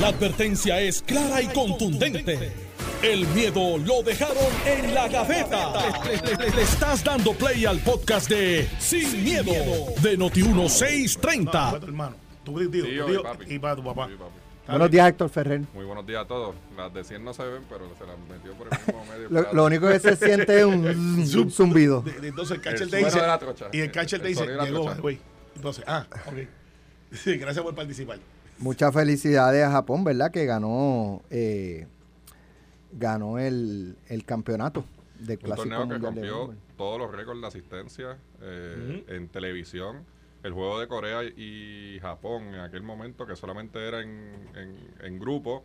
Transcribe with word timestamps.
La 0.00 0.08
advertencia 0.08 0.80
es 0.80 1.02
clara 1.02 1.40
y 1.40 1.46
contundente. 1.48 2.52
El 3.02 3.26
miedo 3.28 3.78
lo 3.78 4.02
dejaron 4.02 4.36
en 4.66 4.94
la 4.94 5.08
gaveta. 5.08 5.72
Le, 6.04 6.36
le- 6.36 6.50
le 6.50 6.62
estás 6.62 7.04
dando 7.04 7.32
play 7.34 7.64
al 7.66 7.78
podcast 7.80 8.28
de 8.28 8.68
Sin, 8.78 9.22
miedo, 9.22 9.52
de 10.02 10.18
Noti1630. 10.18 11.50
Para 11.52 11.80
tu 11.80 11.86
hermano. 11.86 12.16
Tu 12.44 12.70
tío, 12.70 12.84
Sí, 12.84 12.90
tu 12.90 12.94
yo 12.96 13.06
tío 13.06 13.20
y 13.20 13.22
papi. 13.22 13.54
y 13.54 13.58
para 13.58 13.76
tu 13.76 13.84
papá. 13.84 14.08
Sí, 14.08 14.14
papi. 14.18 14.30
Buenos 14.66 14.90
días, 14.90 15.08
Héctor 15.10 15.28
Ferrer. 15.28 15.60
Muy 15.74 15.84
buenos 15.84 16.06
días 16.06 16.24
a 16.24 16.26
todos. 16.26 16.54
Las 16.76 16.92
de 16.92 17.04
100 17.04 17.22
no 17.24 17.34
se 17.34 17.44
ven, 17.44 17.62
pero 17.68 17.86
se 17.98 18.06
las 18.06 18.16
metió 18.28 18.52
por 18.54 18.66
el 18.72 18.78
mismo 18.86 19.04
medio. 19.30 19.52
Lo, 19.52 19.64
único 19.66 19.88
que 19.88 20.00
se 20.00 20.16
siente 20.26 20.58
es 20.58 20.64
un 20.64 21.26
zum- 21.26 21.50
zumbido. 21.50 22.00
De- 22.00 22.12
de- 22.20 22.28
Entonces 22.28 22.56
el 22.56 22.62
catcher 22.62 22.82
El 22.82 22.90
te 22.90 22.96
dice. 22.96 23.20
de 23.20 23.26
la 23.26 23.38
trocha. 23.38 23.66
Y 23.72 23.80
el 23.80 23.92
catcher 23.92 24.20
te 24.22 24.28
dice, 24.28 24.40
sonido 24.40 24.56
de 24.56 24.62
la 24.62 24.70
llegó, 24.70 24.84
trocha. 24.86 25.00
güey. 25.00 25.18
Entonces, 25.56 25.84
ah, 25.86 26.06
ok. 26.26 26.38
Sí, 27.22 27.36
gracias 27.36 27.62
por 27.64 27.74
participar. 27.76 28.18
Muchas 28.58 28.94
felicidades 28.94 29.64
a 29.64 29.70
Japón, 29.70 30.04
¿verdad? 30.04 30.30
Que 30.30 30.46
ganó 30.46 31.22
eh, 31.30 31.86
ganó 32.92 33.38
el, 33.38 33.96
el 34.08 34.24
campeonato 34.24 34.84
de 35.18 35.34
Un 35.34 35.40
Clásico 35.40 35.68
torneo 35.68 35.80
que 35.80 35.98
Mundial 35.98 36.32
rompió 36.32 36.54
todos 36.76 36.98
los 36.98 37.12
récords 37.12 37.40
de 37.40 37.46
asistencia 37.46 38.16
eh, 38.40 39.04
en 39.08 39.28
televisión. 39.28 40.04
El 40.42 40.52
juego 40.52 40.78
de 40.78 40.86
Corea 40.88 41.24
y 41.24 41.98
Japón 42.02 42.54
en 42.54 42.60
aquel 42.60 42.82
momento, 42.82 43.26
que 43.26 43.34
solamente 43.34 43.78
era 43.86 44.02
en, 44.02 44.34
en, 44.54 44.76
en 45.00 45.18
grupo, 45.18 45.64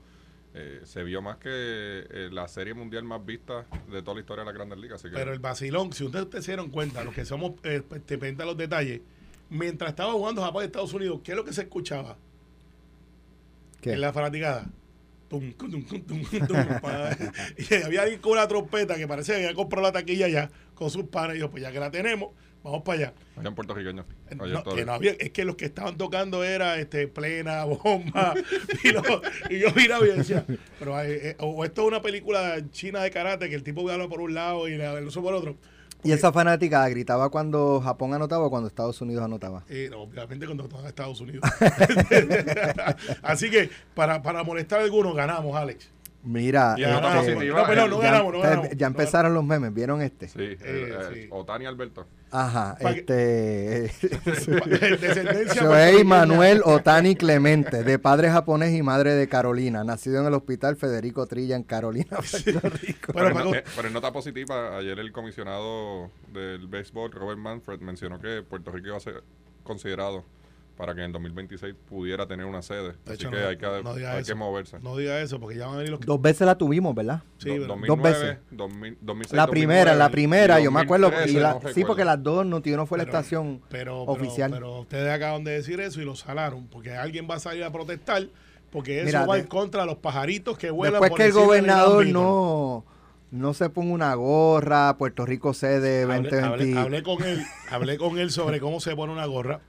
eh, 0.53 0.81
se 0.85 1.03
vio 1.03 1.21
más 1.21 1.38
que 1.38 1.49
eh, 1.49 2.30
la 2.31 2.47
serie 2.47 2.73
mundial 2.73 3.03
más 3.03 3.23
vista 3.25 3.66
de 3.91 4.02
toda 4.02 4.16
la 4.16 4.21
historia 4.21 4.44
de 4.44 4.45
la 4.45 4.53
Grandes 4.53 4.80
Ligas. 4.80 5.02
Así 5.02 5.09
que 5.09 5.16
Pero 5.16 5.33
el 5.33 5.39
vacilón, 5.39 5.91
si 5.91 6.05
ustedes, 6.05 6.25
ustedes 6.25 6.45
se 6.45 6.52
dieron 6.52 6.69
cuenta, 6.69 7.03
los 7.03 7.13
que 7.13 7.25
somos 7.25 7.53
eh, 7.63 7.83
pues, 7.88 8.03
te 8.05 8.17
los 8.17 8.58
detalles, 8.58 9.02
mientras 9.49 9.89
estaba 9.89 10.13
jugando 10.13 10.41
Japón 10.41 10.63
y 10.63 10.66
Estados 10.67 10.94
Unidos, 10.94 11.19
¿qué 11.23 11.33
es 11.33 11.38
lo 11.38 11.44
que 11.44 11.53
se 11.53 11.63
escuchaba 11.63 12.17
¿Qué? 13.81 13.93
en 13.93 14.01
la 14.01 14.13
fanaticada? 14.13 14.67
Tum, 15.29 15.53
tum, 15.53 15.69
tum, 15.69 15.83
tum, 15.85 16.01
tum, 16.05 16.47
tum, 16.47 16.65
pa- 16.81 17.15
y 17.58 17.73
había 17.83 18.02
alguien 18.02 18.19
con 18.19 18.31
una 18.31 18.47
trompeta 18.47 18.95
que 18.95 19.08
parecía 19.08 19.36
que 19.36 19.44
había 19.45 19.55
comprado 19.55 19.88
la 19.88 19.91
taquilla 19.94 20.27
ya 20.27 20.49
con 20.73 20.89
sus 20.89 21.03
panes. 21.05 21.38
Y 21.38 21.39
yo, 21.39 21.52
pues 21.52 21.61
ya 21.61 21.71
que 21.71 21.80
la 21.80 21.91
tenemos, 21.91 22.31
vamos 22.63 22.81
para 22.83 22.97
allá. 22.99 23.13
habían 23.36 23.53
puertorriqueños. 23.53 24.08
Eh, 24.31 24.36
no, 24.36 24.63
que 24.63 24.86
no 24.86 24.94
había, 24.94 25.11
es 25.11 25.30
que 25.30 25.45
los 25.45 25.55
que 25.55 25.66
estaban 25.66 25.97
tocando 25.97 26.44
era 26.44 26.80
este 26.80 27.08
plena, 27.08 27.63
bomba. 27.66 28.33
y, 28.83 28.89
lo- 28.91 29.03
y 29.52 29.59
yo 29.59 29.67
miraba 29.75 30.03
y 30.08 30.14
decía, 30.17 30.43
pero 30.80 30.99
eh, 30.99 31.30
eh, 31.30 31.36
o 31.38 31.64
esto 31.64 31.83
es 31.83 31.88
una 31.89 32.02
película 32.02 32.59
china 32.71 33.03
de 33.03 33.11
karate 33.11 33.49
que 33.49 33.55
el 33.55 33.61
tipo 33.61 33.88
habla 33.88 34.08
por 34.08 34.21
un 34.21 34.33
lado 34.33 34.67
y 34.67 34.73
el 34.73 35.08
otro 35.08 35.21
por 35.21 35.36
otro. 35.36 35.58
Y 36.03 36.11
esa 36.11 36.31
fanática 36.31 36.88
gritaba 36.88 37.30
cuando 37.30 37.81
Japón 37.81 38.14
anotaba 38.14 38.45
o 38.45 38.50
cuando 38.50 38.67
Estados 38.67 39.02
Unidos 39.02 39.23
anotaba. 39.23 39.64
Eh, 39.69 39.89
obviamente 39.95 40.45
cuando 40.45 40.64
en 40.80 40.86
Estados 40.86 41.19
Unidos. 41.19 41.50
Así 43.22 43.50
que 43.50 43.69
para, 43.94 44.22
para 44.22 44.44
molestar 44.44 44.80
a 44.80 44.83
algunos 44.83 45.16
ganamos, 45.16 45.55
Alex. 45.55 45.89
Mira, 46.22 46.75
este, 46.78 47.34
positiva, 47.34 47.62
No, 47.62 47.67
perdón, 47.67 47.89
no 47.92 48.02
ya, 48.02 48.12
ganamos, 48.12 48.34
no 48.34 48.42
ya- 48.44 48.50
ganamos. 48.50 48.70
ya 48.75 48.88
empezaron 48.88 49.34
los 49.34 49.44
memes, 49.45 49.73
¿vieron 49.73 50.02
este? 50.02 50.28
Sí, 50.28 50.38
Eh, 50.42 50.58
eh, 50.61 50.98
sí. 51.14 51.28
Otani 51.31 51.66
Alberto. 51.66 52.06
Ajá, 52.31 52.78
Pa' 52.80 52.92
este 52.92 53.14
Descendencia 54.30 55.53
Shohei 55.61 56.03
puertorriqueña. 56.03 56.03
Manuel 56.03 56.61
Otani 56.66 57.16
Clemente, 57.16 57.84
de 57.84 58.00
padre 58.00 58.30
japonés 58.30 58.73
y 58.73 58.84
madre 58.84 59.14
de 59.16 59.28
Carolina, 59.30 59.84
nacido 59.84 60.20
en 60.20 60.28
el 60.28 60.34
hospital 60.34 60.76
Federico 60.76 61.26
Trilla 61.26 61.56
en 61.56 61.64
Carolina, 61.64 62.17
Puerto 62.17 62.70
Rico. 62.81 63.14
Pero 63.14 63.33
Pero, 63.33 63.50
en, 63.50 63.56
eh, 63.56 63.64
pero 63.76 63.88
en 63.88 63.94
nota 63.94 64.11
positiva, 64.11 64.78
ayer 64.78 65.00
el 65.00 65.11
comisionado 65.11 66.11
del 66.33 66.67
béisbol, 66.67 67.11
Robert 67.11 67.39
Manfred, 67.39 67.80
mencionó 67.80 68.20
que 68.20 68.44
Puerto 68.44 68.72
Rico 68.72 68.88
iba 68.89 68.98
a 68.98 69.02
ser 69.02 69.23
considerado 69.64 70.23
para 70.80 70.95
que 70.95 71.03
en 71.03 71.11
2026 71.11 71.75
pudiera 71.89 72.25
tener 72.25 72.45
una 72.45 72.61
sede. 72.61 72.94
De 72.94 72.97
Así 73.03 73.13
hecho, 73.16 73.30
que 73.31 73.35
no- 73.41 73.47
hay 73.49 73.58
que, 73.58 73.66
no 73.83 73.94
diga 73.95 74.13
hay 74.13 74.22
eso. 74.22 74.27
que 74.27 74.35
moverse. 74.35 74.80
No 74.80 74.95
diga 74.95 75.19
eso 75.19 75.38
porque 75.38 75.58
ya 75.58 75.66
van 75.66 75.73
a 75.75 75.77
venir 75.80 75.91
los 75.91 75.99
que. 75.99 76.05
Dos 76.05 76.21
veces 76.21 76.47
la 76.47 76.58
tuvimos, 76.58 76.95
¿verdad? 76.95 77.21
Sí, 77.38 77.49
Do- 77.49 77.55
pero- 77.55 77.67
2009, 77.67 78.09
veces. 78.25 78.38
2000, 78.52 78.97
2006, 79.02 79.33
La 79.38 79.47
primera, 79.47 79.91
2009, 79.91 79.97
la 79.99 80.09
primera, 80.09 80.59
yo 80.61 80.71
me 80.71 80.80
acuerdo. 80.80 81.08
2013, 81.08 81.38
y 81.38 81.41
la- 81.41 81.59
no 81.61 81.73
sí, 81.73 81.83
porque 81.83 82.05
las 82.05 82.23
dos 82.23 82.45
no, 82.45 82.61
no 82.65 82.86
fue 82.86 82.98
la 82.98 83.04
Pero- 83.04 83.17
estación 83.17 83.61
pero, 83.70 84.05
pero- 84.05 84.11
oficial. 84.14 84.52
Pero, 84.52 84.80
ustedes 84.80 85.11
acaban 85.14 85.43
de 85.43 85.52
decir 85.52 85.81
eso 85.81 86.02
y 86.02 86.05
lo 86.05 86.15
salaron 86.15 86.67
porque 86.67 86.93
alguien 86.95 87.27
va 87.30 87.36
a 87.36 87.39
salir 87.39 87.65
a 87.65 87.71
protestar 87.73 88.27
porque 88.71 88.99
eso 88.99 89.05
Mira, 89.08 89.25
va 89.25 89.36
de- 89.36 89.42
en 89.42 89.48
contra 89.48 89.81
de 89.81 89.87
los 89.87 89.98
pajaritos 89.98 90.58
que 90.58 90.71
vuelan 90.71 90.93
Después 90.93 91.09
por 91.09 91.17
que 91.17 91.25
el 91.25 91.33
gobernador 91.33 92.08
no, 92.08 92.86
no 93.31 93.54
se 93.54 93.70
ponga 93.70 93.92
una 93.93 94.14
gorra, 94.15 94.95
Puerto 94.98 95.25
Rico 95.25 95.54
sede 95.54 96.04
Hablé, 96.04 96.30
2020. 96.30 96.48
hablé- 96.48 96.77
hablé 96.80 97.04
con 97.04 97.21
él, 97.23 97.45
hablé 97.70 97.98
con 97.98 98.17
él 98.17 98.31
sobre 98.31 98.61
cómo 98.61 98.80
se 98.80 98.95
pone 98.95 99.11
una 99.11 99.25
gorra. 99.25 99.59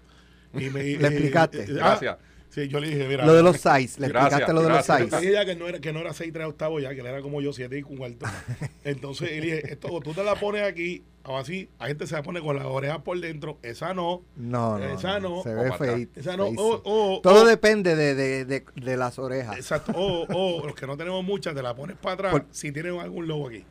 Y 0.54 0.70
me, 0.70 0.82
¿Le 0.82 1.06
explicaste? 1.08 1.62
ah, 1.62 1.72
Gracias. 1.72 2.16
sí, 2.48 2.68
yo 2.68 2.80
le 2.80 2.88
dije, 2.88 3.06
mira. 3.06 3.24
Lo 3.26 3.34
de 3.34 3.42
los 3.42 3.56
size, 3.56 4.00
le 4.00 4.08
Gracias, 4.08 4.40
explicaste 4.40 4.52
lo 4.52 4.62
de 4.62 4.68
los 4.68 4.86
gracias. 4.86 5.00
Le 5.00 5.04
size. 5.06 5.20
dije 5.20 5.32
ya 5.32 5.44
que 5.44 5.54
no 5.56 5.68
era, 5.68 5.78
que 5.80 5.92
no 5.92 6.00
era 6.00 6.12
6 6.12 6.32
3 6.32 6.46
octavos 6.46 6.82
ya, 6.82 6.90
que 6.94 7.00
él 7.00 7.06
era 7.06 7.20
como 7.22 7.40
yo, 7.40 7.52
7 7.52 7.78
y 7.78 7.82
cuarto. 7.82 8.26
Entonces, 8.84 9.30
le 9.30 9.40
dije, 9.40 9.72
esto, 9.72 10.00
tú 10.00 10.12
te 10.12 10.24
la 10.24 10.34
pones 10.34 10.62
aquí, 10.62 11.04
o 11.24 11.38
así, 11.38 11.68
la 11.78 11.86
gente 11.86 12.06
se 12.06 12.14
la 12.14 12.22
pone 12.22 12.40
con 12.40 12.56
las 12.56 12.64
orejas 12.64 12.98
por 13.02 13.20
dentro, 13.20 13.58
esa 13.62 13.94
no, 13.94 14.22
No, 14.36 14.78
no, 14.78 14.84
Esa 14.84 15.20
no, 15.20 15.42
se 15.42 15.54
o 15.54 15.62
ve 15.62 15.72
feito. 15.78 16.18
esa 16.18 16.36
no, 16.36 16.44
feísimo. 16.46 16.62
o, 16.84 17.16
o- 17.16 17.20
Todo 17.20 17.42
o- 17.42 17.46
depende 17.46 17.94
de, 17.94 18.14
de, 18.14 18.44
de, 18.44 18.64
de 18.74 18.96
las 18.96 19.18
orejas. 19.18 19.56
Exacto. 19.56 19.92
O, 19.94 20.26
o 20.62 20.66
los 20.66 20.74
que 20.74 20.86
no 20.86 20.96
tenemos 20.96 21.22
muchas, 21.22 21.54
te 21.54 21.62
la 21.62 21.74
pones 21.76 21.96
para 21.96 22.14
atrás 22.14 22.32
Por- 22.32 22.46
si 22.50 22.72
tienen 22.72 22.98
algún 22.98 23.28
logo 23.28 23.48
aquí. 23.48 23.64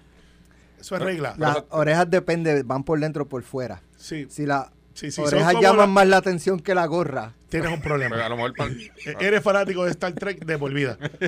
Eso 0.79 0.95
es 0.95 1.01
regla. 1.01 1.33
Las 1.37 1.63
orejas 1.71 2.09
depende, 2.09 2.63
van 2.63 2.85
por 2.85 2.97
dentro 3.01 3.23
o 3.23 3.27
por 3.27 3.43
fuera. 3.43 3.81
Sí, 3.97 4.27
Si 4.29 4.45
las 4.45 4.69
sí, 4.93 5.21
orejas 5.21 5.53
llaman 5.61 5.77
la- 5.77 5.87
más 5.87 6.07
la 6.07 6.17
atención 6.17 6.59
que 6.59 6.75
la 6.75 6.85
gorra. 6.85 7.33
tienes 7.49 7.71
un 7.71 7.79
Pero 7.81 7.95
a 7.95 7.97
problema. 7.97 8.29
lo 8.29 8.35
mejor 8.37 8.53
E- 9.05 9.15
Eres 9.19 9.41
fanático 9.43 9.83
de 9.85 9.91
Star 9.91 10.13
Trek 10.13 10.43
de 10.45 10.57
por 10.57 10.73
vida. 10.73 10.97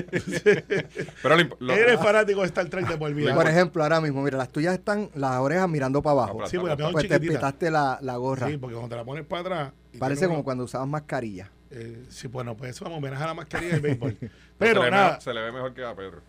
pero 1.22 1.36
lo 1.36 1.42
imp- 1.42 1.56
lo- 1.58 1.72
Eres 1.74 1.98
fanático 2.00 2.40
de 2.40 2.46
Star 2.46 2.66
Trek 2.68 2.86
de 2.88 2.96
por 2.96 3.12
vida. 3.14 3.34
Por 3.34 3.46
ejemplo, 3.48 3.82
ahora 3.82 4.00
mismo, 4.00 4.22
mira, 4.22 4.38
las 4.38 4.50
tuyas 4.50 4.74
están 4.74 5.10
las 5.14 5.38
orejas 5.38 5.68
mirando 5.68 6.02
para 6.02 6.12
abajo. 6.12 6.46
Sí, 6.46 6.58
porque 6.58 6.76
Pues 6.92 7.08
te 7.08 7.20
pitaste 7.20 7.70
la, 7.70 7.98
la 8.02 8.16
gorra. 8.16 8.48
Sí, 8.48 8.56
porque 8.56 8.74
cuando 8.74 8.90
te 8.94 8.96
la 8.96 9.04
pones 9.04 9.24
para 9.24 9.40
atrás. 9.42 9.72
Parece 9.98 10.24
como 10.26 10.36
una- 10.38 10.44
cuando 10.44 10.64
usabas 10.64 10.88
mascarilla. 10.88 11.50
eh, 11.70 12.04
sí, 12.10 12.28
bueno, 12.28 12.56
pues 12.56 12.70
eso 12.72 12.84
vamos 12.84 12.96
a 12.96 12.98
homenaje 12.98 13.22
a 13.24 13.26
la 13.28 13.34
mascarilla 13.34 13.72
del 13.72 13.80
béisbol. 13.80 14.16
se, 14.20 14.30
Pero 14.58 14.80
le 14.80 14.84
ve 14.86 14.90
nada, 14.90 15.06
mejor, 15.08 15.22
se 15.22 15.34
le 15.34 15.40
ve 15.42 15.52
mejor 15.52 15.74
que 15.74 15.84
a 15.84 15.94
Pedro. 15.94 16.20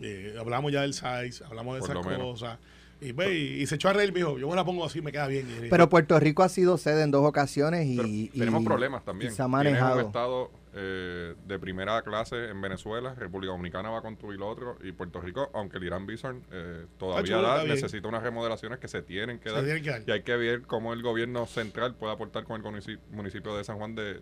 eh, 0.00 0.36
hablamos 0.38 0.72
ya 0.72 0.82
del 0.82 0.92
size, 0.94 1.42
hablamos 1.44 1.74
de 1.76 1.80
Por 1.80 1.90
esas 1.90 2.06
menos. 2.06 2.44
Y, 3.04 3.12
ve, 3.12 3.34
y, 3.38 3.62
y 3.62 3.66
se 3.66 3.74
echó 3.76 3.88
a 3.88 3.92
reír, 3.92 4.12
mijo. 4.12 4.38
Yo 4.38 4.48
me 4.48 4.56
la 4.56 4.64
pongo 4.64 4.84
así, 4.84 5.00
me 5.02 5.12
queda 5.12 5.26
bien. 5.26 5.46
Y- 5.64 5.68
Pero 5.68 5.88
Puerto 5.88 6.18
Rico 6.18 6.42
ha 6.42 6.48
sido 6.48 6.78
sede 6.78 7.02
en 7.02 7.10
dos 7.10 7.24
ocasiones 7.26 7.86
y, 7.86 8.28
tenemos 8.30 8.64
problemas 8.64 9.04
también. 9.04 9.32
y 9.32 9.34
se 9.34 9.42
ha 9.42 9.48
manejado. 9.48 10.00
un 10.00 10.06
estado 10.06 10.50
eh, 10.76 11.34
de 11.46 11.58
primera 11.60 12.02
clase 12.02 12.48
en 12.50 12.60
Venezuela, 12.60 13.14
República 13.14 13.52
Dominicana 13.52 13.90
va 13.90 13.98
a 13.98 14.02
construir 14.02 14.40
otro 14.42 14.76
y 14.82 14.90
Puerto 14.92 15.20
Rico, 15.20 15.48
aunque 15.54 15.76
el 15.78 15.84
Irán 15.84 16.04
Bison 16.06 16.42
eh, 16.50 16.86
todavía 16.98 17.36
chulo, 17.36 17.46
da, 17.48 17.62
necesita 17.64 18.08
unas 18.08 18.22
remodelaciones 18.24 18.80
que 18.80 18.88
se 18.88 19.00
tienen 19.02 19.38
que 19.38 19.50
Se 19.50 19.54
dar. 19.54 19.64
tienen 19.64 19.82
que 19.84 19.90
dar. 19.90 20.02
Y 20.06 20.10
hay 20.10 20.22
que 20.22 20.34
ver 20.36 20.62
cómo 20.62 20.92
el 20.92 21.02
gobierno 21.02 21.46
central 21.46 21.94
puede 21.94 22.12
aportar 22.14 22.42
con 22.44 22.56
el 22.56 22.62
munici- 22.66 22.98
municipio 23.12 23.56
de 23.56 23.62
San 23.62 23.76
Juan 23.78 23.94
de, 23.94 24.20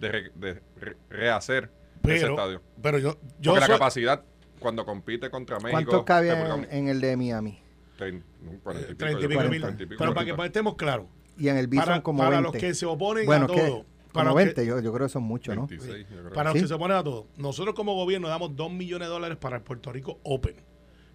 de, 0.00 0.08
re- 0.12 0.32
de 0.34 0.60
re- 0.80 0.96
rehacer 1.08 1.64
ese 2.02 2.20
pero, 2.22 2.30
estadio. 2.30 2.62
pero 2.82 2.98
yo, 2.98 3.16
yo 3.38 3.52
Porque 3.52 3.60
la 3.60 3.68
capacidad, 3.68 4.24
cuando 4.58 4.84
compite 4.84 5.30
contra 5.30 5.58
México, 5.60 5.72
¿Cuántos 5.72 6.02
cabían 6.04 6.34
República 6.38 6.54
en, 6.54 6.60
Dominicana, 6.70 6.78
en 6.80 6.88
el 6.88 7.00
de 7.00 7.16
Miami? 7.16 7.62
Trein- 8.04 8.22
no, 8.42 8.58
cuarenta 8.60 8.90
y 8.90 8.94
pico, 8.94 9.10
y 9.10 9.82
y 9.82 9.86
Pero 9.96 10.14
para 10.14 10.24
que 10.36 10.44
estemos 10.46 10.74
claros, 10.76 11.06
Y 11.38 11.48
en 11.48 11.56
el 11.56 11.66
Bison 11.66 11.84
para, 11.86 12.02
como 12.02 12.18
para 12.18 12.40
20. 12.40 12.42
los 12.42 12.52
que 12.60 12.74
se 12.74 12.86
oponen 12.86 13.26
bueno, 13.26 13.44
a 13.44 13.48
todo, 13.48 13.84
para 14.12 14.24
como 14.24 14.24
los 14.24 14.34
que- 14.36 14.44
20, 14.44 14.66
yo, 14.66 14.80
yo 14.80 14.92
creo 14.92 15.06
que 15.06 15.12
son 15.12 15.22
muchos, 15.22 15.54
¿no? 15.56 15.66
26, 15.66 16.06
yo 16.10 16.18
creo. 16.20 16.32
para 16.32 16.50
los 16.50 16.58
Sí. 16.58 16.62
que 16.64 16.68
se 16.68 16.74
oponen 16.74 16.96
a 16.98 17.02
todo, 17.04 17.26
nosotros 17.36 17.74
como 17.74 17.94
gobierno 17.94 18.28
damos 18.28 18.54
2 18.56 18.70
millones 18.72 19.08
de 19.08 19.12
dólares 19.12 19.38
para 19.38 19.56
el 19.56 19.62
Puerto 19.62 19.92
Rico 19.92 20.18
Open, 20.24 20.56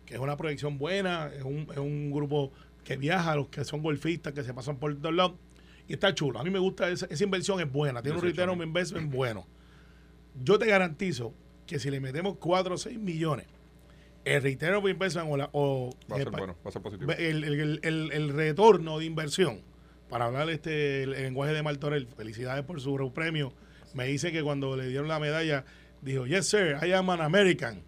que 0.06 0.14
es 0.16 0.20
una 0.20 0.36
proyección 0.38 0.78
buena, 0.78 1.28
es 1.36 1.44
un, 1.44 1.68
es 1.72 1.78
un 1.78 2.12
grupo 2.12 2.52
que 2.84 2.98
viaja, 2.98 3.36
los 3.36 3.50
que 3.50 3.64
son 3.66 3.82
golfistas, 3.84 4.34
que 4.34 4.44
se 4.44 4.54
pasan 4.54 4.78
por 4.78 4.96
todos 4.96 5.14
lados, 5.14 5.34
y 5.88 5.94
está 5.94 6.14
chulo. 6.14 6.40
A 6.40 6.44
mí 6.44 6.50
me 6.50 6.60
gusta, 6.60 6.90
esa, 6.90 7.06
esa 7.08 7.24
inversión 7.24 7.60
es 7.60 7.72
buena, 7.72 8.02
tiene 8.02 8.18
un 8.18 8.22
18 8.22 8.42
return 8.42 8.60
on 8.62 8.68
investment 8.68 9.12
bueno. 9.14 9.46
Yo 10.42 10.58
te 10.60 10.66
garantizo 10.68 11.34
que 11.66 11.80
si 11.80 11.90
le 11.92 12.00
metemos 12.00 12.38
4 12.38 12.76
o 12.76 12.78
6 12.78 12.98
millones, 13.00 13.46
el 14.36 14.42
return 14.44 14.76
on 14.76 14.90
investment 14.90 15.28
o, 15.32 15.38
la- 15.38 15.50
o 15.54 15.90
Va 16.12 16.16
a 16.16 16.20
ser 16.20 16.30
bueno, 16.32 16.56
va 16.66 16.70
a 16.70 16.72
ser 16.72 16.82
positivo. 16.82 17.12
el, 17.14 17.44
el- 17.44 17.80
el- 17.84 18.12
el 18.12 18.30
retorno 18.34 19.00
de 19.00 19.06
inversión, 19.06 19.62
para 20.10 20.26
hablar 20.26 20.50
este 20.50 21.04
el, 21.04 21.12
lenguaje 21.12 21.54
de 21.54 21.64
Martorell, 21.64 22.08
felicidades 22.08 22.64
por 22.64 22.80
su 22.82 23.12
premio. 23.14 23.54
Me 23.94 24.06
dice 24.06 24.32
que 24.32 24.44
cuando 24.44 24.76
le 24.78 24.88
dieron 24.88 25.08
la 25.08 25.20
medalla, 25.20 25.66
dijo, 26.02 26.26
yes 26.28 26.48
sir, 26.48 26.78
I 26.86 26.92
am 26.94 27.10
an 27.10 27.22
American. 27.22 27.82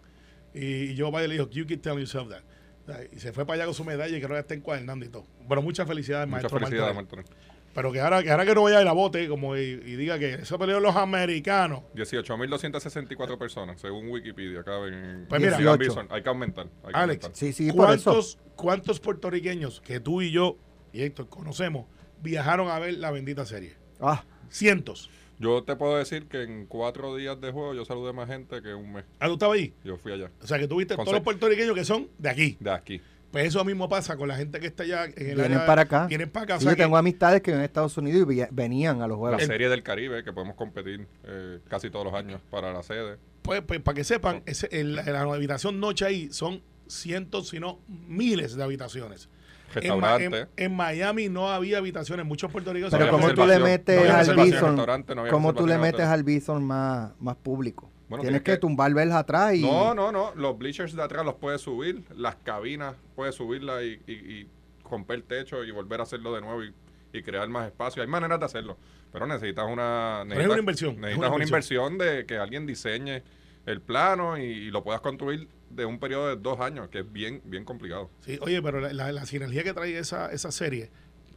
Y, 0.54 0.96
yo 0.96 1.12
vaya 1.12 1.28
le 1.28 1.36
dijo, 1.36 1.50
you 1.52 1.66
can 1.68 1.80
tell 1.80 1.98
yourself 1.98 2.30
that. 2.30 2.42
O 2.84 2.92
sea, 2.92 3.04
Y 3.14 3.20
se 3.20 3.32
fue 3.34 3.46
para 3.46 3.56
allá 3.58 3.66
con 3.66 3.74
su 3.76 3.84
medalla 3.86 4.18
y 4.18 4.20
creo 4.20 4.34
que 4.36 4.40
está 4.40 4.54
encuadernando 4.56 5.06
y 5.06 5.10
todo. 5.10 5.26
Bueno, 5.48 5.62
muchas 5.62 5.88
felicidades, 5.88 6.28
Muchas 6.28 6.44
maestro 6.52 6.60
felicidades, 6.60 6.96
Martorell. 6.96 7.26
Martorell. 7.26 7.49
Pero 7.80 7.94
que 7.94 8.02
ahora, 8.02 8.22
que 8.22 8.30
ahora 8.30 8.46
que 8.46 8.54
no 8.54 8.64
vaya 8.64 8.80
a 8.80 8.82
ir 8.82 8.88
a 8.90 8.92
bote 8.92 9.30
como 9.30 9.56
y, 9.56 9.62
y 9.62 9.96
diga 9.96 10.20
que 10.20 10.34
eso 10.34 10.60
pelearon 10.60 10.84
los 10.84 10.98
americanos. 10.98 11.84
18.264 11.96 13.38
personas, 13.38 13.80
según 13.80 14.10
Wikipedia. 14.10 14.60
Acá 14.60 14.86
en, 14.86 15.26
Pues 15.30 15.40
mira, 15.40 15.56
en 15.56 15.62
Irán 15.62 15.78
18. 15.78 15.78
Bison. 15.78 16.08
Hay 16.10 16.22
que 16.22 16.28
aumentar. 16.28 16.68
hay 16.84 16.92
que 16.92 17.00
Alex, 17.00 17.24
aumentar. 17.24 17.32
Sí, 17.40 17.54
sí, 17.54 17.72
por 17.72 17.94
eso. 17.94 18.12
¿Cuántos, 18.12 18.38
¿Cuántos 18.58 19.00
puertorriqueños 19.00 19.80
que 19.80 20.02
tú 20.02 20.22
y 20.22 20.30
yo 20.30 20.58
y 20.92 21.04
Héctor 21.04 21.30
conocemos 21.30 21.86
viajaron 22.22 22.70
a 22.70 22.80
ver 22.80 22.96
la 22.96 23.12
bendita 23.12 23.46
serie? 23.46 23.78
Ah, 24.02 24.26
Cientos. 24.50 25.10
Yo 25.40 25.64
te 25.64 25.78
puedo 25.78 25.96
decir 25.96 26.28
que 26.28 26.44
en 26.44 26.66
cuatro 26.66 27.16
días 27.16 27.40
de 27.40 27.54
juego 27.54 27.74
yo 27.74 27.86
saludé 27.86 28.12
más 28.12 28.28
gente 28.28 28.62
que 28.62 28.74
un 28.74 28.92
mes. 28.92 29.06
Ah, 29.22 29.28
tú 29.28 29.34
estabas 29.36 29.56
ahí. 29.58 29.74
Yo 29.86 29.96
fui 29.96 30.12
allá, 30.12 30.30
O 30.42 30.48
sea, 30.48 30.60
que 30.60 30.68
tú 30.68 30.76
viste 30.76 30.98
Con 30.98 31.06
todos 31.06 31.16
los 31.16 31.24
puertorriqueños 31.24 31.76
que 31.76 31.86
son 31.86 32.10
de 32.18 32.30
aquí. 32.30 32.58
de 32.60 32.72
aquí. 32.72 33.02
Pues 33.32 33.46
eso 33.46 33.64
mismo 33.64 33.88
pasa 33.88 34.18
con 34.18 34.28
la 34.28 34.36
gente 34.36 34.60
que 34.60 34.66
está 34.68 34.84
allá 34.84 35.06
en 35.06 35.12
el 35.18 35.36
Vienen 35.36 35.54
área- 35.54 35.66
para 35.68 35.82
acá. 35.84 36.08
Vienen 36.08 36.30
para 36.32 36.46
acá. 36.46 36.56
o 36.56 36.58
Sí, 36.60 36.64
sea 36.64 36.72
yo 36.72 36.78
que- 36.78 36.84
tengo 36.84 36.98
amistades 36.98 37.42
que 37.42 37.52
viven 37.52 37.62
en 37.62 37.66
Estados 37.66 37.96
Unidos 37.98 38.28
y 38.34 38.42
venían 38.52 39.02
a 39.02 39.08
los 39.08 39.18
La 39.18 39.20
juegos. 39.20 39.44
serie 39.44 39.70
del 39.70 39.84
Caribe, 39.84 40.24
que 40.24 40.34
podemos 40.34 40.56
competir 40.56 41.08
eh, 41.26 41.60
casi 41.70 41.90
todos 41.92 42.06
los 42.06 42.14
años 42.16 42.42
para 42.50 42.74
la 42.74 42.82
sede. 42.82 43.18
Pues, 43.44 43.62
pues, 43.62 43.80
para 43.82 43.96
que 43.96 44.04
sepan, 44.04 44.42
ese, 44.48 44.68
el- 44.72 44.96
la 44.96 45.22
habitación 45.22 45.80
noche 45.80 46.06
ahí 46.06 46.30
son 46.32 46.62
cientos, 46.88 47.50
si 47.50 47.60
no 47.60 47.80
miles 48.08 48.56
de 48.56 48.64
habitaciones. 48.64 49.30
En, 49.76 50.00
Ma- 50.00 50.16
en- 50.16 50.32
Restaurante. 50.32 50.64
en 50.64 50.76
Miami 50.76 51.30
no 51.30 51.50
había 51.52 51.78
habitaciones, 51.78 52.26
muchos 52.26 52.52
puertorriqueños 52.52 52.90
Pero 52.90 53.04
había 53.04 53.12
como 53.12 53.32
tú 53.36 53.46
le 53.46 53.60
metes 53.60 54.10
No 54.10 54.16
al 54.16 54.36
Bison, 54.44 54.76
no 54.76 55.30
como 55.30 55.54
tú 55.54 55.68
le 55.68 55.78
metes 55.78 56.08
al 56.08 56.24
Bison 56.24 56.64
más, 56.64 57.12
más 57.20 57.36
público. 57.36 57.92
Bueno, 58.10 58.24
Tienes 58.24 58.42
tienes 58.42 58.42
que 58.44 58.52
que- 58.54 58.58
tumbar 58.58 58.94
velas 58.94 59.16
atrás 59.18 59.54
y 59.56 59.62
No, 59.62 59.94
no, 59.94 60.12
no. 60.12 60.34
Los 60.36 60.58
bleachers 60.58 60.94
de 60.96 61.04
atrás 61.04 61.24
los 61.26 61.36
puedes 61.36 61.62
subir. 61.62 62.04
Las 62.18 62.36
cabinas 62.38 62.96
puedes 63.16 63.36
subirlas 63.36 63.84
y, 63.84 64.02
y, 64.08 64.12
y 64.14 64.48
romper 64.90 65.18
el 65.18 65.24
techo 65.24 65.64
y 65.64 65.70
volver 65.72 66.00
a 66.00 66.04
hacerlo 66.04 66.34
de 66.34 66.42
nuevo 66.42 66.64
y, 66.64 66.74
y 67.14 67.22
crear 67.22 67.48
más 67.50 67.68
espacio. 67.68 68.02
Hay 68.02 68.08
maneras 68.08 68.40
de 68.40 68.46
hacerlo. 68.46 68.78
Pero 69.12 69.26
necesitas 69.28 69.66
una... 69.72 70.22
es 70.24 70.28
necesitas- 70.30 70.50
una 70.52 70.60
inversión, 70.60 70.92
es 70.96 70.98
Necesitas 71.00 71.28
una 71.28 71.36
una 71.36 71.44
inversión 71.46 71.98
de 72.00 72.26
que 72.26 72.38
alguien 72.38 72.66
diseñe 72.66 73.22
el 73.66 73.82
plano 73.82 74.38
y, 74.38 74.44
y 74.44 74.72
lo 74.72 74.84
puedas 74.84 75.02
construir 75.02 75.48
de 75.70 75.86
un 75.86 76.00
periodo 76.00 76.30
de 76.30 76.36
dos 76.36 76.60
años, 76.60 76.90
que 76.90 77.00
es 77.00 77.12
bien, 77.12 77.42
bien 77.46 77.64
complicado. 77.66 78.10
Sí, 78.22 78.40
oye, 78.42 78.62
pero 78.62 78.80
la, 78.80 78.92
la- 78.94 79.12
la 79.12 79.26
sinergia 79.28 79.64
que 79.64 79.74
trae 79.74 79.98
esa, 80.00 80.32
esa 80.32 80.52
serie, 80.52 80.90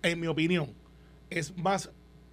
en 0.02 0.20
mi 0.20 0.26
opinión, 0.26 0.72
es 1.28 1.54
más 1.56 1.90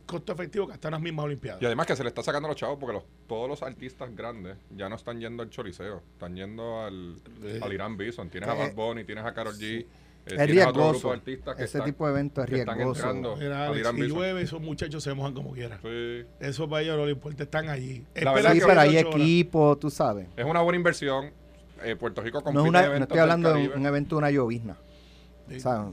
costo 0.10 0.34
efectivo 0.34 0.68
que 0.68 0.74
hasta 0.74 0.88
en 0.88 0.94
las 0.94 1.02
mismas 1.02 1.26
Olimpiadas. 1.26 1.62
Y 1.62 1.66
además 1.66 1.86
que 1.88 1.96
se 1.96 2.04
le 2.04 2.10
está 2.10 2.24
sacando 2.24 2.48
a 2.48 2.52
los 2.52 2.58
chavos 2.58 2.78
porque 2.80 2.94
los, 2.94 3.04
todos 3.28 3.48
los 3.48 3.62
artistas 3.64 4.10
grandes 4.16 4.58
ya 4.76 4.90
no 4.90 4.96
están 4.96 5.20
yendo 5.20 5.44
al 5.44 5.50
Choliseo, 5.50 6.02
están 6.14 6.36
yendo 6.36 6.82
al, 6.82 7.16
Eh, 7.44 7.60
al 7.62 7.72
Irán 7.74 7.96
Bison. 7.98 8.30
Tienes 8.30 8.50
eh, 8.50 8.52
a 8.52 8.56
Bad 8.56 8.74
Bunny, 8.74 9.04
tienes 9.04 9.24
a 9.26 9.34
Karol 9.34 9.56
G, 9.56 9.82
eh, 9.82 9.88
es 10.26 10.36
tienes 10.46 10.66
a 10.66 10.70
otro 10.70 10.82
grupo 10.82 10.92
riesgoso. 10.94 11.08
de 11.10 11.14
artistas 11.16 11.56
que 11.56 11.64
Ese 11.64 11.78
están- 11.78 11.92
tipo 11.92 12.06
de 12.06 12.12
evento 12.12 12.44
es 12.44 12.50
riesgoso. 12.50 13.14
Bison. 13.94 14.08
llueve, 14.08 14.42
esos 14.42 14.62
muchachos 14.62 15.04
se 15.04 15.14
mojan 15.14 15.34
como 15.34 15.52
quieran. 15.54 15.80
Sí. 15.82 16.26
Eso 16.40 16.68
para 16.70 16.82
ellos 16.84 16.98
no 16.98 17.06
les 17.06 17.16
importa, 17.16 17.44
están 17.44 17.70
allí. 17.70 18.04
La 18.16 18.34
verdad 18.34 18.54
Sí, 18.54 18.60
que 18.60 18.66
pero 18.66 18.82
hay 18.82 18.90
18 18.90 19.10
horas. 19.10 19.22
equipo, 19.22 19.78
tú 19.78 19.90
sabes. 19.90 20.28
Es 20.36 20.46
una 20.46 20.62
buena 20.62 20.78
inversión. 20.78 21.32
Eh, 21.84 21.96
Puerto 21.96 22.22
Rico 22.22 22.42
compite 22.42 22.62
No, 22.64 22.68
una, 22.70 22.82
no 22.82 22.88
eventos 22.88 23.08
estoy 23.08 23.20
hablando 23.20 23.54
de 23.54 23.70
un, 23.70 23.86
evento 23.86 24.16
de 24.16 24.20
una 24.20 24.32
llovizna. 24.32 24.76
Sí. 25.48 25.56
O 25.56 25.60
sea, 25.62 25.86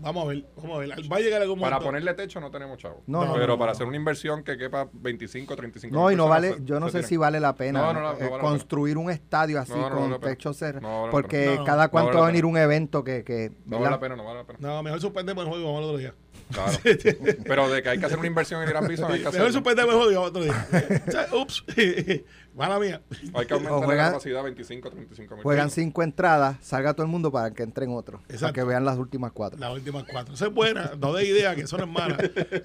Vamos 0.00 0.24
a 0.24 0.28
ver, 0.28 0.44
vamos 0.56 0.76
a 0.76 0.78
ver. 0.80 0.90
Va 1.12 1.16
a 1.16 1.20
llegar 1.20 1.40
algún 1.42 1.58
Para 1.60 1.76
momento. 1.76 1.86
ponerle 1.88 2.14
techo 2.14 2.40
no 2.40 2.50
tenemos 2.50 2.78
chavos. 2.78 2.98
No, 3.06 3.24
no, 3.24 3.32
pero 3.34 3.46
no, 3.48 3.58
para 3.58 3.72
no. 3.72 3.76
hacer 3.76 3.86
una 3.86 3.96
inversión 3.96 4.42
que 4.44 4.56
quepa 4.58 4.88
25, 4.92 5.56
35 5.56 5.94
no, 5.96 6.10
y 6.10 6.16
no 6.16 6.28
vale, 6.28 6.54
se- 6.54 6.64
yo 6.64 6.78
no 6.80 6.86
sé 6.88 6.92
tiene. 6.98 7.08
si 7.08 7.16
vale 7.16 7.40
la 7.40 7.54
pena 7.54 7.80
No, 7.80 7.92
no, 7.94 8.00
no, 8.00 8.12
no 8.12 8.18
eh, 8.18 8.24
vale 8.28 8.30
la 8.36 8.38
construir 8.40 8.98
un 8.98 9.10
estadio 9.10 9.58
así 9.60 9.72
No, 9.72 9.88
no, 9.88 9.94
no 9.94 10.10
con 10.12 10.20
pena. 10.20 10.32
techo 10.34 10.52
cerrado. 10.52 10.80
No 10.86 10.88
vale 11.02 11.06
la 11.06 11.10
porque 11.12 11.38
pena. 11.44 11.56
No, 11.56 11.64
cada 11.64 11.84
no 11.84 11.90
cuánto 11.90 12.08
vale 12.08 12.20
va 12.20 12.24
a 12.26 12.30
venir 12.30 12.42
pena. 12.42 12.50
un 12.50 12.58
evento 12.58 13.04
que, 13.04 13.24
que 13.24 13.52
No 13.66 13.78
vale 13.78 13.90
la 13.90 14.00
pena, 14.00 14.16
no 14.16 14.24
vale 14.24 14.38
la 14.40 14.44
pena. 14.46 14.58
No, 14.60 14.82
mejor 14.82 15.00
suspendemos 15.00 15.42
el 15.44 15.48
juego 15.50 15.62
y 15.62 15.66
vamos 15.66 15.78
al 15.78 15.84
otro 15.84 15.98
día. 15.98 16.14
Claro. 16.52 16.72
pero 17.44 17.68
de 17.70 17.82
que 17.82 17.88
hay 17.88 17.98
que 17.98 18.06
hacer 18.06 18.18
una 18.18 18.26
inversión 18.26 18.62
en 18.62 18.68
Irán 18.68 18.86
Bison, 18.86 19.06
hay 19.10 19.18
que 19.20 19.24
Mejor 19.24 19.28
hacerlo. 19.40 19.52
suspendemos 19.52 19.94
el 19.94 19.98
juego 20.00 20.12
y 20.12 20.14
vamos 20.14 20.30
al 20.30 20.36
otro 20.36 20.42
día. 20.44 21.02
O 21.06 21.10
sea, 21.10 21.26
Ups. 21.40 21.64
Mala 22.54 22.78
mía. 22.78 23.02
Hay 23.34 23.46
que 23.46 23.54
aumentar 23.54 23.78
juegan- 23.84 23.96
la 24.06 24.10
capacidad 24.12 24.38
a 24.40 24.42
25, 24.44 24.88
35 24.90 25.34
mil. 25.34 25.42
Juegan 25.42 25.64
personas. 25.66 25.72
cinco 25.74 26.02
entradas, 26.04 26.56
salga 26.60 26.94
todo 26.94 27.04
el 27.04 27.10
mundo 27.10 27.32
para 27.32 27.50
que 27.52 27.64
entren 27.64 27.90
otros. 27.92 28.20
Para 28.40 28.52
que 28.52 28.62
vean 28.62 28.84
las 28.84 28.96
últimas 28.96 29.32
cuatro. 29.32 29.58
Las 29.58 29.72
últimas 29.72 30.04
cuatro. 30.04 30.34
Esa 30.34 30.46
es 30.46 30.52
buena. 30.54 30.92
No 30.98 31.12
de 31.12 31.26
idea, 31.26 31.54
que 31.56 31.62
eso 31.62 31.76
no 31.76 31.84
es 31.84 31.90
mala. 31.90 32.16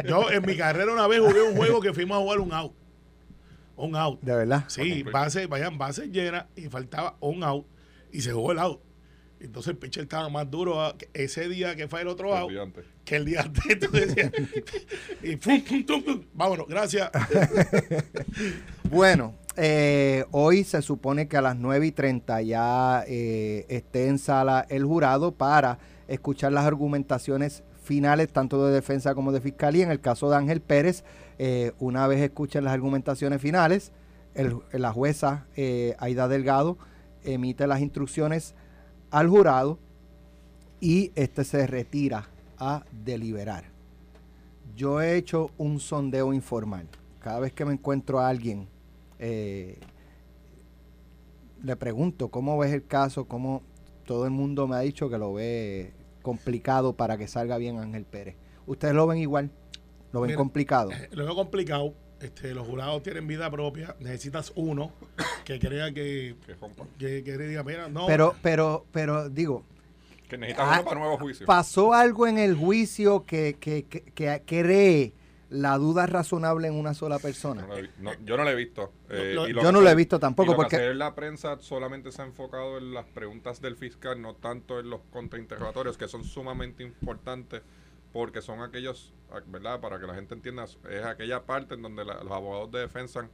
Yo 0.07 0.30
en 0.30 0.45
mi 0.45 0.56
carrera 0.56 0.94
una 0.94 1.07
vez 1.07 1.19
jugué 1.19 1.41
un 1.41 1.56
juego 1.56 1.81
que 1.81 1.91
fuimos 1.94 2.18
a 2.18 2.21
jugar 2.21 2.39
un 2.39 2.53
out. 2.53 2.74
Un 3.77 3.95
out. 3.95 4.21
De 4.21 4.36
verdad. 4.36 4.65
Sí, 4.68 5.01
base, 5.03 5.47
vayan 5.47 5.77
bases 5.77 6.09
llenas 6.12 6.45
y 6.56 6.69
faltaba 6.69 7.15
un 7.19 7.44
out. 7.44 7.65
Y 8.12 8.21
se 8.21 8.31
jugó 8.31 8.51
el 8.51 8.59
out. 8.59 8.81
Entonces 9.39 9.71
el 9.71 9.77
pitcher 9.77 10.03
estaba 10.03 10.27
más 10.30 10.51
duro 10.51 10.94
ese 11.13 11.47
día 11.47 11.74
que 11.77 11.88
fue 11.88 12.01
el 12.01 12.09
otro 12.09 12.36
out 12.36 12.51
que 13.06 13.15
el 13.15 13.24
día 13.25 13.41
antes. 13.41 13.63
Entonces 13.69 14.13
decía, 14.13 14.31
y 15.24 15.38
fum, 15.38 15.63
fum, 15.63 15.86
tum, 15.86 16.03
tum. 16.03 16.25
vámonos, 16.33 16.68
gracias. 16.68 17.09
Bueno, 18.89 19.36
eh, 19.60 20.26
hoy 20.32 20.64
se 20.64 20.82
supone 20.82 21.28
que 21.28 21.38
a 21.38 21.42
las 21.42 21.56
9 21.56 21.88
y 21.88 21.92
30 21.92 22.42
ya 22.42 23.04
eh, 23.08 23.66
esté 23.70 24.08
en 24.08 24.18
sala 24.18 24.66
el 24.70 24.86
jurado 24.86 25.32
para 25.34 25.78
escuchar 26.08 26.52
las 26.54 26.66
argumentaciones 26.66 27.64
finales, 27.84 28.30
tanto 28.32 28.66
de 28.66 28.74
defensa 28.74 29.14
como 29.16 29.32
de 29.32 29.42
fiscalía. 29.42 29.84
En 29.84 29.92
el 29.92 30.00
caso 30.02 30.30
de 30.30 30.38
Ángel 30.38 30.62
Pérez, 30.62 31.04
eh, 31.38 31.74
una 31.80 32.08
vez 32.08 32.22
escuchen 32.22 32.64
las 32.64 32.74
argumentaciones 32.74 33.42
finales, 33.42 33.92
el- 34.36 34.58
la 34.72 34.92
jueza 34.94 35.46
Aida 35.98 36.28
Delgado 36.28 36.78
emite 37.24 37.68
las 37.68 37.82
instrucciones 37.82 38.54
al 39.12 39.28
jurado 39.28 39.80
y 40.80 41.12
este 41.16 41.44
se 41.44 41.68
retira 41.68 42.30
a 42.58 42.84
deliberar. 43.04 43.66
Yo 44.76 45.02
he 45.02 45.18
hecho 45.18 45.52
un 45.58 45.80
sondeo 45.80 46.34
informal. 46.34 46.88
Cada 47.20 47.40
vez 47.40 47.52
que 47.54 47.66
me 47.66 47.74
encuentro 47.74 48.20
a 48.20 48.30
alguien, 48.30 48.68
eh, 49.19 49.77
le 51.63 51.75
pregunto 51.75 52.30
cómo 52.30 52.57
ves 52.57 52.74
el 52.74 52.86
caso, 52.86 53.25
cómo 53.25 53.63
todo 54.06 54.25
el 54.25 54.31
mundo 54.31 54.68
me 54.68 54.75
ha 54.75 54.80
dicho 54.80 55.10
que 55.10 55.18
lo 55.18 55.33
ve 55.33 55.94
complicado 56.21 56.94
para 56.94 57.18
que 57.18 57.27
salga 57.27 57.57
bien 57.57 57.77
Ángel 57.80 58.06
Pérez. 58.06 58.36
¿Ustedes 58.66 58.94
lo 58.94 59.07
ven 59.07 59.19
igual? 59.19 59.51
¿Lo 60.12 60.21
ven 60.21 60.30
Mira, 60.30 60.38
complicado? 60.38 60.92
Eh, 60.92 61.10
Lo 61.12 61.25
veo 61.25 61.36
complicado. 61.36 61.94
Este, 62.21 62.54
los 62.54 62.68
jurados 62.68 63.01
tienen 63.04 63.27
vida 63.27 63.50
propia. 63.50 63.95
Necesitas 64.00 64.51
uno 64.56 64.92
que 65.45 65.60
crea 65.60 65.94
que, 65.94 66.36
Que 66.98 67.24
que, 67.24 67.24
que 67.24 67.38
diga, 67.38 67.63
mira, 67.63 67.88
no. 67.88 68.07
Pero, 68.07 68.36
pero, 68.42 68.86
pero 68.92 69.30
digo, 69.30 69.63
Que 70.27 70.38
necesitas 70.38 70.65
Ah, 70.68 70.74
uno 70.80 70.86
para 70.86 71.00
nuevo 71.00 71.18
juicio. 71.18 71.45
¿pasó 71.45 71.94
algo 71.94 72.27
en 72.27 72.38
el 72.38 72.56
juicio 72.56 73.25
que, 73.25 73.56
que, 73.60 73.83
que, 73.86 74.01
que 74.13 74.42
cree 74.45 75.13
la 75.50 75.78
duda 75.78 76.06
razonable 76.06 76.68
en 76.68 76.75
una 76.75 76.94
sola 76.94 77.18
persona? 77.19 77.66
No 77.68 77.75
no, 78.00 78.13
yo 78.24 78.38
no 78.38 78.44
lo 78.44 78.50
he 78.51 78.56
visto. 78.56 78.92
Eh, 79.10 79.36
y 79.50 79.54
Yo 79.54 79.72
no 79.72 79.81
lo 79.81 79.90
he 79.90 79.96
visto 79.96 80.19
tampoco 80.19 80.51
y 80.51 80.54
lo 80.54 80.57
que 80.57 80.63
porque... 80.63 80.75
hace 80.78 80.94
la 80.94 81.16
prensa 81.16 81.57
solamente 81.60 82.12
se 82.12 82.22
ha 82.22 82.25
enfocado 82.25 82.78
en 82.78 82.94
las 82.94 83.06
preguntas 83.06 83.60
del 83.62 83.75
fiscal, 83.75 84.22
no 84.22 84.36
tanto 84.36 84.80
en 84.80 84.90
los 84.90 85.01
contrainterrogatorios, 85.12 85.98
que 85.98 86.07
son 86.07 86.24
sumamente 86.24 86.84
importantes 86.84 87.62
porque 88.13 88.42
son 88.42 88.62
aquellos, 88.62 89.13
¿verdad? 89.48 89.80
Para 89.80 90.00
que 90.00 90.07
la 90.07 90.16
gente 90.16 90.34
entienda, 90.34 90.66
es 90.66 91.06
aquella 91.06 91.46
parte 91.46 91.75
en 91.75 91.81
donde 91.84 92.06
la- 92.06 92.24
los 92.24 92.31
abogados 92.31 92.72
de 92.72 92.80
defensa 92.80 93.30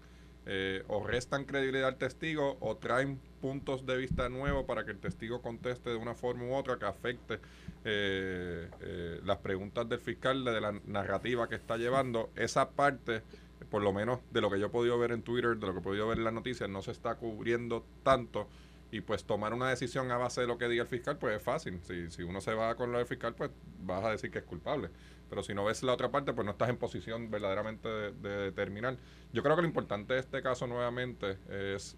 eh, 0.45 0.83
o 0.87 1.03
restan 1.05 1.45
credibilidad 1.45 1.87
al 1.87 1.97
testigo 1.97 2.57
o 2.59 2.77
traen 2.77 3.19
puntos 3.45 3.85
de 3.85 3.95
vista 3.95 4.27
nuevos 4.27 4.65
para 4.65 4.85
que 4.85 4.89
el 4.89 4.97
testigo 4.97 5.39
conteste 5.39 5.91
de 5.91 5.97
una 5.97 6.15
forma 6.15 6.45
u 6.45 6.55
otra 6.55 6.79
que 6.79 6.85
afecte 6.85 7.35
eh, 7.83 8.67
eh, 8.81 9.19
las 9.23 9.37
preguntas 9.37 9.87
del 9.87 9.99
fiscal 9.99 10.43
de 10.43 10.59
la 10.59 10.71
narrativa 10.87 11.47
que 11.47 11.53
está 11.53 11.77
llevando. 11.77 12.31
Esa 12.35 12.71
parte, 12.71 13.21
por 13.69 13.83
lo 13.83 13.93
menos 13.93 14.19
de 14.31 14.41
lo 14.41 14.49
que 14.49 14.59
yo 14.59 14.65
he 14.65 14.69
podido 14.69 14.97
ver 14.97 15.11
en 15.11 15.21
Twitter, 15.21 15.55
de 15.57 15.67
lo 15.67 15.73
que 15.73 15.79
he 15.79 15.83
podido 15.83 16.07
ver 16.07 16.17
en 16.17 16.23
las 16.23 16.33
noticias, 16.33 16.67
no 16.67 16.81
se 16.81 16.89
está 16.89 17.17
cubriendo 17.17 17.85
tanto. 18.01 18.47
Y 18.89 19.01
pues 19.01 19.25
tomar 19.25 19.53
una 19.53 19.69
decisión 19.69 20.09
a 20.09 20.17
base 20.17 20.41
de 20.41 20.47
lo 20.47 20.57
que 20.57 20.67
diga 20.67 20.81
el 20.81 20.89
fiscal, 20.89 21.19
pues 21.19 21.35
es 21.35 21.43
fácil. 21.43 21.79
Si, 21.83 22.09
si 22.09 22.23
uno 22.23 22.41
se 22.41 22.55
va 22.55 22.73
con 22.73 22.91
lo 22.91 22.97
del 22.97 23.05
fiscal, 23.05 23.35
pues 23.35 23.51
vas 23.83 24.03
a 24.05 24.09
decir 24.09 24.31
que 24.31 24.39
es 24.39 24.45
culpable. 24.45 24.89
Pero 25.29 25.43
si 25.43 25.53
no 25.53 25.63
ves 25.65 25.83
la 25.83 25.93
otra 25.93 26.09
parte, 26.09 26.33
pues 26.33 26.45
no 26.45 26.53
estás 26.53 26.69
en 26.69 26.77
posición 26.77 27.29
verdaderamente 27.29 27.87
de, 27.89 28.11
de 28.11 28.37
determinar. 28.45 28.97
Yo 29.33 29.43
creo 29.43 29.55
que 29.55 29.61
lo 29.61 29.67
importante 29.67 30.15
de 30.15 30.19
este 30.19 30.41
caso 30.41 30.65
nuevamente 30.65 31.37
es 31.75 31.95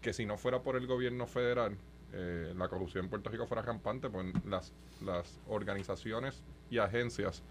que 0.00 0.12
si 0.12 0.26
no 0.26 0.36
fuera 0.38 0.62
por 0.62 0.76
el 0.76 0.86
gobierno 0.86 1.26
federal, 1.26 1.76
eh, 2.12 2.52
la 2.56 2.68
corrupción 2.68 3.04
en 3.04 3.10
Puerto 3.10 3.30
Rico 3.30 3.46
fuera 3.46 3.62
rampante, 3.62 4.08
pues 4.10 4.26
las, 4.46 4.72
las 5.04 5.38
organizaciones 5.48 6.42
y 6.70 6.78
agencias 6.78 7.42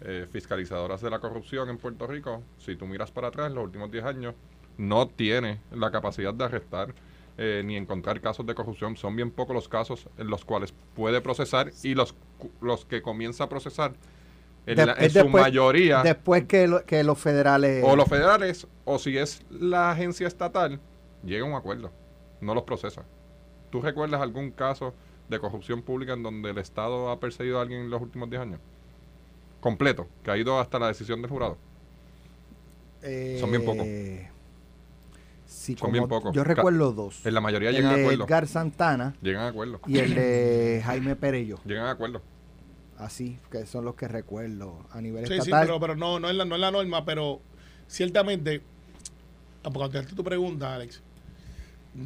eh, 0.00 0.26
fiscalizadoras 0.30 1.00
de 1.00 1.10
la 1.10 1.18
corrupción 1.20 1.68
en 1.68 1.78
Puerto 1.78 2.06
Rico, 2.06 2.42
si 2.58 2.76
tú 2.76 2.86
miras 2.86 3.10
para 3.10 3.28
atrás, 3.28 3.48
en 3.48 3.54
los 3.54 3.64
últimos 3.64 3.90
10 3.90 4.04
años, 4.04 4.34
no 4.76 5.08
tiene 5.08 5.60
la 5.72 5.90
capacidad 5.90 6.32
de 6.32 6.44
arrestar 6.44 6.94
eh, 7.36 7.62
ni 7.64 7.76
encontrar 7.76 8.20
casos 8.20 8.46
de 8.46 8.54
corrupción. 8.54 8.96
Son 8.96 9.14
bien 9.14 9.30
pocos 9.30 9.54
los 9.54 9.68
casos 9.68 10.08
en 10.18 10.28
los 10.28 10.44
cuales 10.44 10.72
puede 10.94 11.20
procesar 11.20 11.70
y 11.82 11.94
los, 11.94 12.14
los 12.60 12.84
que 12.84 13.02
comienza 13.02 13.44
a 13.44 13.48
procesar, 13.48 13.92
en, 14.66 14.76
De- 14.76 14.86
la- 14.86 14.94
en 14.98 15.10
su 15.10 15.28
mayoría, 15.28 16.02
Después 16.02 16.44
que, 16.46 16.66
lo- 16.68 16.84
que 16.84 17.02
los 17.04 17.18
federales... 17.18 17.84
o 17.86 17.94
los 17.96 18.08
federales, 18.08 18.66
o 18.84 18.98
si 18.98 19.16
es 19.18 19.42
la 19.50 19.90
agencia 19.92 20.26
estatal, 20.26 20.80
llega 21.24 21.44
a 21.44 21.48
un 21.48 21.54
acuerdo, 21.54 21.90
no 22.40 22.54
los 22.54 22.64
procesa. 22.64 23.04
¿Tú 23.70 23.80
recuerdas 23.82 24.20
algún 24.20 24.50
caso 24.50 24.94
de 25.28 25.38
corrupción 25.38 25.82
pública 25.82 26.14
en 26.14 26.22
donde 26.22 26.50
el 26.50 26.58
Estado 26.58 27.10
ha 27.10 27.20
perseguido 27.20 27.58
a 27.58 27.62
alguien 27.62 27.82
en 27.82 27.90
los 27.90 28.00
últimos 28.00 28.30
10 28.30 28.42
años? 28.42 28.60
Completo, 29.60 30.06
que 30.22 30.30
ha 30.30 30.36
ido 30.36 30.58
hasta 30.60 30.78
la 30.78 30.86
decisión 30.88 31.20
del 31.20 31.30
jurado. 31.30 31.58
son 33.40 33.50
bien 33.50 33.64
pocos. 33.64 33.84
Eh, 33.86 34.28
sí, 35.46 35.76
Son 35.78 35.92
bien 35.92 36.08
pocos. 36.08 36.34
Yo 36.34 36.42
Ca- 36.44 36.54
recuerdo 36.54 36.92
dos. 36.92 37.24
En 37.26 37.34
la 37.34 37.40
mayoría 37.40 37.70
el 37.70 37.76
llegan 37.76 37.92
a 37.92 37.96
de 37.96 38.02
acuerdo. 38.04 38.24
Edgar 38.24 38.46
Santana 38.46 39.14
Llegan 39.20 39.42
a 39.42 39.48
acuerdo. 39.48 39.80
y 39.86 39.98
el 39.98 40.14
de 40.14 40.82
Jaime 40.84 41.16
Perello. 41.16 41.58
Llegan 41.64 41.86
a 41.86 41.90
acuerdo. 41.90 42.22
Así, 42.96 43.38
que 43.50 43.64
son 43.66 43.84
los 43.84 43.94
que 43.94 44.08
recuerdo 44.08 44.84
a 44.90 45.00
nivel 45.00 45.24
Sí, 45.26 45.34
sí, 45.34 45.38
estatal. 45.40 45.66
pero, 45.66 45.78
pero 45.80 45.94
no, 45.96 46.18
no, 46.18 46.28
es 46.28 46.34
la, 46.34 46.44
no 46.44 46.54
es 46.56 46.60
la 46.60 46.70
norma, 46.72 47.04
pero 47.04 47.40
ciertamente, 47.86 48.60
para 49.62 49.72
contestarte 49.74 50.16
tu 50.16 50.24
pregunta, 50.24 50.74
Alex, 50.74 51.00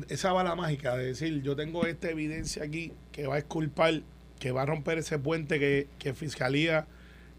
esa 0.09 0.33
bala 0.33 0.55
mágica 0.55 0.97
de 0.97 1.07
decir, 1.07 1.43
yo 1.43 1.57
tengo 1.57 1.87
esta 1.87 2.11
evidencia 2.11 2.65
aquí 2.65 2.93
que 3.11 3.27
va 3.27 3.37
a 3.37 3.39
exculpar, 3.39 4.03
que 4.39 4.53
va 4.53 4.63
a 4.63 4.67
romper 4.67 4.99
ese 4.99 5.19
puente 5.19 5.59
que, 5.59 5.89
que 5.99 6.15
Fiscalía 6.15 6.87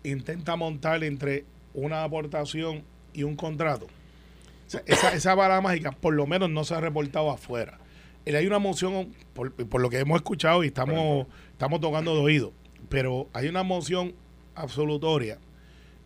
intenta 0.03 0.55
montar 0.55 1.03
entre 1.03 1.45
una 1.73 2.03
aportación 2.03 2.83
y 3.13 3.23
un 3.23 3.35
contrato. 3.35 3.85
O 3.85 4.69
sea, 4.69 4.81
esa, 4.85 5.13
esa 5.13 5.35
bala 5.35 5.61
mágica 5.61 5.91
por 5.91 6.13
lo 6.13 6.27
menos 6.27 6.49
no 6.49 6.63
se 6.63 6.75
ha 6.75 6.79
reportado 6.79 7.29
afuera. 7.31 7.79
Y 8.25 8.33
hay 8.35 8.47
una 8.47 8.59
moción, 8.59 9.13
por, 9.33 9.51
por 9.53 9.81
lo 9.81 9.89
que 9.89 9.99
hemos 9.99 10.17
escuchado 10.17 10.63
y 10.63 10.67
estamos, 10.67 11.27
estamos 11.51 11.81
tocando 11.81 12.15
de 12.15 12.21
oído, 12.21 12.53
pero 12.89 13.27
hay 13.33 13.47
una 13.47 13.63
moción 13.63 14.13
absolutoria 14.55 15.39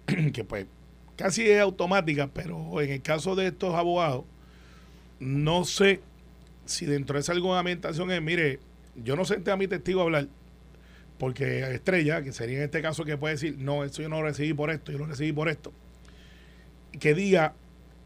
que 0.34 0.44
pues 0.44 0.66
casi 1.16 1.44
es 1.50 1.60
automática, 1.60 2.28
pero 2.34 2.82
en 2.82 2.92
el 2.92 3.02
caso 3.02 3.36
de 3.36 3.48
estos 3.48 3.76
abogados, 3.76 4.24
no 5.20 5.64
sé 5.66 6.02
si 6.68 6.86
dentro 6.86 7.16
de 7.16 7.22
esa 7.22 7.34
argumentación 7.34 8.12
es, 8.12 8.22
mire, 8.22 8.60
yo 8.96 9.16
no 9.16 9.26
senté 9.26 9.52
a 9.52 9.58
mi 9.58 9.68
testigo 9.68 10.02
a 10.02 10.04
hablar, 10.04 10.28
porque 11.18 11.74
Estrella, 11.74 12.22
que 12.22 12.32
sería 12.32 12.58
en 12.58 12.64
este 12.64 12.82
caso 12.82 13.04
que 13.04 13.18
puede 13.18 13.36
decir, 13.36 13.58
no, 13.58 13.84
esto 13.84 14.02
yo 14.02 14.10
no 14.10 14.22
lo 14.22 14.28
recibí 14.28 14.54
por 14.54 14.70
esto, 14.70 14.92
yo 14.92 15.00
lo 15.00 15.06
recibí 15.06 15.32
por 15.32 15.50
esto, 15.50 15.74
que 17.00 17.14
diga, 17.14 17.54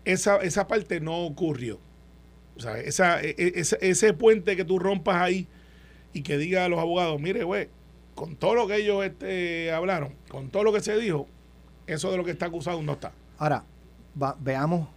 esa, 0.06 0.38
esa 0.38 0.68
parte 0.68 1.00
no 1.00 1.20
ocurrió. 1.26 1.80
O 2.58 2.60
sea, 2.60 2.80
esa, 2.80 3.22
e, 3.22 3.36
e, 3.38 3.54
ese, 3.56 3.78
ese 3.82 4.14
puente 4.14 4.56
que 4.56 4.66
tú 4.66 4.80
rompas 4.80 5.16
ahí 5.18 5.48
y 6.14 6.22
que 6.22 6.38
diga 6.38 6.66
a 6.66 6.70
los 6.70 6.80
abogados, 6.80 7.20
mire, 7.20 7.44
güey, 7.44 7.70
con 8.16 8.36
todo 8.36 8.56
lo 8.56 8.68
que 8.68 8.76
ellos 8.78 9.04
este, 9.06 9.72
hablaron, 9.72 10.14
con 10.28 10.50
todo 10.50 10.64
lo 10.64 10.74
que 10.74 10.82
se 10.82 10.98
dijo, 10.98 11.28
eso 11.88 12.12
de 12.12 12.18
lo 12.18 12.24
que 12.24 12.32
está 12.32 12.48
acusado 12.48 12.82
no 12.82 12.94
está. 12.94 13.14
Ahora, 13.38 13.64
veamos 14.40 14.90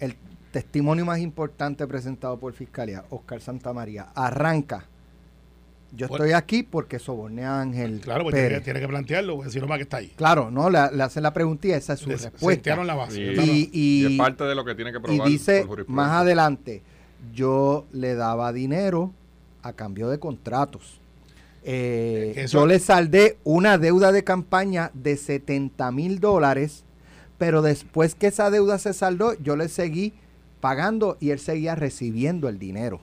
el 0.00 0.16
testimonio 0.52 1.04
más 1.04 1.18
importante 1.18 1.86
presentado 1.86 2.38
por 2.38 2.52
Fiscalía, 2.52 3.04
Oscar 3.10 3.40
Santamaría. 3.40 4.08
Arranca. 4.14 4.86
Yo 5.94 6.08
Bueno. 6.08 6.24
estoy 6.24 6.34
aquí 6.34 6.62
porque 6.62 6.98
soborné 6.98 7.44
a 7.44 7.60
Ángel 7.60 8.00
Claro, 8.00 8.22
pues 8.22 8.34
tiene, 8.34 8.48
Pérez. 8.48 8.58
que- 8.60 8.64
tiene 8.64 8.80
que 8.80 8.88
plantearlo, 8.88 9.36
porque 9.36 9.50
si 9.50 9.60
no, 9.60 9.66
¿para 9.66 9.76
qué 9.78 9.82
está 9.82 9.96
ahí? 9.98 10.12
Claro, 10.16 10.50
no, 10.50 10.70
le, 10.70 10.78
le 10.92 11.02
hacen 11.02 11.22
la 11.22 11.34
preguntilla, 11.34 11.76
esa 11.76 11.92
es 11.94 12.00
su 12.00 12.08
Le 12.08 12.16
respuesta. 12.16 12.76
la 12.84 12.94
base. 12.94 13.20
Y- 13.20 13.34
Claro. 13.34 13.52
Y, 13.52 13.70
y- 13.72 14.06
Y 14.06 14.12
es 14.12 14.18
parte 14.18 14.44
de 14.44 14.54
lo 14.54 14.64
que 14.64 14.74
tiene 14.74 14.90
que 14.92 14.98
y 14.98 15.00
probar. 15.02 15.28
dice 15.28 15.60
por 15.60 15.68
jurisprudencia. 15.70 15.94
más 15.94 16.22
adelante, 16.22 16.82
yo 17.34 17.84
le 17.92 18.14
daba 18.14 18.52
dinero 18.54 19.12
a 19.62 19.74
cambio 19.74 20.08
de 20.08 20.18
contratos. 20.18 20.98
Eh, 21.62 22.32
Eso- 22.36 22.60
yo 22.60 22.66
le 22.66 22.78
saldé 22.78 23.36
una 23.44 23.76
deuda 23.78 24.12
de 24.12 24.24
campaña 24.24 24.90
de 24.94 25.16
70 25.16 25.92
mil 25.92 26.20
dólares, 26.20 26.84
pero 27.38 27.60
después 27.62 28.14
que 28.14 28.28
esa 28.28 28.50
deuda 28.50 28.78
se 28.78 28.92
saldó, 28.94 29.34
yo 29.40 29.56
le 29.56 29.68
seguí 29.68 30.14
pagando 30.62 31.16
y 31.18 31.30
él 31.30 31.40
seguía 31.40 31.74
recibiendo 31.74 32.48
el 32.48 32.60
dinero. 32.60 33.00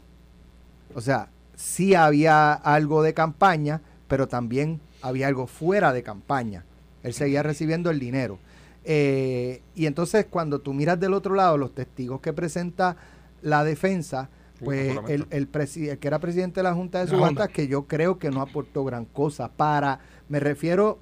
O 0.96 1.02
sea, 1.02 1.28
sí 1.56 1.94
había 1.94 2.54
algo 2.54 3.04
de 3.04 3.14
campaña, 3.14 3.82
pero 4.08 4.30
también 4.30 4.80
había 5.02 5.28
algo 5.28 5.46
fuera 5.46 5.92
de 5.92 6.02
campaña. 6.02 6.64
Él 7.04 7.14
seguía 7.14 7.44
recibiendo 7.44 7.90
el 7.90 8.00
dinero. 8.00 8.40
Eh, 8.86 9.62
y 9.76 9.88
entonces 9.88 10.26
cuando 10.30 10.60
tú 10.60 10.74
miras 10.74 11.02
del 11.02 11.14
otro 11.14 11.36
lado 11.36 11.58
los 11.58 11.76
testigos 11.76 12.22
que 12.22 12.32
presenta 12.32 12.96
la 13.42 13.66
defensa, 13.66 14.30
pues 14.64 14.98
el, 15.10 15.28
el, 15.30 15.50
que 15.50 16.08
era 16.08 16.20
presidente 16.20 16.62
de 16.62 16.64
la 16.64 16.74
Junta 16.74 17.04
de 17.04 17.08
Subastas, 17.08 17.50
que 17.50 17.68
yo 17.68 17.88
creo 17.88 18.20
que 18.20 18.32
no 18.32 18.42
aportó 18.42 18.86
gran 18.86 19.04
cosa 19.04 19.50
para, 19.50 20.00
me 20.30 20.40
refiero 20.40 20.98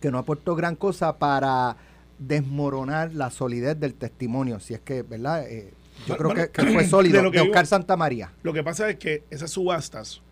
que 0.00 0.12
no 0.12 0.18
aportó 0.18 0.54
gran 0.54 0.76
cosa 0.76 1.18
para 1.18 1.76
desmoronar 2.26 3.14
la 3.14 3.30
solidez 3.30 3.78
del 3.78 3.94
testimonio, 3.94 4.60
si 4.60 4.74
es 4.74 4.80
que, 4.80 5.02
¿verdad? 5.02 5.46
Eh, 5.48 5.72
yo 6.06 6.16
Bueno, 6.16 6.16
creo 6.16 6.28
que, 6.30 6.34
bueno, 6.34 6.52
que 6.52 6.74
fue 6.74 6.82
de 6.84 6.88
sólido, 6.88 7.22
lo 7.22 7.30
de 7.30 7.36
que 7.36 7.40
Oscar 7.40 7.64
digo- 7.64 7.68
Santamaría. 7.70 8.32
Lo 8.42 8.52
que 8.52 8.62
pasa 8.62 8.88
es 8.90 8.96
que 8.96 9.24
esas 9.30 9.50
subastas, 9.50 10.22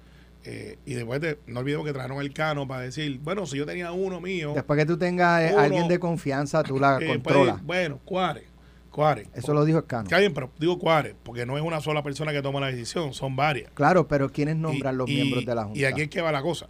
eh, 0.44 0.78
y 0.86 0.94
después 0.94 1.20
de, 1.20 1.38
no 1.46 1.60
olvidemos 1.60 1.84
que 1.86 1.92
trajeron 1.92 2.20
el 2.20 2.32
cano 2.32 2.66
para 2.66 2.82
decir, 2.82 3.18
bueno, 3.22 3.46
si 3.46 3.58
yo 3.58 3.66
tenía 3.66 3.92
uno 3.92 4.20
mío, 4.20 4.52
Después 4.54 4.78
que 4.78 4.86
tú 4.86 4.96
tengas 4.96 5.42
eh, 5.42 5.50
Uno, 5.52 5.62
alguien 5.62 5.88
de 5.88 5.98
confianza, 5.98 6.62
tú 6.62 6.78
la 6.78 6.96
puede 6.96 7.08
controlas. 7.08 7.62
bueno, 7.64 7.98
cuare, 8.04 8.44
cuare. 8.90 9.26
Eso 9.34 9.52
lo 9.52 9.64
dijo 9.64 9.78
Escano. 9.80 10.04
Está 10.04 10.18
bien, 10.18 10.32
pero 10.32 10.50
digo 10.58 10.78
cuare, 10.78 11.14
porque 11.22 11.44
no 11.46 11.56
es 11.58 11.62
una 11.62 11.80
sola 11.80 12.02
persona 12.02 12.32
que 12.32 12.40
toma 12.42 12.58
la 12.60 12.68
decisión, 12.68 13.12
son 13.12 13.36
varias. 13.36 13.70
Claro, 13.74 14.08
pero 14.08 14.30
¿quiénes 14.30 14.56
nombran 14.56 14.94
Y- 14.94 14.98
los 14.98 15.10
y- 15.10 15.14
miembros 15.14 15.44
de 15.44 15.54
la 15.54 15.64
Junta? 15.64 15.78
Y 15.78 15.84
aquí 15.84 16.02
es 16.02 16.08
que 16.08 16.20
va 16.22 16.32
la 16.32 16.42
cosa. 16.42 16.68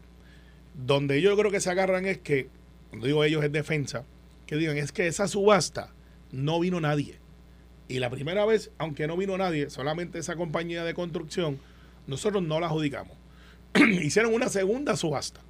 Donde 0.74 1.20
yo 1.20 1.36
creo 1.36 1.50
que 1.50 1.60
se 1.60 1.70
agarran 1.70 2.06
es 2.06 2.18
que, 2.18 2.48
cuando 2.88 3.06
digo 3.06 3.22
ellos 3.24 3.44
es 3.44 3.52
defensa, 3.52 4.04
que 4.50 4.56
digan, 4.56 4.78
es 4.78 4.90
que 4.90 5.06
esa 5.06 5.28
subasta 5.28 5.94
no 6.32 6.58
vino 6.58 6.80
nadie. 6.80 7.20
Y 7.86 8.00
la 8.00 8.10
primera 8.10 8.44
vez, 8.44 8.72
aunque 8.78 9.06
no 9.06 9.16
vino 9.16 9.38
nadie, 9.38 9.70
solamente 9.70 10.18
esa 10.18 10.34
compañía 10.34 10.82
de 10.82 10.92
construcción, 10.92 11.60
nosotros 12.08 12.42
no 12.42 12.58
la 12.58 12.66
adjudicamos. 12.66 13.16
Hicieron 14.02 14.34
una 14.34 14.48
segunda 14.48 14.96
subasta. 14.96 15.40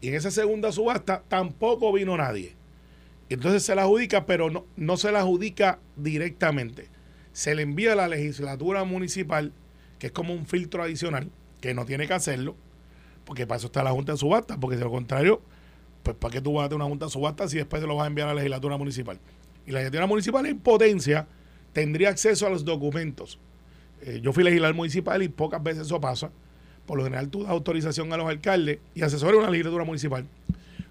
Y 0.00 0.08
en 0.08 0.14
esa 0.14 0.30
segunda 0.30 0.72
subasta 0.72 1.24
tampoco 1.28 1.92
vino 1.92 2.16
nadie. 2.16 2.56
Entonces 3.28 3.64
se 3.64 3.74
la 3.74 3.82
adjudica, 3.82 4.24
pero 4.24 4.48
no, 4.48 4.64
no 4.76 4.96
se 4.96 5.12
la 5.12 5.18
adjudica 5.18 5.78
directamente. 5.96 6.88
Se 7.34 7.54
le 7.54 7.60
envía 7.60 7.92
a 7.92 7.96
la 7.96 8.08
legislatura 8.08 8.84
municipal, 8.84 9.52
que 9.98 10.06
es 10.06 10.12
como 10.14 10.32
un 10.32 10.46
filtro 10.46 10.82
adicional, 10.82 11.30
que 11.60 11.74
no 11.74 11.84
tiene 11.84 12.08
que 12.08 12.14
hacerlo, 12.14 12.56
porque 13.26 13.46
para 13.46 13.58
eso 13.58 13.66
está 13.66 13.82
la 13.82 13.90
Junta 13.90 14.12
de 14.12 14.18
Subasta, 14.18 14.58
porque 14.58 14.78
de 14.78 14.84
lo 14.84 14.90
contrario, 14.90 15.42
pues 16.02 16.16
¿para 16.16 16.32
qué 16.32 16.40
tú 16.40 16.54
vas 16.54 16.66
a 16.66 16.68
tener 16.68 16.76
una 16.76 16.88
Junta 16.88 17.06
de 17.06 17.10
Subasta 17.10 17.48
si 17.48 17.56
después 17.56 17.82
se 17.82 17.88
lo 17.88 17.96
vas 17.96 18.04
a 18.04 18.06
enviar 18.08 18.28
a 18.28 18.32
la 18.32 18.36
legislatura 18.36 18.76
municipal? 18.76 19.18
Y 19.66 19.70
la 19.70 19.80
legislatura 19.80 20.06
municipal 20.06 20.46
en 20.46 20.58
potencia 20.58 21.26
tendría 21.72 22.08
acceso 22.08 22.46
a 22.46 22.50
los 22.50 22.64
documentos. 22.64 23.38
Eh, 24.02 24.20
yo 24.22 24.32
fui 24.32 24.44
legislador 24.44 24.74
municipal 24.74 25.22
y 25.22 25.28
pocas 25.28 25.62
veces 25.62 25.86
eso 25.86 26.00
pasa. 26.00 26.30
Por 26.86 26.98
lo 26.98 27.04
general 27.04 27.28
tú 27.28 27.42
das 27.42 27.50
autorización 27.50 28.12
a 28.12 28.16
los 28.16 28.28
alcaldes 28.28 28.78
y 28.94 29.02
asesores 29.02 29.38
una 29.38 29.50
legislatura 29.50 29.84
municipal, 29.84 30.26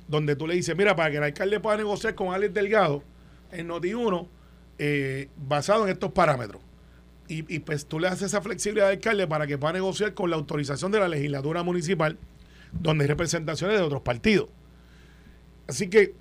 donde 0.07 0.35
tú 0.35 0.45
le 0.45 0.55
dices, 0.55 0.75
mira, 0.77 0.95
para 0.95 1.09
que 1.09 1.17
el 1.17 1.23
alcalde 1.23 1.59
pueda 1.59 1.77
negociar 1.77 2.13
con 2.15 2.33
Alex 2.33 2.53
Delgado 2.53 3.03
en 3.51 3.69
Noti1, 3.69 4.27
eh, 4.77 5.29
basado 5.35 5.85
en 5.85 5.93
estos 5.93 6.11
parámetros. 6.11 6.61
Y, 7.27 7.53
y, 7.53 7.59
pues 7.59 7.87
tú 7.87 7.99
le 7.99 8.07
haces 8.07 8.27
esa 8.27 8.41
flexibilidad 8.41 8.87
al 8.87 8.95
alcalde 8.95 9.27
para 9.27 9.47
que 9.47 9.57
pueda 9.57 9.73
negociar 9.73 10.13
con 10.13 10.29
la 10.29 10.37
autorización 10.37 10.91
de 10.91 10.99
la 10.99 11.09
legislatura 11.09 11.63
municipal, 11.63 12.17
donde 12.71 13.03
hay 13.03 13.07
representaciones 13.07 13.77
de 13.77 13.83
otros 13.83 14.01
partidos. 14.01 14.49
Así 15.67 15.89
que 15.89 16.13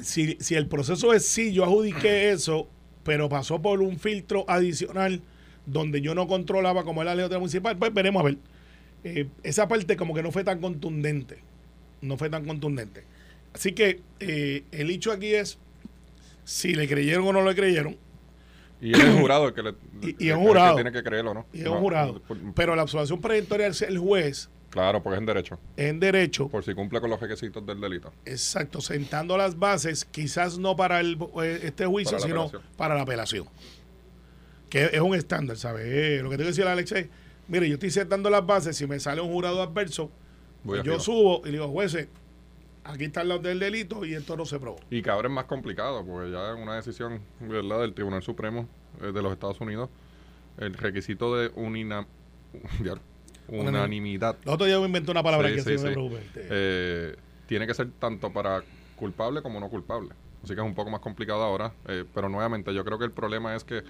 si, 0.00 0.36
si 0.40 0.54
el 0.54 0.66
proceso 0.68 1.12
es 1.12 1.26
sí, 1.26 1.52
yo 1.52 1.64
adjudiqué 1.64 2.30
eso, 2.30 2.68
pero 3.04 3.28
pasó 3.28 3.60
por 3.60 3.80
un 3.82 3.98
filtro 3.98 4.44
adicional 4.48 5.20
donde 5.66 6.00
yo 6.00 6.14
no 6.14 6.26
controlaba 6.26 6.84
como 6.84 7.02
era 7.02 7.10
la 7.12 7.16
legislatura 7.16 7.38
municipal, 7.40 7.76
pues 7.76 7.92
veremos 7.94 8.20
a 8.20 8.24
ver. 8.24 8.36
Eh, 9.04 9.28
esa 9.42 9.66
parte 9.68 9.96
como 9.96 10.14
que 10.14 10.22
no 10.22 10.30
fue 10.32 10.44
tan 10.44 10.60
contundente. 10.60 11.38
No 12.00 12.16
fue 12.16 12.30
tan 12.30 12.44
contundente. 12.44 13.04
Así 13.52 13.72
que 13.72 14.00
eh, 14.20 14.64
el 14.72 14.90
hecho 14.90 15.12
aquí 15.12 15.34
es 15.34 15.58
si 16.44 16.74
le 16.74 16.88
creyeron 16.88 17.26
o 17.26 17.32
no 17.32 17.44
le 17.44 17.54
creyeron. 17.54 17.96
Y 18.80 18.92
es 18.92 18.98
el 18.98 19.20
jurado 19.20 19.48
el 19.48 19.54
que 19.54 19.62
le. 19.62 19.70
Y- 20.02 20.26
y 20.26 20.30
un 20.32 20.40
que 20.40 20.46
jurado. 20.48 20.74
tiene 20.74 20.90
que 20.90 21.02
creerlo, 21.04 21.34
¿no? 21.34 21.46
Y 21.52 21.60
es 21.60 21.68
un 21.68 21.78
jurado. 21.78 22.20
Pero 22.56 22.74
la 22.74 22.82
observación 22.82 23.20
preventoria 23.20 23.68
es 23.68 23.82
el 23.82 23.98
juez 23.98 24.50
claro, 24.72 25.00
porque 25.02 25.14
es 25.16 25.20
en 25.20 25.26
derecho. 25.26 25.58
en 25.76 26.00
derecho, 26.00 26.48
Por 26.48 26.64
si 26.64 26.74
cumple 26.74 27.00
con 27.00 27.10
los 27.10 27.20
requisitos 27.20 27.64
del 27.64 27.80
delito. 27.80 28.12
exacto, 28.24 28.80
sentando 28.80 29.36
las 29.36 29.56
bases, 29.58 30.04
quizás 30.04 30.58
no 30.58 30.74
para 30.74 30.98
el, 30.98 31.16
eh, 31.42 31.60
este 31.62 31.86
juicio, 31.86 32.16
Para 32.16 32.26
sino 32.26 32.42
apelación. 32.44 32.62
para 32.76 32.94
la 32.96 33.02
apelación. 33.02 33.46
Que 34.70 34.86
es 34.86 35.00
un 35.00 35.14
estándar, 35.14 35.56
¿sabes? 35.58 35.84
Eh, 35.86 36.20
lo 36.22 36.30
que 36.30 36.36
tengo 36.36 36.46
que 36.48 36.52
decir 36.52 36.64
a 36.66 36.72
Alex 36.72 36.92
es, 36.92 37.08
mire, 37.48 37.68
yo 37.68 37.74
estoy 37.74 37.90
sentando 37.90 38.30
las 38.30 38.44
bases, 38.46 38.76
si 38.76 38.86
me 38.86 38.98
sale 38.98 39.20
un 39.20 39.30
jurado 39.30 39.60
adverso, 39.62 40.10
pues 40.64 40.82
yo 40.82 40.98
subo 40.98 41.42
y 41.42 41.46
le 41.46 41.52
digo, 41.52 41.68
jueces, 41.68 42.08
aquí 42.84 43.04
están 43.04 43.28
los 43.28 43.42
del 43.42 43.58
delito 43.58 44.04
y 44.06 44.14
esto 44.14 44.36
no 44.36 44.46
se 44.46 44.58
probó. 44.58 44.80
Y 44.90 45.02
que 45.02 45.10
ahora 45.10 45.28
es 45.28 45.34
más 45.34 45.44
complicado, 45.44 46.04
porque 46.06 46.30
ya 46.32 46.50
en 46.52 46.62
una 46.62 46.76
decisión 46.76 47.20
¿verdad? 47.40 47.80
del 47.80 47.92
Tribunal 47.94 48.22
Supremo 48.22 48.66
eh, 49.02 49.12
de 49.12 49.22
los 49.22 49.32
Estados 49.32 49.60
Unidos, 49.60 49.90
el 50.56 50.72
requisito 50.74 51.36
de 51.36 51.50
unina- 51.54 52.06
unanimidad 53.60 54.36
El 54.44 54.50
otro 54.50 54.66
día 54.66 54.78
me 54.80 54.86
inventé 54.86 55.10
una 55.10 55.22
palabra 55.22 55.48
Sí, 55.48 55.54
que 55.56 55.62
sí, 55.62 55.84
me 55.84 55.92
preocupe. 55.92 56.22
Eh, 56.34 57.16
tiene 57.46 57.66
que 57.66 57.74
ser 57.74 57.90
tanto 57.98 58.32
para 58.32 58.62
culpable 58.96 59.42
como 59.42 59.60
no 59.60 59.68
culpable. 59.68 60.10
Así 60.42 60.54
que 60.54 60.60
es 60.60 60.66
un 60.66 60.74
poco 60.74 60.90
más 60.90 61.00
complicado 61.00 61.42
ahora. 61.42 61.72
eh, 61.86 62.04
pero 62.14 62.28
nuevamente, 62.28 62.72
yo 62.74 62.84
creo 62.84 62.98
que 62.98 63.04
el 63.04 63.12
problema 63.12 63.54
es 63.54 63.64
que 63.64 63.82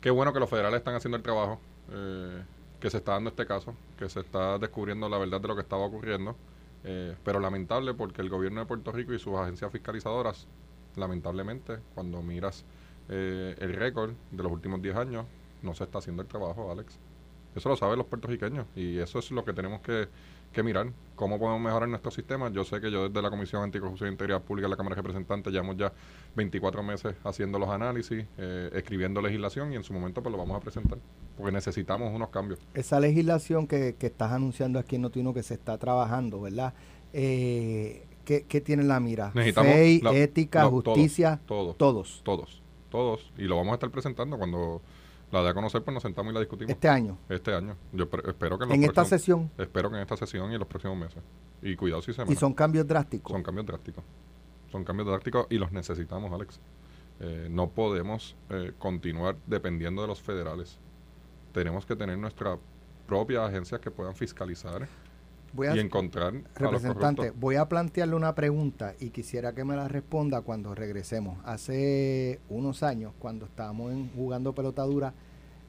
qué 0.00 0.10
bueno 0.10 0.32
que 0.32 0.40
los 0.40 0.48
federales 0.50 0.78
están 0.78 0.94
haciendo 0.94 1.16
el 1.16 1.22
trabajo, 1.22 1.60
eh, 1.92 2.42
que 2.80 2.90
se 2.90 2.98
está 2.98 3.12
dando 3.12 3.30
este 3.30 3.46
caso, 3.46 3.74
que 3.98 4.08
se 4.08 4.20
está 4.20 4.58
descubriendo 4.58 5.08
la 5.08 5.18
verdad 5.18 5.40
de 5.40 5.48
lo 5.48 5.54
que 5.54 5.60
estaba 5.62 5.84
ocurriendo. 5.84 6.36
eh, 6.84 7.14
pero 7.24 7.38
lamentable 7.38 7.94
porque 7.94 8.22
el 8.22 8.28
gobierno 8.28 8.60
de 8.60 8.66
Puerto 8.66 8.90
Rico 8.90 9.12
y 9.14 9.18
sus 9.20 9.34
agencias 9.36 9.70
fiscalizadoras, 9.70 10.48
lamentablemente, 10.96 11.78
cuando 11.94 12.22
miras 12.22 12.64
eh, 13.08 13.54
el 13.60 13.72
récord 13.74 14.12
de 14.32 14.42
los 14.42 14.50
últimos 14.50 14.82
10 14.82 14.96
años, 14.96 15.26
no 15.62 15.74
se 15.74 15.84
está 15.84 15.98
haciendo 15.98 16.22
el 16.22 16.28
trabajo, 16.28 16.72
Alex. 16.72 16.98
Eso 17.54 17.68
lo 17.68 17.76
saben 17.76 17.98
los 17.98 18.06
puertorriqueños 18.06 18.66
y 18.74 18.98
eso 18.98 19.18
es 19.18 19.30
lo 19.30 19.44
que 19.44 19.52
tenemos 19.52 19.80
que, 19.82 20.08
que 20.52 20.62
mirar. 20.62 20.90
¿Cómo 21.16 21.38
podemos 21.38 21.60
mejorar 21.60 21.88
nuestro 21.88 22.10
sistema? 22.10 22.50
Yo 22.50 22.64
sé 22.64 22.80
que 22.80 22.90
yo 22.90 23.08
desde 23.08 23.22
la 23.22 23.30
Comisión 23.30 23.62
Anticorrupción 23.62 24.08
e 24.08 24.12
Integridad 24.12 24.42
Pública 24.42 24.66
de 24.66 24.70
la 24.70 24.76
Cámara 24.76 24.96
de 24.96 25.02
Representantes 25.02 25.52
llevamos 25.52 25.76
ya 25.76 25.92
24 26.34 26.82
meses 26.82 27.14
haciendo 27.24 27.58
los 27.58 27.68
análisis, 27.68 28.24
eh, 28.38 28.70
escribiendo 28.72 29.20
legislación 29.20 29.72
y 29.72 29.76
en 29.76 29.84
su 29.84 29.92
momento 29.92 30.22
pues 30.22 30.32
lo 30.32 30.38
vamos 30.38 30.56
a 30.56 30.60
presentar 30.60 30.98
porque 31.36 31.52
necesitamos 31.52 32.12
unos 32.14 32.30
cambios. 32.30 32.58
Esa 32.74 33.00
legislación 33.00 33.66
que, 33.66 33.96
que 33.98 34.06
estás 34.06 34.32
anunciando 34.32 34.78
aquí 34.78 34.96
en 34.96 35.02
Notino 35.02 35.34
que 35.34 35.42
se 35.42 35.54
está 35.54 35.78
trabajando, 35.78 36.40
¿verdad? 36.40 36.74
Eh, 37.12 38.06
¿qué, 38.24 38.44
¿qué, 38.48 38.60
tiene 38.60 38.82
la 38.84 39.00
mira? 39.00 39.30
Necesitamos 39.34 40.02
la- 40.02 40.14
ética, 40.14 40.62
no, 40.62 40.70
justicia, 40.70 41.40
todos, 41.46 41.76
todos. 41.76 42.22
Todos, 42.24 42.62
todos. 42.90 43.32
Y 43.36 43.42
lo 43.42 43.56
vamos 43.56 43.72
a 43.72 43.74
estar 43.74 43.90
presentando 43.90 44.38
cuando 44.38 44.80
la 45.32 45.42
dé 45.42 45.48
a 45.48 45.54
conocer, 45.54 45.82
pues 45.82 45.94
nos 45.94 46.02
sentamos 46.02 46.30
y 46.30 46.34
la 46.34 46.40
discutimos. 46.40 46.70
Este 46.70 46.88
año. 46.88 47.16
Este 47.28 47.54
año. 47.54 47.74
Yo 47.92 48.04
espero 48.26 48.58
que 48.58 48.72
en, 48.72 48.84
esta 48.84 49.04
sesión. 49.04 49.50
Espero 49.56 49.90
que 49.90 49.96
en 49.96 50.02
esta 50.02 50.16
sesión 50.16 50.50
y 50.50 50.54
en 50.54 50.60
los 50.60 50.68
próximos 50.68 50.96
meses. 50.96 51.22
Y 51.62 51.74
cuidado 51.74 52.02
si 52.02 52.12
se 52.12 52.22
Y 52.30 52.36
son 52.36 52.52
cambios 52.52 52.86
drásticos. 52.86 53.32
Son 53.32 53.42
cambios 53.42 53.66
drásticos. 53.66 54.04
Son 54.70 54.84
cambios 54.84 55.08
drásticos 55.08 55.46
y 55.48 55.56
los 55.56 55.72
necesitamos, 55.72 56.30
Alex. 56.32 56.60
Eh, 57.20 57.48
no 57.50 57.70
podemos 57.70 58.36
eh, 58.50 58.72
continuar 58.78 59.36
dependiendo 59.46 60.02
de 60.02 60.08
los 60.08 60.20
federales. 60.20 60.78
Tenemos 61.52 61.86
que 61.86 61.96
tener 61.96 62.18
nuestra 62.18 62.58
propia 63.06 63.46
agencias 63.46 63.80
que 63.80 63.90
puedan 63.90 64.14
fiscalizar 64.14 64.86
Voy 65.54 65.66
a, 65.68 65.76
y 65.76 65.80
encontrar 65.80 66.28
a 66.28 66.32
los 66.62 66.72
representante, 66.82 67.30
voy 67.30 67.56
a 67.56 67.68
plantearle 67.68 68.14
una 68.14 68.34
pregunta 68.34 68.94
y 69.00 69.10
quisiera 69.10 69.52
que 69.54 69.64
me 69.64 69.76
la 69.76 69.86
responda 69.88 70.40
cuando 70.40 70.74
regresemos. 70.74 71.38
Hace 71.44 72.40
unos 72.48 72.82
años, 72.82 73.12
cuando 73.18 73.44
estábamos 73.46 73.92
en- 73.92 74.10
jugando 74.14 74.54
pelotadura 74.54 75.12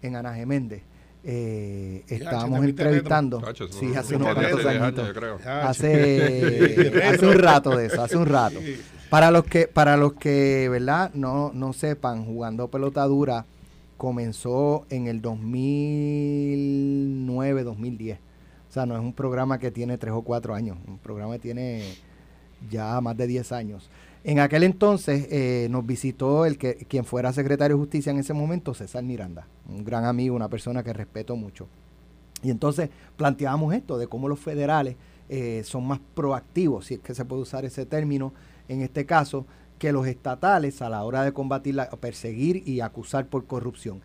en 0.02 0.16
Ana 0.16 0.34
Geméndez, 0.34 0.84
eh, 1.26 2.04
estábamos 2.08 2.64
entrevistando. 2.66 3.42
Eso 3.50 3.68
Sí, 3.70 3.94
hace 3.96 4.16
un 4.16 4.24
unos 4.24 4.34
cuantos 4.36 4.66
años, 4.66 4.84
añitos. 4.84 5.08
yo 5.08 5.14
creo. 5.14 5.40
Ya, 5.40 5.68
Hace, 5.70 7.02
hace 7.06 7.26
un 7.28 7.40
rato 7.40 7.76
de 7.78 7.86
eso, 7.88 8.02
hace 8.04 8.18
un 8.18 8.26
rato. 8.26 8.60
Para 9.10 9.32
los 9.32 9.44
que, 9.46 9.68
para 9.68 9.96
los 9.98 10.14
que, 10.14 10.68
¿verdad? 10.70 11.12
No, 11.14 11.52
no 11.54 11.72
sepan, 11.74 12.26
jugando 12.26 12.68
pelota 12.70 13.04
dura 13.06 13.46
comenzó 13.98 14.86
en 14.90 15.08
el 15.08 15.22
2009, 15.22 17.64
2010. 17.64 18.20
O 18.74 18.76
sea, 18.76 18.88
no 18.88 18.96
es 18.96 19.02
un 19.02 19.14
programa 19.14 19.60
que 19.60 19.70
tiene 19.70 20.00
tres 20.00 20.16
o 20.16 20.24
cuatro 20.24 20.56
años, 20.56 20.80
un 20.88 20.98
programa 20.98 21.34
que 21.34 21.40
tiene 21.40 21.84
ya 22.72 23.00
más 23.02 23.16
de 23.16 23.28
10 23.28 23.52
años. 23.52 23.88
En 24.24 24.40
aquel 24.40 24.64
entonces 24.64 25.28
eh, 25.30 25.68
nos 25.70 25.86
visitó 25.86 26.48
el 26.48 26.58
que 26.58 26.78
quien 26.90 27.06
fuera 27.06 27.32
secretario 27.34 27.78
de 27.78 27.82
justicia 27.84 28.10
en 28.10 28.18
ese 28.18 28.34
momento, 28.34 28.74
César 28.74 29.04
Miranda, 29.04 29.46
un 29.70 29.84
gran 29.84 30.06
amigo, 30.06 30.36
una 30.36 30.50
persona 30.50 30.82
que 30.82 30.92
respeto 30.92 31.36
mucho. 31.36 31.68
Y 32.42 32.50
entonces 32.50 32.90
planteábamos 33.16 33.76
esto 33.76 34.00
de 34.00 34.08
cómo 34.08 34.28
los 34.28 34.40
federales 34.40 34.96
eh, 35.30 35.62
son 35.64 35.86
más 35.86 36.00
proactivos, 36.16 36.88
si 36.88 36.96
es 36.96 37.00
que 37.00 37.14
se 37.14 37.26
puede 37.26 37.44
usar 37.44 37.66
ese 37.66 37.86
término 37.86 38.34
en 38.70 38.82
este 38.82 39.06
caso, 39.06 39.46
que 39.78 39.92
los 39.92 40.08
estatales 40.08 40.82
a 40.82 40.90
la 40.90 41.04
hora 41.04 41.24
de 41.24 41.32
combatir, 41.32 41.78
perseguir 42.00 42.68
y 42.68 42.82
acusar 42.82 43.28
por 43.28 43.46
corrupción. 43.46 44.02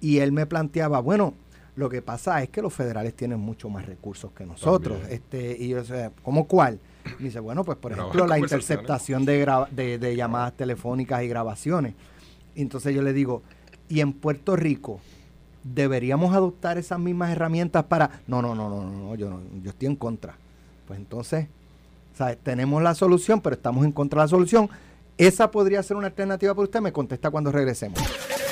Y 0.00 0.18
él 0.18 0.32
me 0.32 0.44
planteaba, 0.44 0.98
bueno, 0.98 1.34
lo 1.78 1.88
que 1.88 2.02
pasa 2.02 2.42
es 2.42 2.48
que 2.48 2.60
los 2.60 2.74
federales 2.74 3.14
tienen 3.14 3.38
mucho 3.38 3.70
más 3.70 3.86
recursos 3.86 4.32
que 4.32 4.44
nosotros. 4.44 4.98
También. 4.98 5.22
Este, 5.22 5.56
y 5.60 5.68
yo 5.68 5.76
decía, 5.76 6.10
¿cómo 6.24 6.48
cuál? 6.48 6.80
Dice, 7.20 7.38
bueno, 7.38 7.62
pues 7.62 7.78
por 7.78 7.92
ejemplo, 7.92 8.26
la 8.26 8.36
interceptación 8.36 9.24
de, 9.24 9.46
de, 9.70 9.98
de 9.98 10.16
llamadas 10.16 10.54
telefónicas 10.54 11.22
y 11.22 11.28
grabaciones. 11.28 11.94
Y 12.56 12.62
entonces 12.62 12.92
yo 12.92 13.00
le 13.00 13.12
digo, 13.12 13.42
¿y 13.88 14.00
en 14.00 14.12
Puerto 14.12 14.56
Rico 14.56 14.98
deberíamos 15.62 16.34
adoptar 16.34 16.78
esas 16.78 16.98
mismas 16.98 17.30
herramientas 17.30 17.84
para... 17.84 18.10
No, 18.26 18.42
no, 18.42 18.56
no, 18.56 18.68
no, 18.68 18.82
no, 18.82 18.90
no, 18.90 19.14
yo, 19.14 19.30
no, 19.30 19.40
yo 19.62 19.70
estoy 19.70 19.86
en 19.86 19.94
contra. 19.94 20.34
Pues 20.88 20.98
entonces, 20.98 21.46
¿sabes? 22.16 22.38
tenemos 22.42 22.82
la 22.82 22.96
solución, 22.96 23.40
pero 23.40 23.54
estamos 23.54 23.84
en 23.84 23.92
contra 23.92 24.22
de 24.22 24.24
la 24.24 24.28
solución. 24.28 24.68
Esa 25.16 25.48
podría 25.52 25.80
ser 25.84 25.96
una 25.96 26.08
alternativa 26.08 26.52
para 26.54 26.64
usted. 26.64 26.80
Me 26.80 26.92
contesta 26.92 27.30
cuando 27.30 27.52
regresemos. 27.52 28.00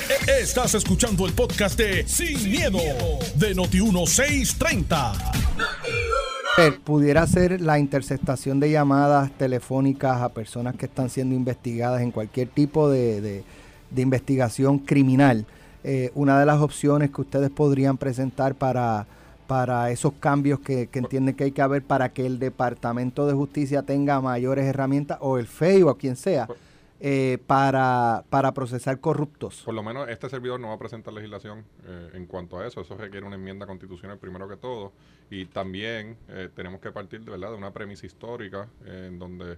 Estás 0.09 0.73
escuchando 0.73 1.25
el 1.25 1.33
podcast 1.33 1.77
de 1.77 2.07
Sin, 2.07 2.49
miedo, 2.49 2.79
de 3.35 3.53
Noti1630. 3.55 5.11
Eh, 6.59 6.71
Pudiera 6.83 7.27
ser 7.27 7.59
la 7.59 7.77
interceptación 7.77 8.59
de 8.61 8.71
llamadas 8.71 9.31
telefónicas 9.37 10.21
a 10.21 10.29
personas 10.29 10.75
que 10.75 10.85
están 10.85 11.09
siendo 11.09 11.35
investigadas 11.35 12.01
en 12.01 12.11
cualquier 12.11 12.47
tipo 12.47 12.89
de, 12.89 13.19
de- 13.21 13.43
de 13.89 14.01
investigación 14.01 14.79
criminal. 14.79 15.45
Eh, 15.83 16.11
una 16.15 16.39
de 16.39 16.45
las 16.45 16.59
opciones 16.61 17.11
que 17.11 17.21
ustedes 17.21 17.49
podrían 17.49 17.97
presentar 17.97 18.55
para, 18.55 19.05
para 19.45 19.91
esos 19.91 20.13
cambios 20.19 20.59
que, 20.61 20.87
que 20.87 20.99
entienden 20.99 21.35
que 21.35 21.45
hay 21.45 21.51
que 21.51 21.61
haber 21.61 21.83
para 21.83 22.09
que 22.09 22.25
el 22.25 22.39
Departamento 22.39 23.27
de 23.27 23.33
Justicia 23.33 23.83
tenga 23.83 24.19
mayores 24.21 24.65
herramientas, 24.65 25.17
o 25.21 25.37
el 25.37 25.47
FEI 25.47 25.83
o 25.83 25.95
quien 25.95 26.15
sea, 26.15 26.47
eh, 26.99 27.37
para, 27.45 28.23
para 28.29 28.53
procesar 28.53 28.99
corruptos. 28.99 29.61
Por 29.63 29.73
lo 29.73 29.83
menos 29.83 30.09
este 30.09 30.29
servidor 30.29 30.59
no 30.59 30.69
va 30.69 30.73
a 30.73 30.79
presentar 30.79 31.13
legislación 31.13 31.63
eh, 31.85 32.11
en 32.13 32.25
cuanto 32.25 32.57
a 32.59 32.67
eso. 32.67 32.81
Eso 32.81 32.97
requiere 32.97 33.25
una 33.25 33.35
enmienda 33.35 33.65
constitucional 33.65 34.17
primero 34.17 34.47
que 34.47 34.57
todo. 34.57 34.93
Y 35.29 35.45
también 35.45 36.17
eh, 36.29 36.49
tenemos 36.55 36.79
que 36.79 36.91
partir 36.91 37.21
de 37.21 37.31
verdad 37.31 37.51
de 37.51 37.57
una 37.57 37.71
premisa 37.71 38.05
histórica 38.05 38.67
eh, 38.85 39.07
en 39.09 39.19
donde 39.19 39.57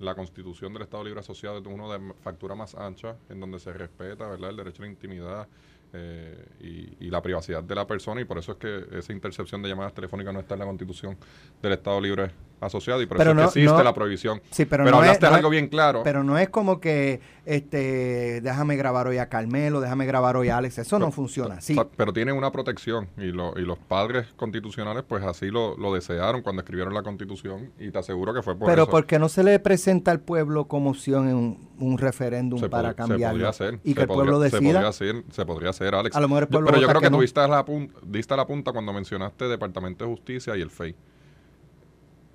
la 0.00 0.14
constitución 0.14 0.72
del 0.72 0.82
Estado 0.82 1.04
Libre 1.04 1.20
Asociado 1.20 1.58
es 1.58 1.66
uno 1.66 1.92
de 1.92 2.14
factura 2.22 2.54
más 2.54 2.74
ancha, 2.74 3.16
en 3.28 3.38
donde 3.38 3.60
se 3.60 3.72
respeta 3.72 4.26
verdad 4.26 4.50
el 4.50 4.56
derecho 4.56 4.82
a 4.82 4.86
la 4.86 4.90
intimidad 4.90 5.48
eh, 5.92 6.44
y, 6.60 7.06
y 7.06 7.10
la 7.10 7.22
privacidad 7.22 7.62
de 7.62 7.74
la 7.74 7.86
persona. 7.86 8.20
Y 8.20 8.24
por 8.24 8.38
eso 8.38 8.52
es 8.52 8.58
que 8.58 8.98
esa 8.98 9.12
intercepción 9.12 9.62
de 9.62 9.68
llamadas 9.68 9.94
telefónicas 9.94 10.34
no 10.34 10.40
está 10.40 10.54
en 10.54 10.60
la 10.60 10.66
constitución 10.66 11.16
del 11.60 11.72
Estado 11.74 12.00
Libre 12.00 12.32
Asociado. 12.62 13.02
Y 13.02 13.06
por 13.06 13.16
Pero 13.18 13.30
eso 13.32 13.40
no- 13.40 13.44
existe 13.46 13.70
no- 13.72 13.82
la 13.82 13.92
prohibición. 13.92 14.40
Sí, 14.50 14.64
pero, 14.64 14.84
Pero, 14.84 14.96
no 14.96 15.02
hablaste 15.02 15.26
es- 15.26 15.32
algo 15.32 15.50
bien 15.50 15.68
claro. 15.68 16.02
Pero 16.04 16.22
no 16.24 16.38
es 16.38 16.48
como 16.48 16.80
que 16.80 17.20
este 17.44 18.40
déjame 18.40 18.76
grabar 18.76 19.06
hoy 19.08 19.18
a 19.18 19.28
Carmelo, 19.28 19.80
déjame 19.80 20.06
grabar 20.06 20.36
hoy 20.36 20.48
a 20.48 20.58
Alex. 20.58 20.78
Eso 20.78 20.98
no 20.98 21.06
Pero- 21.06 21.12
funciona 21.12 21.54
así. 21.56 21.76
Pero 21.96 22.12
tiene 22.12 22.32
una 22.32 22.50
protección 22.52 23.08
y, 23.18 23.26
lo- 23.32 23.58
y 23.58 23.62
los 23.62 23.78
padres 23.78 24.28
constitucionales 24.36 25.02
pues 25.06 25.24
así 25.24 25.46
lo, 25.50 25.76
lo 25.76 25.92
desearon 25.94 26.42
cuando 26.42 26.62
escribieron 26.62 26.94
la 26.94 27.02
constitución 27.02 27.72
y 27.78 27.90
te 27.90 27.98
aseguro 27.98 28.32
que 28.32 28.42
fue 28.42 28.56
por 28.56 28.68
Pero 28.68 28.82
eso. 28.84 28.90
¿por 28.90 29.06
qué 29.06 29.18
no 29.18 29.28
se 29.28 29.42
le 29.42 29.58
presenta 29.58 30.10
al 30.10 30.20
pueblo 30.20 30.66
como 30.68 30.90
opción 30.90 31.28
en 31.28 31.36
un, 31.36 31.68
un 31.78 31.98
referéndum 31.98 32.58
se, 32.60 32.68
para 32.68 32.94
cambiarlo? 32.94 33.48
hacer. 33.48 33.80
y 33.84 33.94
que 33.94 34.02
el 34.02 34.06
pueblo 34.06 34.32
podría- 34.34 34.50
Se 34.50 34.56
decida. 34.56 34.72
podría 34.74 34.88
hacer, 34.88 35.24
se 35.30 35.46
podría 35.46 35.70
hacer, 35.70 35.94
Alex. 35.94 36.14
A 36.16 36.20
lo 36.20 36.28
mejor 36.28 36.44
el 36.44 36.48
Yo- 36.48 36.52
pueblo 36.52 36.66
pero 36.70 36.80
yo 36.80 36.88
creo 36.88 37.00
que, 37.00 37.06
que 37.06 37.10
no. 37.10 37.16
tú 37.18 37.22
diste 37.22 37.48
la 37.48 37.64
punta, 37.64 37.98
diste 38.06 38.36
la 38.36 38.46
punta 38.46 38.72
cuando 38.72 38.92
mencionaste 38.92 39.46
Departamento 39.48 40.04
de 40.04 40.10
Justicia 40.10 40.56
y 40.56 40.60
el 40.60 40.70
FEI. 40.70 40.94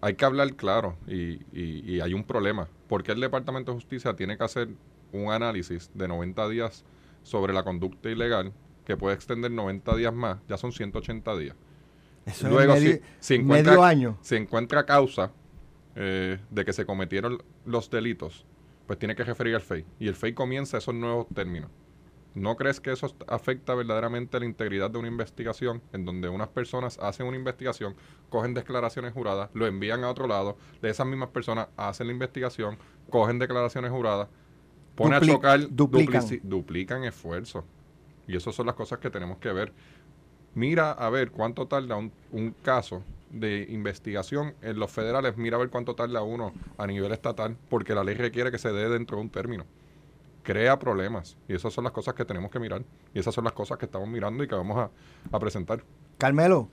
Hay 0.02 0.16
que 0.16 0.26
hablar 0.26 0.56
claro 0.56 0.96
y, 1.08 1.42
y- 1.52 1.84
y 1.86 2.00
hay 2.02 2.14
un 2.14 2.24
problema. 2.24 2.68
Porque 2.88 3.12
el 3.12 3.20
Departamento 3.20 3.72
de 3.72 3.78
Justicia 3.78 4.16
tiene 4.16 4.38
que 4.38 4.44
hacer 4.44 4.70
un 5.12 5.32
análisis 5.32 5.90
de 5.94 6.08
90 6.08 6.48
días 6.50 6.86
sobre 7.24 7.54
la 7.54 7.64
conducta 7.64 8.10
ilegal 8.10 8.54
que 8.86 8.96
puede 8.96 9.16
extender 9.16 9.52
90 9.52 9.96
días 9.96 10.14
más, 10.14 10.38
ya 10.48 10.58
son 10.58 10.72
180 10.72 11.36
días. 11.38 11.56
Eso 12.26 12.50
Luego, 12.50 12.74
es 12.74 12.82
medio, 12.84 12.96
si, 12.98 13.02
si 13.20 13.36
encuentra, 13.36 13.74
medio 13.74 13.84
año. 13.84 14.18
si 14.22 14.36
encuentra 14.36 14.86
causa 14.86 15.32
eh, 15.96 16.40
de 16.50 16.66
que 16.66 16.74
se 16.74 16.86
cometieron 16.86 17.42
los 17.66 17.90
delitos, 17.90 18.46
pues 18.86 19.00
tiene 19.00 19.16
que 19.16 19.24
referir 19.24 19.56
al 19.56 19.62
FEI. 19.62 19.86
Y 20.00 20.08
el 20.08 20.16
FEI 20.16 20.34
comienza 20.34 20.78
esos 20.78 20.94
nuevos 20.94 21.28
términos. 21.34 21.70
¿No 22.38 22.56
crees 22.56 22.80
que 22.80 22.92
eso 22.92 23.16
afecta 23.28 23.74
verdaderamente 23.74 24.40
la 24.40 24.46
integridad 24.46 24.92
de 24.92 25.00
una 25.00 25.08
investigación 25.08 25.82
en 25.92 26.06
donde 26.06 26.30
unas 26.30 26.50
personas 26.50 27.00
hacen 27.00 27.26
una 27.26 27.36
investigación, 27.38 27.96
cogen 28.30 28.54
declaraciones 28.54 29.14
juradas, 29.14 29.50
lo 29.54 29.66
envían 29.66 30.04
a 30.04 30.10
otro 30.10 30.28
lado, 30.28 30.58
de 30.82 30.90
esas 30.90 31.08
mismas 31.08 31.30
personas 31.30 31.70
hacen 31.78 32.08
la 32.08 32.14
investigación, 32.14 32.78
cogen 33.10 33.40
declaraciones 33.40 33.90
juradas, 33.92 34.30
ponen 34.96 35.20
Dupli- 35.20 35.32
a 35.32 35.36
chocar, 35.36 35.60
duplican. 35.70 36.40
duplican 36.44 37.04
esfuerzos. 37.06 37.66
Y 38.28 38.36
esas 38.38 38.56
son 38.56 38.68
las 38.68 38.76
cosas 38.76 39.00
que 39.00 39.10
tenemos 39.10 39.40
que 39.40 39.52
ver. 39.54 39.74
Mira 40.54 40.92
a 40.92 41.10
ver 41.10 41.32
cuánto 41.32 41.68
tarda 41.68 41.96
un, 41.98 42.14
un 42.32 42.52
caso 42.54 43.06
de 43.30 43.66
investigación 43.70 44.56
en 44.62 44.80
los 44.80 44.92
federales, 44.92 45.38
mira 45.38 45.58
a 45.58 45.60
ver 45.60 45.70
cuánto 45.70 45.96
tarda 45.96 46.24
uno 46.24 46.56
a 46.78 46.88
nivel 46.88 47.12
estatal, 47.14 47.58
porque 47.70 47.96
la 47.96 48.04
ley 48.04 48.16
requiere 48.16 48.52
que 48.52 48.58
se 48.60 48.72
dé 48.74 48.90
dentro 48.90 49.18
de 49.18 49.24
un 49.24 49.32
término. 49.32 49.68
Crea 50.48 50.80
problemas. 50.80 51.36
Y 51.50 51.56
esas 51.56 51.74
son 51.74 51.84
las 51.84 51.92
cosas 51.92 52.14
que 52.14 52.24
tenemos 52.24 52.50
que 52.50 52.58
mirar. 52.58 52.82
Y 53.14 53.20
esas 53.20 53.36
son 53.36 53.44
las 53.44 53.52
cosas 53.52 53.78
que 53.78 53.84
estamos 53.84 54.08
mirando 54.08 54.46
y 54.46 54.48
que 54.48 54.56
vamos 54.56 54.90
a, 55.30 55.40
presentar. 55.42 55.84
Carmelo, 56.18 56.70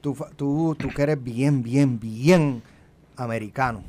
tú, 0.00 0.16
tú, 0.36 0.76
tú 0.78 0.88
que 0.94 1.02
eres 1.02 1.20
bien, 1.20 1.64
bien, 1.64 1.98
bien 1.98 2.62
americano. 3.16 3.82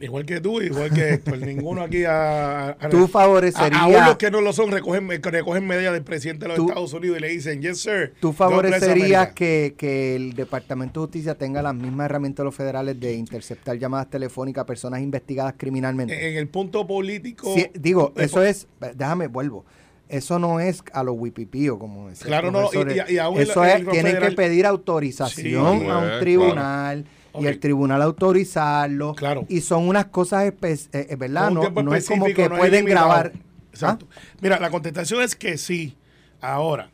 Igual 0.00 0.24
que 0.26 0.40
tú, 0.40 0.60
igual 0.60 0.92
que 0.92 1.14
Héctor. 1.14 1.38
Ninguno 1.38 1.82
aquí 1.82 2.04
a, 2.04 2.70
a- 2.70 2.88
Tú 2.88 3.08
favorecerías... 3.08 3.80
aún 3.80 3.94
los 4.06 4.16
que 4.16 4.30
no 4.30 4.40
lo 4.40 4.52
son 4.52 4.70
recogen, 4.70 5.08
recogen 5.22 5.66
medallas 5.66 5.92
del 5.92 6.02
presidente 6.04 6.44
de 6.44 6.48
los 6.48 6.56
Tú- 6.56 6.68
Estados 6.68 6.92
Unidos 6.92 7.18
y 7.18 7.20
le 7.20 7.28
dicen, 7.28 7.60
yes, 7.62 7.80
sir. 7.80 8.14
¿Tú 8.20 8.32
favorecerías 8.32 9.20
America". 9.20 9.34
que, 9.34 9.74
que 9.76 10.16
el 10.16 10.34
Departamento 10.34 11.00
de 11.00 11.06
Justicia 11.06 11.34
tenga 11.36 11.62
las 11.62 11.74
mismas 11.74 12.06
herramientas 12.06 12.38
de 12.38 12.44
los 12.44 12.54
federales 12.54 12.98
de 12.98 13.14
interceptar 13.14 13.78
llamadas 13.78 14.10
telefónicas 14.10 14.62
a 14.62 14.66
personas 14.66 15.00
investigadas 15.00 15.54
criminalmente? 15.56 16.30
En 16.30 16.36
el 16.36 16.48
punto 16.48 16.86
político. 16.86 17.54
Digo, 17.74 18.12
eso 18.16 18.42
es, 18.42 18.66
déjame, 18.94 19.26
vuelvo. 19.28 19.64
Eso 20.08 20.38
no 20.38 20.60
es 20.60 20.82
a 20.92 21.02
los 21.02 21.16
wipipíos, 21.18 21.78
como 21.78 22.08
decía. 22.08 22.26
Claro, 22.26 22.50
no, 22.50 22.70
y, 22.72 23.14
y, 23.14 23.18
aún 23.18 23.40
eso 23.40 23.64
es, 23.64 23.88
tienen 23.88 24.18
que 24.18 24.30
pedir 24.32 24.66
autorización 24.66 25.90
a 25.90 25.98
un 25.98 26.20
tribunal. 26.20 27.06
Y 27.38 27.46
el 27.46 27.60
tribunal 27.60 28.00
autorizarlo. 28.00 29.14
Claro. 29.14 29.44
Y 29.50 29.60
son 29.60 29.86
unas 29.88 30.06
cosas, 30.06 30.44
eh, 30.44 30.78
eh, 30.92 31.16
¿verdad? 31.16 31.50
No, 31.50 31.68
no 31.68 31.94
es 31.94 32.08
como 32.08 32.24
que 32.24 32.48
pueden 32.48 32.86
grabar. 32.86 33.32
Exacto. 33.70 34.06
¿Ah? 34.10 34.20
Mira, 34.40 34.58
la 34.58 34.70
contestación 34.70 35.20
es 35.20 35.36
que 35.36 35.58
sí. 35.58 35.98
Ahora, 36.40 36.88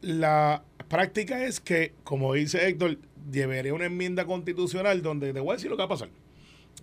la 0.00 0.62
práctica 0.88 1.44
es 1.44 1.60
que, 1.60 1.92
como 2.04 2.32
dice 2.32 2.66
Héctor, 2.66 2.96
llevaré 3.30 3.72
una 3.72 3.84
enmienda 3.84 4.24
constitucional 4.24 5.02
donde 5.02 5.34
te 5.34 5.40
voy 5.40 5.50
a 5.50 5.56
decir 5.56 5.70
lo 5.70 5.76
que 5.76 5.82
va 5.82 5.86
a 5.86 5.88
pasar. 5.88 6.08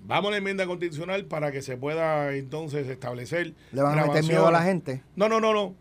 Vamos 0.05 0.29
a 0.29 0.31
la 0.31 0.37
enmienda 0.37 0.65
constitucional 0.65 1.25
para 1.25 1.51
que 1.51 1.61
se 1.61 1.77
pueda 1.77 2.33
entonces 2.35 2.87
establecer. 2.87 3.53
¿Le 3.71 3.81
van 3.81 3.97
a 3.97 4.05
meter 4.05 4.23
miedo 4.23 4.47
a 4.47 4.51
la 4.51 4.61
gente? 4.63 5.01
No, 5.15 5.29
no, 5.29 5.39
no, 5.39 5.53
no. 5.53 5.75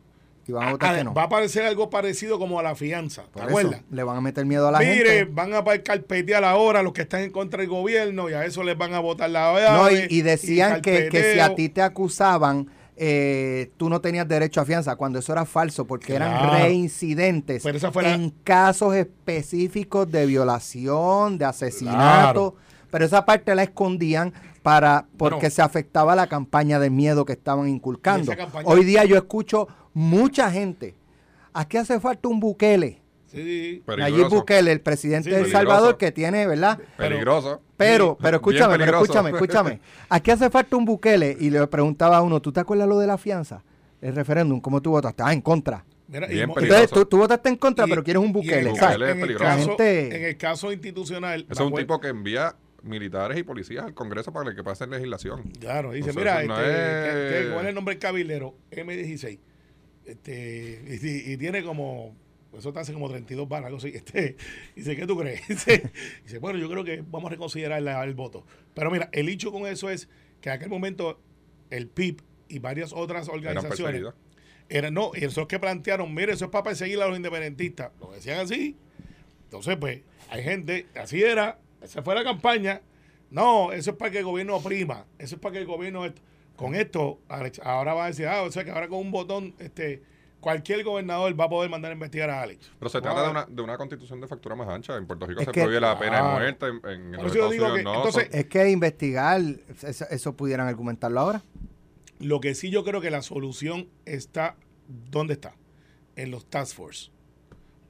van 0.48 0.64
a 0.64 0.68
ah, 0.68 0.72
votar 0.72 0.94
ah, 0.94 0.98
que 0.98 1.04
no. 1.04 1.14
Va 1.14 1.24
a 1.24 1.28
parecer 1.28 1.64
algo 1.64 1.90
parecido 1.90 2.38
como 2.38 2.60
a 2.60 2.62
la 2.62 2.74
fianza. 2.74 3.24
¿Te 3.34 3.42
acuerdas? 3.42 3.82
Le 3.90 4.02
van 4.02 4.16
a 4.16 4.20
meter 4.20 4.46
miedo 4.46 4.68
a 4.68 4.72
la 4.72 4.78
gente. 4.78 4.96
Mire, 4.96 5.24
van 5.24 5.54
a 5.54 5.64
carpetear 5.82 6.44
ahora 6.44 6.82
los 6.82 6.92
que 6.92 7.02
están 7.02 7.22
en 7.22 7.30
contra 7.30 7.60
del 7.60 7.68
gobierno 7.68 8.30
y 8.30 8.34
a 8.34 8.44
eso 8.44 8.62
les 8.62 8.78
van 8.78 8.94
a 8.94 9.00
votar 9.00 9.30
la 9.30 9.52
verdad. 9.52 9.76
No, 9.76 9.90
y, 9.90 10.22
decían 10.22 10.80
que, 10.82 11.08
que 11.08 11.34
si 11.34 11.40
a 11.40 11.54
ti 11.54 11.68
te 11.68 11.82
acusaban 11.82 12.68
eh, 12.96 13.72
tú 13.78 13.88
no 13.88 14.00
tenías 14.00 14.28
derecho 14.28 14.60
a 14.60 14.64
fianza, 14.64 14.96
cuando 14.96 15.18
eso 15.18 15.32
era 15.32 15.44
falso, 15.44 15.86
porque 15.86 16.14
eran 16.14 16.52
reincidentes 16.52 17.64
en 17.64 18.30
casos 18.44 18.94
específicos 18.94 20.10
de 20.10 20.26
violación, 20.26 21.38
de 21.38 21.44
asesinato. 21.44 22.56
Pero 22.92 23.04
esa 23.04 23.24
parte 23.24 23.52
la 23.56 23.64
escondían 23.64 24.32
para 24.62 25.06
porque 25.16 25.50
se 25.50 25.62
afectaba 25.62 26.14
la 26.14 26.28
campaña 26.28 26.78
de 26.78 26.90
miedo 26.90 27.24
que 27.24 27.32
estaban 27.32 27.68
inculcando. 27.68 28.32
Hoy 28.62 28.84
día 28.84 29.04
yo 29.04 29.16
escucho 29.16 29.66
mucha 29.94 30.52
gente. 30.52 30.94
Aquí 31.52 31.78
hace 31.78 31.98
falta 31.98 32.28
un 32.28 32.38
buquele 32.38 33.02
Sí, 33.32 33.82
Nayib 33.86 34.28
Bukele, 34.28 34.72
el 34.72 34.82
presidente 34.82 35.30
de 35.30 35.40
El 35.40 35.50
Salvador, 35.50 35.96
que 35.96 36.12
tiene, 36.12 36.46
¿verdad? 36.46 36.78
Peligroso. 36.98 37.62
Pero, 37.78 38.18
pero 38.20 38.36
escúchame, 38.36 38.76
pero 38.76 39.00
escúchame, 39.00 39.30
escúchame. 39.30 39.80
Aquí 40.10 40.30
hace 40.30 40.50
falta 40.50 40.76
un 40.76 40.84
Bukele 40.84 41.34
y 41.40 41.48
le 41.48 41.66
preguntaba 41.66 42.18
a 42.18 42.22
uno, 42.22 42.42
¿tú 42.42 42.52
te 42.52 42.60
acuerdas 42.60 42.86
lo 42.86 42.98
de 42.98 43.06
la 43.06 43.16
fianza? 43.16 43.64
El 44.02 44.14
referéndum, 44.14 44.60
¿cómo 44.60 44.82
tú 44.82 44.90
votaste? 44.90 45.22
Ah, 45.24 45.32
en 45.32 45.40
contra. 45.40 45.82
Entonces, 46.12 46.90
tú, 46.90 47.16
votaste 47.16 47.48
en 47.48 47.56
contra, 47.56 47.86
pero 47.86 48.04
quieres 48.04 48.22
un 48.22 48.34
Bukele. 48.34 48.60
En, 48.60 48.66
el 48.68 48.76
caso, 48.76 49.78
en 49.78 50.24
el 50.24 50.36
caso 50.36 50.70
institucional... 50.70 51.46
es 51.48 51.58
un 51.58 51.72
tipo 51.72 51.98
que 52.00 52.08
envía 52.08 52.54
militares 52.82 53.38
y 53.38 53.42
policías 53.42 53.84
al 53.84 53.94
Congreso 53.94 54.32
para 54.32 54.54
que 54.54 54.62
pasen 54.62 54.90
legislación. 54.90 55.50
Claro, 55.60 55.92
dice, 55.92 56.12
mira, 56.12 56.42
este, 56.42 57.50
¿cuál 57.52 57.64
es 57.64 57.68
el 57.68 57.74
nombre 57.74 57.94
del 57.94 58.00
cabildero? 58.00 58.56
M16. 58.70 59.38
Este, 60.04 60.98
y, 61.02 61.32
y 61.32 61.36
tiene 61.36 61.62
como 61.62 62.16
eso 62.58 62.72
te 62.72 62.80
hace 62.80 62.92
como 62.92 63.08
32 63.08 63.48
balas, 63.48 63.66
algo 63.66 63.78
así. 63.78 63.88
Este, 63.94 64.36
dice, 64.76 64.96
¿qué 64.96 65.06
tú 65.06 65.16
crees? 65.18 65.42
Dice, 65.48 66.38
bueno, 66.40 66.58
yo 66.58 66.68
creo 66.68 66.84
que 66.84 67.02
vamos 67.06 67.28
a 67.28 67.30
reconsiderar 67.30 67.82
el 68.06 68.14
voto. 68.14 68.44
Pero 68.74 68.90
mira, 68.90 69.08
el 69.12 69.28
hecho 69.28 69.52
con 69.52 69.66
eso 69.66 69.90
es 69.90 70.08
que 70.40 70.50
en 70.50 70.56
aquel 70.56 70.68
momento 70.68 71.20
el 71.70 71.88
PIB 71.88 72.22
y 72.48 72.58
varias 72.58 72.92
otras 72.92 73.28
organizaciones 73.28 74.02
eran, 74.68 74.94
no, 74.94 75.12
y 75.14 75.24
esos 75.24 75.46
que 75.46 75.58
plantearon, 75.58 76.12
mire, 76.14 76.32
eso 76.32 76.46
es 76.46 76.50
para 76.50 76.64
perseguir 76.64 77.00
a 77.00 77.06
los 77.06 77.16
independentistas. 77.16 77.92
Lo 78.00 78.12
decían 78.12 78.40
así. 78.40 78.76
Entonces, 79.44 79.76
pues, 79.76 80.00
hay 80.30 80.42
gente, 80.42 80.86
así 80.94 81.22
era, 81.22 81.58
esa 81.82 82.02
fue 82.02 82.14
la 82.14 82.24
campaña. 82.24 82.82
No, 83.30 83.72
eso 83.72 83.92
es 83.92 83.96
para 83.96 84.10
que 84.10 84.18
el 84.18 84.24
gobierno 84.24 84.56
oprima, 84.56 85.06
eso 85.18 85.36
es 85.36 85.40
para 85.40 85.54
que 85.54 85.58
el 85.58 85.66
gobierno... 85.66 86.04
Con 86.56 86.74
esto, 86.74 87.18
ahora 87.64 87.94
va 87.94 88.04
a 88.04 88.08
decir, 88.08 88.26
ah, 88.26 88.42
o 88.42 88.52
sea 88.52 88.62
que 88.62 88.70
ahora 88.70 88.86
con 88.86 88.98
un 88.98 89.10
botón, 89.10 89.54
este 89.58 90.02
cualquier 90.42 90.82
gobernador 90.84 91.38
va 91.40 91.44
a 91.44 91.48
poder 91.48 91.70
mandar 91.70 91.92
a 91.92 91.94
investigar 91.94 92.28
a 92.28 92.42
Alex. 92.42 92.70
Pero 92.78 92.90
se 92.90 93.00
trata 93.00 93.22
de 93.22 93.30
una, 93.30 93.46
de 93.46 93.62
una 93.62 93.78
constitución 93.78 94.20
de 94.20 94.26
factura 94.26 94.54
más 94.54 94.68
ancha. 94.68 94.96
En 94.96 95.06
Puerto 95.06 95.24
Rico 95.24 95.42
se 95.42 95.50
prohíbe 95.50 95.80
la 95.80 95.98
pena 95.98 96.16
de 96.16 96.30
muerte, 96.30 96.66
en, 96.66 96.90
en 96.90 97.14
entonces, 97.14 98.28
Es 98.32 98.46
que 98.46 98.68
investigar, 98.68 99.40
eso, 100.10 100.36
pudieran 100.36 100.66
argumentarlo 100.66 101.20
ahora. 101.20 101.42
Lo 102.18 102.40
que 102.40 102.54
sí 102.54 102.70
yo 102.70 102.84
creo 102.84 103.00
que 103.00 103.10
la 103.10 103.22
solución 103.22 103.88
está, 104.04 104.56
¿dónde 104.88 105.34
está? 105.34 105.54
En 106.16 106.30
los 106.30 106.44
task 106.46 106.76
force. 106.76 107.10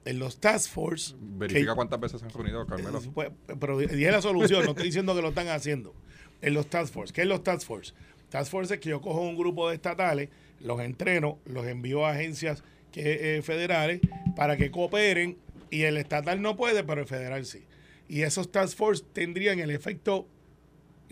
En 0.05 0.19
los 0.19 0.39
task 0.39 0.69
force. 0.69 1.15
Verifica 1.19 1.75
cuántas 1.75 1.99
veces 1.99 2.19
se 2.19 2.25
han 2.25 2.31
reunido, 2.31 2.65
Carmelo. 2.65 3.01
Pues, 3.13 3.31
pero 3.59 3.79
es 3.79 3.91
la 3.91 4.21
solución, 4.21 4.65
no 4.65 4.71
estoy 4.71 4.85
diciendo 4.85 5.15
que 5.15 5.21
lo 5.21 5.29
están 5.29 5.47
haciendo. 5.47 5.93
En 6.41 6.53
los 6.53 6.67
task 6.67 6.93
force. 6.93 7.13
¿Qué 7.13 7.21
es 7.21 7.27
los 7.27 7.43
task 7.43 7.65
force? 7.65 7.93
Task 8.29 8.51
force 8.51 8.73
es 8.73 8.79
que 8.79 8.89
yo 8.89 8.99
cojo 8.99 9.21
un 9.21 9.37
grupo 9.37 9.69
de 9.69 9.75
estatales 9.75 10.29
los 10.59 10.79
entreno, 10.79 11.39
los 11.45 11.67
envío 11.67 12.05
a 12.05 12.11
agencias 12.11 12.63
que, 12.91 13.37
eh, 13.37 13.41
federales 13.41 14.01
para 14.35 14.57
que 14.57 14.71
cooperen 14.71 15.37
y 15.69 15.83
el 15.83 15.97
estatal 15.97 16.41
no 16.41 16.55
puede, 16.55 16.83
pero 16.83 17.01
el 17.01 17.07
federal 17.07 17.45
sí. 17.45 17.65
Y 18.07 18.21
esos 18.21 18.51
task 18.51 18.77
force 18.77 19.03
tendrían 19.13 19.59
el 19.59 19.71
efecto, 19.71 20.27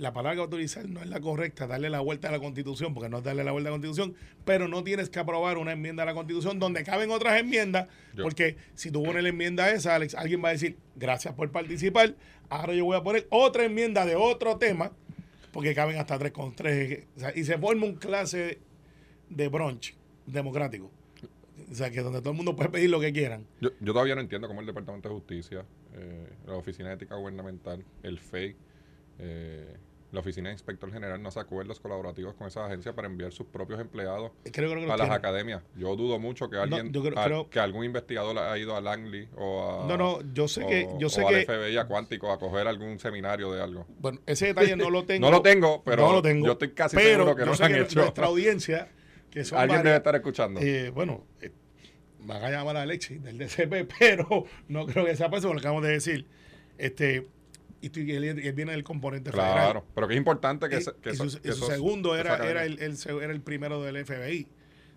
la 0.01 0.13
palabra 0.13 0.41
autorizar 0.41 0.89
no 0.89 0.99
es 0.99 1.07
la 1.07 1.21
correcta, 1.21 1.67
darle 1.67 1.87
la 1.87 1.99
vuelta 1.99 2.29
a 2.29 2.31
la 2.31 2.39
constitución, 2.39 2.95
porque 2.95 3.07
no 3.07 3.19
es 3.19 3.23
darle 3.23 3.43
la 3.43 3.51
vuelta 3.51 3.69
a 3.69 3.71
la 3.71 3.75
constitución, 3.75 4.15
pero 4.45 4.67
no 4.67 4.83
tienes 4.83 5.11
que 5.11 5.19
aprobar 5.19 5.59
una 5.59 5.73
enmienda 5.73 6.01
a 6.01 6.07
la 6.07 6.15
constitución 6.15 6.57
donde 6.57 6.83
caben 6.83 7.11
otras 7.11 7.39
enmiendas, 7.39 7.87
porque 8.19 8.57
si 8.73 8.89
tú 8.89 9.03
pones 9.03 9.21
la 9.21 9.29
enmienda 9.29 9.69
esa, 9.69 9.93
Alex, 9.93 10.15
alguien 10.15 10.43
va 10.43 10.49
a 10.49 10.53
decir, 10.53 10.75
gracias 10.95 11.35
por 11.35 11.51
participar, 11.51 12.15
ahora 12.49 12.73
yo 12.73 12.83
voy 12.83 12.97
a 12.97 13.03
poner 13.03 13.27
otra 13.29 13.63
enmienda 13.63 14.03
de 14.07 14.15
otro 14.15 14.57
tema, 14.57 14.91
porque 15.51 15.75
caben 15.75 15.99
hasta 15.99 16.17
tres 16.17 16.31
con 16.31 16.55
tres, 16.55 17.05
y 17.35 17.43
se 17.43 17.59
forma 17.59 17.85
un 17.85 17.93
clase 17.93 18.57
de 19.29 19.47
brunch 19.49 19.95
democrático. 20.25 20.89
O 21.71 21.75
sea, 21.75 21.91
que 21.91 22.01
donde 22.01 22.21
todo 22.21 22.31
el 22.31 22.37
mundo 22.37 22.55
puede 22.55 22.69
pedir 22.69 22.89
lo 22.89 22.99
que 22.99 23.13
quieran. 23.13 23.45
Yo, 23.61 23.69
yo 23.79 23.93
todavía 23.93 24.15
no 24.15 24.21
entiendo 24.21 24.47
cómo 24.47 24.61
el 24.61 24.65
Departamento 24.65 25.09
de 25.09 25.15
Justicia, 25.15 25.63
eh, 25.93 26.27
la 26.47 26.55
Oficina 26.55 26.89
de 26.89 26.95
Ética 26.95 27.15
Gubernamental, 27.15 27.85
el 28.01 28.17
FEI, 28.17 28.55
eh, 29.19 29.77
la 30.12 30.19
Oficina 30.19 30.50
de 30.50 30.54
Inspector 30.54 30.91
General 30.91 31.21
no 31.21 31.30
hace 31.30 31.39
acuerdos 31.39 31.80
colaborativos 31.80 32.34
con 32.36 32.47
esas 32.47 32.67
agencias 32.67 32.93
para 32.93 33.08
enviar 33.08 33.32
sus 33.32 33.47
propios 33.47 33.80
empleados 33.80 34.32
a 34.89 34.97
las 34.97 35.10
academias. 35.10 35.63
Yo 35.76 35.95
dudo 35.95 36.19
mucho 36.19 36.50
que 36.50 36.58
alguien, 36.58 36.91
que 37.50 37.60
algún 37.60 37.86
investigador 37.86 38.38
ha 38.38 38.58
ido 38.58 38.76
a 38.76 38.82
Langley 38.82 39.30
o 39.36 39.84
a, 39.84 39.88
no, 39.88 39.97
no, 39.97 40.34
yo 40.34 40.47
sé 40.47 40.65
que, 40.65 40.89
yo 41.00 41.10
sé 41.10 41.26
al 41.26 41.45
FBI 41.45 41.78
a 41.78 41.86
Cuántico 41.86 42.32
a 42.32 42.39
coger 42.39 42.67
algún 42.67 43.00
seminario 43.00 43.52
de 43.52 43.62
algo. 43.62 43.86
Bueno, 44.00 44.19
ese 44.26 44.47
detalle 44.47 44.76
no 44.76 44.89
lo 44.89 45.04
tengo. 45.06 45.26
no 45.26 45.32
lo 45.32 45.41
tengo, 45.41 45.84
pero 45.84 46.21
yo 46.21 46.52
estoy 46.52 46.71
casi 46.71 46.97
seguro 46.97 47.36
que 47.36 47.45
no 47.45 47.54
lo 47.54 47.63
han 47.63 47.76
hecho. 47.76 48.00
Nuestra 48.00 48.28
audiencia 48.28 48.89
Alguien 49.54 49.84
debe 49.84 49.95
estar 49.95 50.15
escuchando. 50.15 50.60
Eh, 50.62 50.89
bueno, 50.89 51.26
eh, 51.41 51.52
van 52.19 52.43
a 52.43 52.50
llamar 52.50 52.78
a 52.78 52.82
Alexis 52.82 53.21
del 53.24 53.38
DCP, 53.38 53.89
pero 54.00 54.45
no 54.67 54.86
creo 54.86 55.06
que 55.06 55.15
sea 55.15 55.30
por 55.30 55.39
eso, 55.39 55.54
lo 55.54 55.60
acabamos 55.60 55.84
de 55.84 55.91
decir. 55.91 56.26
Este, 56.78 57.28
y, 57.82 58.12
él, 58.12 58.54
viene 58.54 58.72
del 58.72 58.84
componente 58.84 59.32
claro, 59.32 59.50
federal. 59.50 59.72
Claro, 59.72 59.86
pero 59.96 60.08
que 60.08 60.13
es 60.13 60.17
importante 60.17 60.70
que, 60.70 60.80
que, 61.02 61.15
su, 61.15 61.30
segundo 61.30 62.15
era, 62.15 62.36
era, 62.48 62.65
el, 62.65 62.80
era 62.80 63.32
el 63.32 63.41
primero 63.41 63.82
del 63.82 64.06
FBI. 64.06 64.48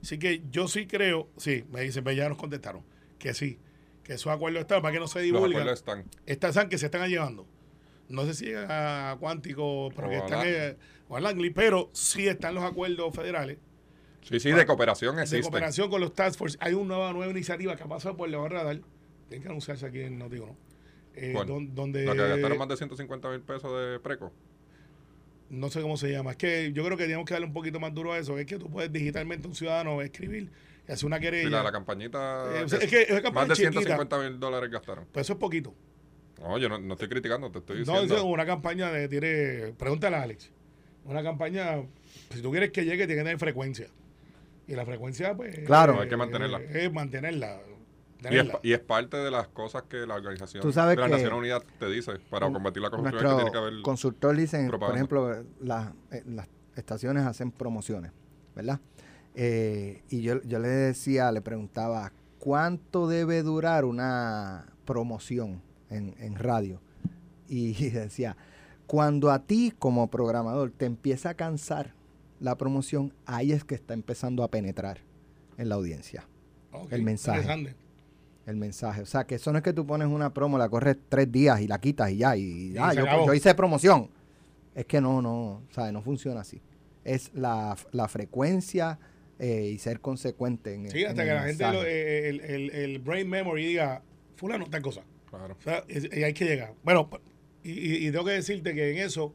Así 0.02 0.18
que 0.18 0.42
yo 0.50 0.68
sí 0.68 0.86
creo, 0.86 1.28
sí, 1.36 1.64
me 1.72 1.80
dicen, 1.80 2.04
pues 2.04 2.16
ya 2.16 2.28
nos 2.28 2.38
contestaron, 2.38 2.82
que 3.18 3.32
sí, 3.32 3.58
que 4.02 4.14
esos 4.14 4.32
acuerdos 4.32 4.60
están, 4.60 4.82
para 4.82 4.92
que 4.92 5.00
no 5.00 5.08
se 5.08 5.20
divulguen. 5.20 5.64
Los 5.64 5.78
están. 5.78 6.04
Están 6.26 6.68
que 6.68 6.78
se 6.78 6.86
están 6.86 7.08
llevando. 7.08 7.46
No 8.08 8.26
sé 8.26 8.34
si 8.34 8.52
a 8.54 9.16
Cuántico, 9.18 9.90
pero 9.96 10.10
que 10.10 10.18
están, 10.18 10.42
eh, 10.44 10.76
o 11.08 11.16
a 11.16 11.20
Langley, 11.20 11.50
pero 11.50 11.88
sí 11.94 12.28
están 12.28 12.54
los 12.54 12.64
acuerdos 12.64 13.14
federales 13.14 13.58
Sí, 14.24 14.40
sí, 14.40 14.50
de 14.52 14.64
cooperación 14.64 15.18
existe. 15.18 15.36
De 15.36 15.42
cooperación 15.42 15.90
con 15.90 16.00
los 16.00 16.14
task 16.14 16.38
force. 16.38 16.56
Hay 16.60 16.72
una 16.72 16.94
nueva, 16.94 17.12
nueva 17.12 17.30
iniciativa 17.30 17.76
que 17.76 17.82
ha 17.82 17.86
pasado 17.86 18.16
por 18.16 18.28
el 18.28 18.50
radar. 18.50 18.80
Tiene 19.28 19.42
que 19.42 19.48
anunciarse 19.48 19.86
aquí 19.86 20.00
en 20.00 20.18
Notigo, 20.18 20.46
¿no? 20.46 20.56
Eh, 21.16 21.32
donde, 21.72 22.04
¿La 22.04 22.12
que 22.12 22.28
gastaron 22.28 22.58
más 22.58 22.68
de 22.68 22.76
150 22.76 23.28
mil 23.30 23.40
pesos 23.40 23.70
de 23.78 24.00
preco? 24.00 24.32
No 25.50 25.70
sé 25.70 25.80
cómo 25.80 25.96
se 25.96 26.10
llama. 26.10 26.32
Es 26.32 26.36
que 26.36 26.72
yo 26.72 26.84
creo 26.84 26.96
que 26.96 27.04
tenemos 27.04 27.24
que 27.26 27.34
darle 27.34 27.46
un 27.46 27.52
poquito 27.52 27.78
más 27.78 27.94
duro 27.94 28.12
a 28.12 28.18
eso. 28.18 28.38
Es 28.38 28.46
que 28.46 28.58
tú 28.58 28.68
puedes 28.68 28.90
digitalmente 28.90 29.46
un 29.46 29.54
ciudadano 29.54 30.02
escribir 30.02 30.50
y 30.88 30.92
hacer 30.92 31.06
una 31.06 31.20
querella. 31.20 31.50
la, 31.50 31.62
la 31.62 31.72
campañita. 31.72 32.62
Eh, 32.62 32.64
es, 32.64 32.90
que, 32.90 33.02
es 33.02 33.20
campaña 33.20 33.48
más 33.48 33.48
de 33.48 33.56
150 33.56 34.18
mil 34.18 34.40
dólares 34.40 34.70
gastaron. 34.70 35.06
Pues 35.12 35.26
eso 35.26 35.34
es 35.34 35.38
poquito. 35.38 35.74
No, 36.40 36.58
yo 36.58 36.68
no, 36.68 36.94
estoy 36.94 37.08
criticando, 37.08 37.50
te 37.50 37.58
estoy 37.58 37.78
diciendo. 37.78 38.06
No, 38.06 38.16
es 38.16 38.22
una 38.22 38.44
campaña 38.44 38.90
de. 38.90 39.08
Tiene, 39.08 39.74
pregúntale 39.78 40.16
a 40.16 40.22
Alex. 40.22 40.50
Una 41.04 41.22
campaña. 41.22 41.82
Si 42.30 42.42
tú 42.42 42.50
quieres 42.50 42.70
que 42.72 42.84
llegue, 42.84 43.06
tiene 43.06 43.20
que 43.20 43.24
tener 43.24 43.38
frecuencia. 43.38 43.86
Y 44.66 44.74
la 44.74 44.84
frecuencia, 44.84 45.34
pues. 45.34 45.60
Claro. 45.60 46.00
hay 46.00 46.08
que 46.08 46.16
mantenerla. 46.16 46.60
Es 46.62 46.92
mantenerla. 46.92 47.60
Y 48.62 48.72
es, 48.72 48.80
parte 48.80 49.16
de 49.16 49.30
las 49.30 49.48
cosas 49.48 49.84
que 49.84 50.06
la 50.06 50.14
organización 50.14 50.62
de 50.62 50.72
la 50.74 51.08
Naciones 51.08 51.32
Unidas 51.32 51.62
te 51.78 51.88
dice 51.88 52.12
para 52.30 52.50
combatir 52.50 52.82
la 52.82 52.90
corrupción 52.90 53.20
que 53.20 53.34
tiene 53.34 53.50
que 53.50 53.58
haber 53.58 53.82
consultor 53.82 54.36
dice 54.36 54.68
por 54.68 54.94
ejemplo 54.94 55.32
eh, 55.32 55.44
las 55.60 56.48
estaciones 56.76 57.26
hacen 57.26 57.50
promociones 57.50 58.12
verdad 58.54 58.80
eh, 59.34 60.02
y 60.10 60.22
yo, 60.22 60.40
yo 60.42 60.58
le 60.58 60.68
decía 60.68 61.32
le 61.32 61.40
preguntaba 61.40 62.12
cuánto 62.38 63.08
debe 63.08 63.42
durar 63.42 63.84
una 63.84 64.66
promoción 64.84 65.62
en, 65.90 66.14
en 66.18 66.36
radio 66.36 66.80
y 67.48 67.72
decía 67.90 68.36
cuando 68.86 69.30
a 69.30 69.40
ti 69.40 69.72
como 69.78 70.10
programador 70.10 70.70
te 70.70 70.84
empieza 70.84 71.30
a 71.30 71.34
cansar 71.34 71.94
la 72.40 72.56
promoción, 72.56 73.14
ahí 73.26 73.52
es 73.52 73.64
que 73.64 73.74
está 73.74 73.94
empezando 73.94 74.42
a 74.42 74.50
penetrar. 74.50 75.00
en 75.56 75.68
la 75.68 75.76
audiencia. 75.76 76.28
El 76.90 77.02
mensaje. 77.02 77.76
El 78.46 78.56
mensaje. 78.56 79.00
O 79.02 79.06
sea, 79.06 79.24
que 79.26 79.36
eso 79.36 79.50
no 79.52 79.58
es 79.58 79.64
que 79.64 79.72
tú 79.72 79.86
pones 79.86 80.06
una 80.08 80.32
promo, 80.34 80.58
la 80.58 80.68
corres 80.68 80.96
tres 81.08 81.30
días 81.32 81.60
y 81.60 81.66
la 81.66 81.80
quitas 81.80 82.10
y 82.10 82.18
ya. 82.18 82.36
Y, 82.36 82.72
Y 82.72 82.76
ah, 82.78 82.92
yo, 82.92 83.32
hice 83.34 83.54
promoción. 83.54 84.10
Es 84.74 84.84
que 84.86 85.00
no, 85.00 85.22
no, 85.22 85.62
¿sabes? 85.70 85.92
No 85.92 86.02
funciona 86.02 86.40
así. 86.40 86.60
Es 87.04 87.30
la, 87.34 87.76
la 87.92 88.08
frecuencia 88.08 88.98
eh, 89.38 89.70
y 89.74 89.78
ser 89.78 90.00
consecuente 90.00 90.74
en 90.74 90.86
el 90.86 90.90
Sí, 90.92 91.04
hasta 91.04 91.22
en 91.22 91.28
que 91.28 91.34
la 91.34 91.42
gente, 91.44 91.72
lo- 91.72 91.84
eh, 91.84 92.28
el, 92.28 92.40
el- 92.40 92.70
el 92.70 92.98
brain 92.98 93.28
memory 93.28 93.64
diga, 93.66 94.02
fulano, 94.36 94.66
tal 94.68 94.82
cosa. 94.82 95.02
Claro. 95.30 95.56
O 95.58 95.62
sea, 95.62 95.84
es- 95.88 96.08
y 96.14 96.22
hay 96.22 96.34
que 96.34 96.44
llegar. 96.44 96.74
Bueno, 96.82 97.08
y, 97.62 98.06
y- 98.06 98.10
tengo 98.12 98.24
que 98.26 98.32
decirte 98.32 98.74
que 98.74 98.90
en 98.92 98.98
eso 98.98 99.34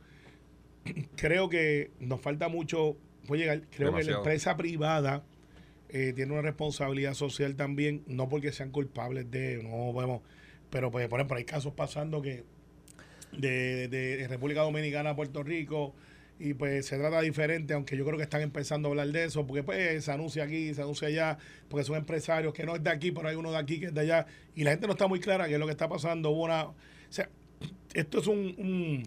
creo 1.16 1.50
que 1.50 1.92
nos 2.00 2.22
falta 2.22 2.48
mucho 2.48 2.98
por 3.28 3.38
llegar. 3.38 3.62
Creo 3.76 3.94
que 3.96 4.04
la 4.04 4.18
empresa 4.18 4.56
privada 4.58 5.24
eh, 5.90 6.14
tiene 6.16 6.32
una 6.34 6.42
responsabilidad 6.42 7.14
social 7.14 7.56
también, 7.56 8.04
no 8.08 8.30
porque 8.30 8.52
sean 8.52 8.72
culpables 8.72 9.30
de, 9.32 9.62
no 9.64 9.92
vemos, 9.94 10.22
pero 10.70 10.92
pues, 10.92 11.08
por 11.08 11.20
ejemplo, 11.20 11.38
hay 11.38 11.46
casos 11.46 11.74
pasando 11.74 12.22
que 12.22 12.44
de, 13.32 13.88
de 13.88 14.28
República 14.28 14.62
Dominicana 14.62 15.12
a 15.12 15.16
Puerto 15.16 15.44
Rico 15.44 15.94
y 16.40 16.54
pues 16.54 16.86
se 16.86 16.98
trata 16.98 17.20
diferente, 17.20 17.74
aunque 17.74 17.98
yo 17.98 18.06
creo 18.06 18.16
que 18.18 18.24
están 18.24 18.42
empezando 18.42 18.88
a 18.88 18.92
hablar 18.92 19.08
de 19.10 19.26
eso, 19.26 19.46
porque 19.46 19.62
pues 19.62 20.06
se 20.06 20.12
anuncia 20.12 20.44
aquí, 20.46 20.74
se 20.74 20.82
anuncia 20.82 21.10
allá, 21.10 21.38
porque 21.68 21.84
son 21.84 21.98
empresarios 21.98 22.54
que 22.54 22.66
no 22.66 22.76
es 22.76 22.84
de 22.84 22.90
aquí, 22.90 23.12
pero 23.12 23.28
hay 23.28 23.36
uno 23.36 23.52
de 23.52 23.58
aquí 23.58 23.80
que 23.80 23.88
es 23.88 23.94
de 23.94 24.02
allá, 24.02 24.26
y 24.56 24.64
la 24.64 24.72
gente 24.72 24.88
no 24.88 24.94
está 24.94 25.08
muy 25.08 25.20
clara 25.20 25.48
qué 25.48 25.56
es 25.56 25.60
lo 25.60 25.66
que 25.66 25.74
está 25.74 25.90
pasando. 25.90 26.30
Hubo 26.30 26.46
una, 26.46 26.64
o 26.68 26.76
sea, 27.10 27.30
esto 27.94 28.20
es 28.20 28.28
un- 28.28 29.04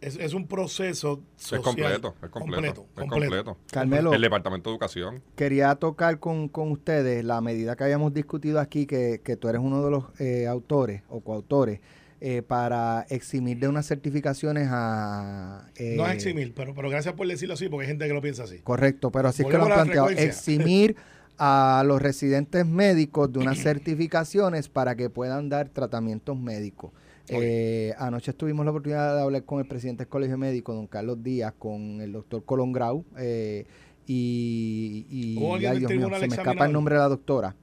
es, 0.00 0.16
es 0.16 0.34
un 0.34 0.46
proceso 0.46 1.22
Es 1.36 1.42
social 1.44 1.62
completo, 1.62 2.14
es 2.22 2.28
completo. 2.30 2.86
es 2.96 3.04
completo. 3.08 3.56
Carmelo, 3.70 4.12
El 4.12 4.20
Departamento 4.20 4.70
de 4.70 4.74
Educación. 4.74 5.22
quería 5.34 5.74
tocar 5.76 6.18
con, 6.18 6.48
con 6.48 6.70
ustedes 6.72 7.24
la 7.24 7.40
medida 7.40 7.76
que 7.76 7.84
habíamos 7.84 8.12
discutido 8.14 8.60
aquí, 8.60 8.86
que, 8.86 9.20
que 9.24 9.36
tú 9.36 9.48
eres 9.48 9.60
uno 9.60 9.82
de 9.84 9.90
los 9.90 10.04
eh, 10.20 10.46
autores 10.46 11.02
o 11.08 11.20
coautores, 11.20 11.80
eh, 12.20 12.42
para 12.42 13.06
eximir 13.10 13.58
de 13.58 13.68
unas 13.68 13.86
certificaciones 13.86 14.68
a... 14.70 15.68
eh, 15.76 15.94
No 15.96 16.06
es 16.06 16.14
eximir, 16.14 16.54
pero, 16.54 16.74
pero 16.74 16.88
gracias 16.88 17.14
por 17.14 17.26
decirlo 17.26 17.54
así, 17.54 17.68
porque 17.68 17.84
hay 17.84 17.88
gente 17.88 18.06
que 18.08 18.14
lo 18.14 18.22
piensa 18.22 18.44
así. 18.44 18.58
Correcto, 18.60 19.10
pero 19.10 19.28
así 19.28 19.42
es 19.42 19.48
que 19.48 19.56
lo 19.58 19.64
han 19.64 19.72
planteado. 19.72 20.06
frecuencia. 20.06 20.30
Eximir 20.30 20.96
a 21.38 21.82
los 21.86 22.00
residentes 22.00 22.64
médicos 22.64 23.30
de 23.30 23.40
unas 23.40 23.58
certificaciones 23.58 24.70
para 24.70 24.94
que 24.94 25.10
puedan 25.10 25.50
dar 25.50 25.68
tratamientos 25.68 26.38
médicos. 26.38 26.92
Eh, 27.28 27.94
anoche 27.98 28.32
tuvimos 28.32 28.64
la 28.64 28.70
oportunidad 28.70 29.16
de 29.16 29.22
hablar 29.22 29.44
con 29.44 29.58
el 29.60 29.66
presidente 29.66 30.04
del 30.04 30.08
Colegio 30.08 30.38
Médico, 30.38 30.74
don 30.74 30.86
Carlos 30.86 31.22
Díaz, 31.22 31.54
con 31.58 32.00
el 32.00 32.12
doctor 32.12 32.44
Colón 32.44 32.72
Grau, 32.72 33.04
eh, 33.18 33.66
y, 34.06 35.06
y- 35.10 35.36
¿Hubo 35.38 35.54
alguien 35.54 35.72
ay, 35.72 35.78
Dios 35.80 35.90
mío, 35.90 36.08
se 36.18 36.28
me 36.28 36.34
escapa 36.36 36.66
el 36.66 36.72
nombre 36.72 36.94
de 36.94 37.00
la 37.00 37.08
doctora. 37.08 37.56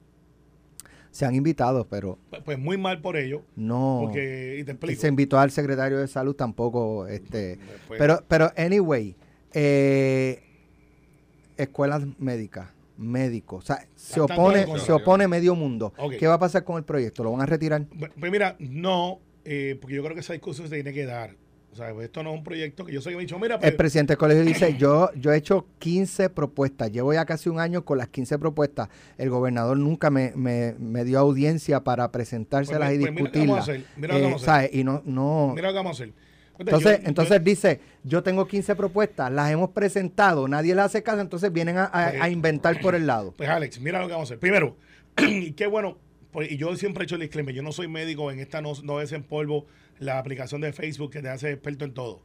Se 1.10 1.24
han 1.24 1.34
invitado, 1.36 1.86
pero 1.88 2.18
Pues, 2.30 2.42
pues 2.42 2.58
muy 2.58 2.76
mal 2.76 3.00
por 3.00 3.16
ello, 3.16 3.42
no. 3.56 4.00
porque, 4.02 4.56
y 4.60 4.64
te 4.64 4.72
Y 4.72 4.74
explico. 4.74 5.00
se 5.00 5.08
invitó 5.08 5.38
al 5.38 5.50
secretario 5.52 5.98
de 5.98 6.08
salud 6.08 6.34
tampoco, 6.34 7.06
este, 7.06 7.58
Pues, 7.86 7.98
pero, 7.98 8.22
pero 8.26 8.50
anyway, 8.56 9.14
eh, 9.52 10.42
escuelas 11.56 12.02
médicas, 12.18 12.68
médicos, 12.98 13.62
o 13.64 13.66
sea, 13.66 13.86
se 13.94 14.20
opone, 14.20 14.66
se 14.80 14.92
opone 14.92 15.28
medio 15.28 15.54
mundo. 15.54 15.92
¿Qué 16.18 16.26
va 16.26 16.34
a 16.34 16.38
pasar 16.38 16.64
con 16.64 16.76
el 16.78 16.84
proyecto? 16.84 17.22
¿Lo 17.22 17.30
van 17.32 17.42
a 17.42 17.46
retirar? 17.46 17.84
Pues 17.98 18.10
pues 18.18 18.32
mira, 18.32 18.56
no, 18.58 19.20
eh, 19.44 19.76
porque 19.80 19.94
yo 19.96 20.02
creo 20.02 20.14
que 20.14 20.20
esa 20.20 20.32
discusión 20.32 20.68
se 20.68 20.74
tiene 20.74 20.92
que 20.92 21.04
dar. 21.06 21.36
O 21.72 21.76
sea, 21.76 21.90
esto 22.02 22.22
no 22.22 22.30
es 22.30 22.36
un 22.38 22.44
proyecto 22.44 22.84
que 22.84 22.92
yo 22.92 23.00
sé 23.00 23.10
que 23.10 23.16
me 23.16 23.22
he 23.22 23.26
dicho, 23.26 23.36
mira, 23.36 23.56
El 23.56 23.60
pues, 23.60 23.74
presidente 23.74 24.12
del 24.12 24.18
colegio 24.18 24.44
dice, 24.44 24.76
yo, 24.78 25.10
yo 25.16 25.32
he 25.32 25.36
hecho 25.36 25.66
15 25.80 26.30
propuestas, 26.30 26.92
llevo 26.92 27.12
ya 27.12 27.24
casi 27.24 27.48
un 27.48 27.58
año 27.58 27.84
con 27.84 27.98
las 27.98 28.06
15 28.08 28.38
propuestas. 28.38 28.88
El 29.18 29.28
gobernador 29.28 29.76
nunca 29.76 30.08
me, 30.08 30.32
me, 30.36 30.76
me 30.78 31.02
dio 31.04 31.18
audiencia 31.18 31.82
para 31.82 32.12
presentárselas 32.12 32.90
Pues, 32.90 33.00
y 33.00 33.00
pues, 33.00 33.12
mira 33.12 33.24
lo 33.24 33.32
que 33.32 33.38
vamos 33.40 33.68
a 33.68 33.72
discutirlas. 33.72 33.86
hacer, 33.90 34.00
mira 34.00 34.14
lo 34.14 34.18
que 34.20 34.20
Eh, 34.20 34.24
vamos 34.28 34.48
a 34.48 34.52
hacer. 34.54 34.64
¿sabes? 34.70 34.74
Y 34.80 34.84
no, 34.84 35.02
no, 35.04 35.52
mira 35.56 35.66
lo 35.66 35.72
que 35.72 35.76
vamos 35.78 36.00
a 36.00 36.02
hacer. 36.04 36.14
Fíjate, 36.14 36.62
Entonces, 36.70 37.00
yo- 37.02 37.08
entonces 37.08 37.38
yo- 37.38 37.44
dice, 37.44 37.80
yo 38.04 38.22
tengo 38.22 38.46
15 38.46 38.76
propuestas, 38.76 39.32
las 39.32 39.50
hemos 39.50 39.70
presentado, 39.70 40.46
nadie 40.46 40.76
las 40.76 40.86
hace 40.86 41.02
caso, 41.02 41.20
entonces 41.20 41.52
vienen 41.52 41.78
a, 41.78 41.86
a- 41.86 42.10
Pues- 42.10 42.22
a 42.22 42.28
inventar 42.28 42.80
por 42.80 42.94
el 42.94 43.08
lado. 43.08 43.34
Pues 43.36 43.48
Alex, 43.48 43.80
mira 43.80 43.98
lo 44.00 44.06
que 44.06 44.12
vamos 44.12 44.30
a 44.30 44.34
hacer. 44.34 44.38
Primero, 44.38 44.76
y 45.18 45.50
qué 45.54 45.66
bueno, 45.66 45.94
pues, 45.94 46.03
y 46.42 46.56
yo 46.56 46.74
siempre 46.76 47.02
he 47.02 47.04
hecho 47.04 47.14
el 47.14 47.20
disclaimer, 47.20 47.54
yo 47.54 47.62
no 47.62 47.72
soy 47.72 47.88
médico, 47.88 48.30
en 48.30 48.40
esta 48.40 48.60
no, 48.60 48.72
no 48.82 48.98
polvo 49.28 49.66
la 49.98 50.18
aplicación 50.18 50.60
de 50.60 50.72
Facebook 50.72 51.12
que 51.12 51.22
te 51.22 51.28
hace 51.28 51.52
experto 51.52 51.84
en 51.84 51.94
todo. 51.94 52.22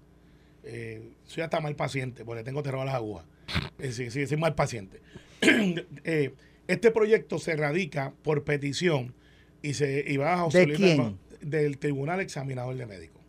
Eh, 0.64 1.14
soy 1.26 1.44
hasta 1.44 1.60
mal 1.60 1.76
paciente, 1.76 2.26
porque 2.26 2.44
tengo 2.44 2.64
terror 2.64 2.82
a 2.82 2.86
las 2.86 2.96
agujas. 2.96 3.26
Eh, 3.80 3.94
sí, 3.94 4.12
sí, 4.12 4.28
soy 4.28 4.38
mal 4.38 4.56
paciente. 4.56 5.00
Eh, 6.04 6.34
este 6.68 6.92
proyecto 6.92 7.40
se 7.40 7.56
radica 7.56 8.14
por 8.24 8.44
petición 8.44 9.16
y 9.62 9.74
se 9.74 10.04
y 10.08 10.18
va 10.18 10.40
a 10.40 10.48
¿De 10.50 10.68
quién? 10.74 11.18
Del 11.42 11.78
Tribunal 11.80 12.20
Examinador 12.20 12.76
de 12.76 12.86
Médicos, 12.86 13.22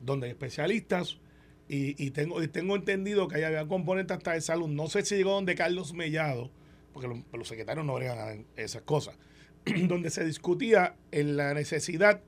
donde 0.00 0.26
hay 0.26 0.32
especialistas 0.32 1.18
y, 1.68 2.00
y 2.02 2.10
tengo 2.10 2.42
y 2.42 2.48
tengo 2.48 2.76
entendido 2.76 3.26
que 3.26 3.36
hay 3.36 3.44
había 3.44 3.66
componentes 3.66 4.16
hasta 4.16 4.34
de 4.34 4.40
salud. 4.40 4.68
No 4.68 4.86
sé 4.88 5.04
si 5.04 5.16
llegó 5.16 5.32
donde 5.32 5.54
Carlos 5.54 5.94
Mellado, 5.94 6.50
porque 6.92 7.08
los, 7.08 7.18
los 7.32 7.48
secretarios 7.48 7.84
no 7.84 7.94
bregan 7.94 8.46
esas 8.56 8.82
cosas, 8.82 9.16
donde 9.88 10.10
se 10.10 10.24
discutía 10.24 10.96
en 11.12 11.36
la 11.36 11.54
necesidad 11.54 12.20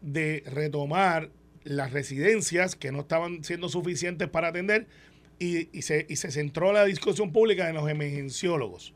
de 0.00 0.42
retomar 0.46 1.30
las 1.64 1.92
residencias 1.92 2.76
que 2.76 2.92
no 2.92 3.00
estaban 3.00 3.44
siendo 3.44 3.68
suficientes 3.68 4.28
para 4.28 4.48
atender 4.48 4.86
y, 5.38 5.68
y 5.76 5.82
se, 5.82 6.06
y 6.08 6.16
se 6.16 6.30
centró 6.30 6.72
la 6.72 6.84
discusión 6.84 7.32
pública 7.32 7.68
en 7.68 7.74
los 7.74 7.88
emergenciólogos. 7.88 8.94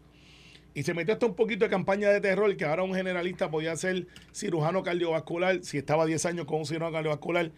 Y 0.74 0.84
se 0.84 0.94
metió 0.94 1.12
hasta 1.14 1.26
un 1.26 1.34
poquito 1.34 1.66
de 1.66 1.70
campaña 1.70 2.08
de 2.08 2.20
terror 2.20 2.56
que 2.56 2.64
ahora 2.64 2.82
un 2.82 2.94
generalista 2.94 3.50
podía 3.50 3.76
ser 3.76 4.06
cirujano 4.32 4.82
cardiovascular 4.82 5.62
si 5.62 5.78
estaba 5.78 6.06
10 6.06 6.24
años 6.26 6.46
con 6.46 6.60
un 6.60 6.66
cirujano 6.66 6.92
cardiovascular. 6.92 7.52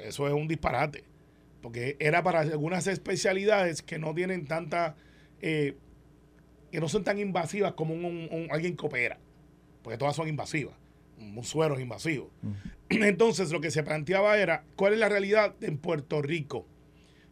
Eso 0.00 0.26
es 0.26 0.34
un 0.34 0.48
disparate. 0.48 1.04
Porque 1.62 1.96
era 2.00 2.22
para 2.24 2.40
algunas 2.40 2.86
especialidades 2.88 3.82
que 3.82 3.98
no 3.98 4.14
tienen 4.14 4.46
tanta. 4.46 4.96
eh, 5.40 5.76
que 6.70 6.80
no 6.80 6.88
son 6.88 7.04
tan 7.04 7.18
invasivas 7.18 7.72
como 7.74 7.94
un, 7.94 8.48
alguien 8.50 8.76
que 8.76 8.86
opera. 8.86 9.18
Porque 9.86 9.98
todas 9.98 10.16
son 10.16 10.26
invasivas. 10.26 10.74
Un 11.16 11.44
suero 11.44 11.76
es 11.76 11.80
invasivo. 11.80 12.32
Entonces, 12.90 13.52
lo 13.52 13.60
que 13.60 13.70
se 13.70 13.84
planteaba 13.84 14.36
era: 14.36 14.64
¿cuál 14.74 14.94
es 14.94 14.98
la 14.98 15.08
realidad 15.08 15.54
en 15.60 15.78
Puerto 15.78 16.22
Rico? 16.22 16.66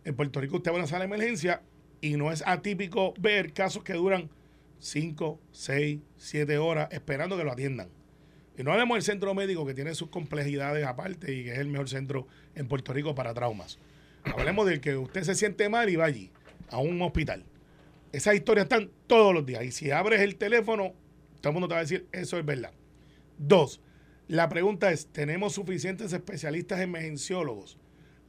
En 0.05 0.15
Puerto 0.15 0.41
Rico 0.41 0.59
usted 0.59 0.71
va 0.71 0.77
a 0.77 0.79
una 0.79 0.87
sala 0.87 1.01
de 1.01 1.13
emergencia 1.13 1.63
y 2.01 2.17
no 2.17 2.31
es 2.31 2.45
atípico 2.47 3.13
ver 3.19 3.53
casos 3.55 3.83
que 3.83 3.95
duran 3.95 4.31
5, 4.79 5.41
6, 5.51 5.99
7 6.17 6.59
horas 6.59 6.91
esperando 6.93 7.37
que 7.37 7.43
lo 7.43 7.51
atiendan. 7.51 7.89
Y 8.57 8.63
no 8.63 8.71
hablemos 8.71 8.95
del 8.99 9.03
centro 9.03 9.35
médico 9.35 9.67
que 9.67 9.75
tiene 9.75 9.93
sus 9.97 10.11
complejidades 10.11 10.87
aparte 10.87 11.35
y 11.35 11.43
que 11.43 11.55
es 11.55 11.59
el 11.59 11.67
mejor 11.67 11.89
centro 11.89 12.29
en 12.55 12.69
Puerto 12.69 12.93
Rico 12.93 13.17
para 13.17 13.35
traumas. 13.35 13.81
Hablemos 14.33 14.65
del 14.67 14.81
que 14.81 14.97
usted 14.97 15.25
se 15.25 15.35
siente 15.35 15.69
mal 15.69 15.91
y 15.91 15.97
va 15.97 16.05
allí, 16.05 16.31
a 16.71 16.79
un 16.79 17.03
hospital. 17.03 17.43
Esas 18.13 18.37
historias 18.37 18.67
están 18.67 18.93
todos 19.09 19.35
los 19.35 19.45
días. 19.45 19.65
Y 19.65 19.73
si 19.73 19.91
abres 19.91 20.21
el 20.21 20.37
teléfono, 20.37 20.95
todo 21.45 21.51
el 21.51 21.55
mundo 21.57 21.69
te 21.69 21.75
va 21.75 21.81
a 21.81 21.83
decir, 21.83 22.09
eso 22.11 22.39
es 22.39 22.47
verdad. 22.47 22.73
Dos, 23.37 23.83
la 24.29 24.49
pregunta 24.49 24.91
es, 24.91 25.09
¿tenemos 25.09 25.53
suficientes 25.53 26.15
especialistas 26.15 26.81
emergenciólogos 26.81 27.77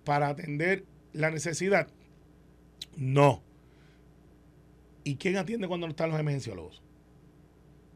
para 0.04 0.28
atender 0.28 0.84
la 1.14 1.32
necesidad? 1.32 1.88
No. 2.98 3.42
¿Y 5.06 5.16
quién 5.16 5.38
atiende 5.38 5.70
cuando 5.70 5.88
no 5.88 5.92
están 5.92 6.10
los 6.10 6.20
emergenciólogos? 6.20 6.84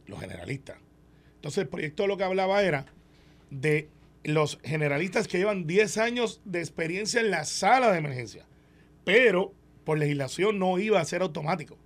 Los 0.05 0.21
generalistas. 0.21 0.77
Entonces 1.35 1.63
el 1.63 1.67
proyecto 1.67 2.07
lo 2.07 2.15
que 2.15 2.23
hablaba 2.23 2.63
era 2.63 2.85
de 3.49 3.89
los 4.23 4.57
generalistas 4.63 5.27
que 5.27 5.39
llevan 5.39 5.67
10 5.67 5.97
años 5.97 6.39
de 6.45 6.59
experiencia 6.59 7.19
en 7.19 7.29
la 7.29 7.43
sala 7.43 7.91
de 7.91 7.97
emergencia, 7.97 8.45
pero 9.03 9.53
por 9.83 9.99
legislación 9.99 10.59
no 10.59 10.79
iba 10.79 11.01
a 11.01 11.05
ser 11.05 11.23
automático. 11.23 11.77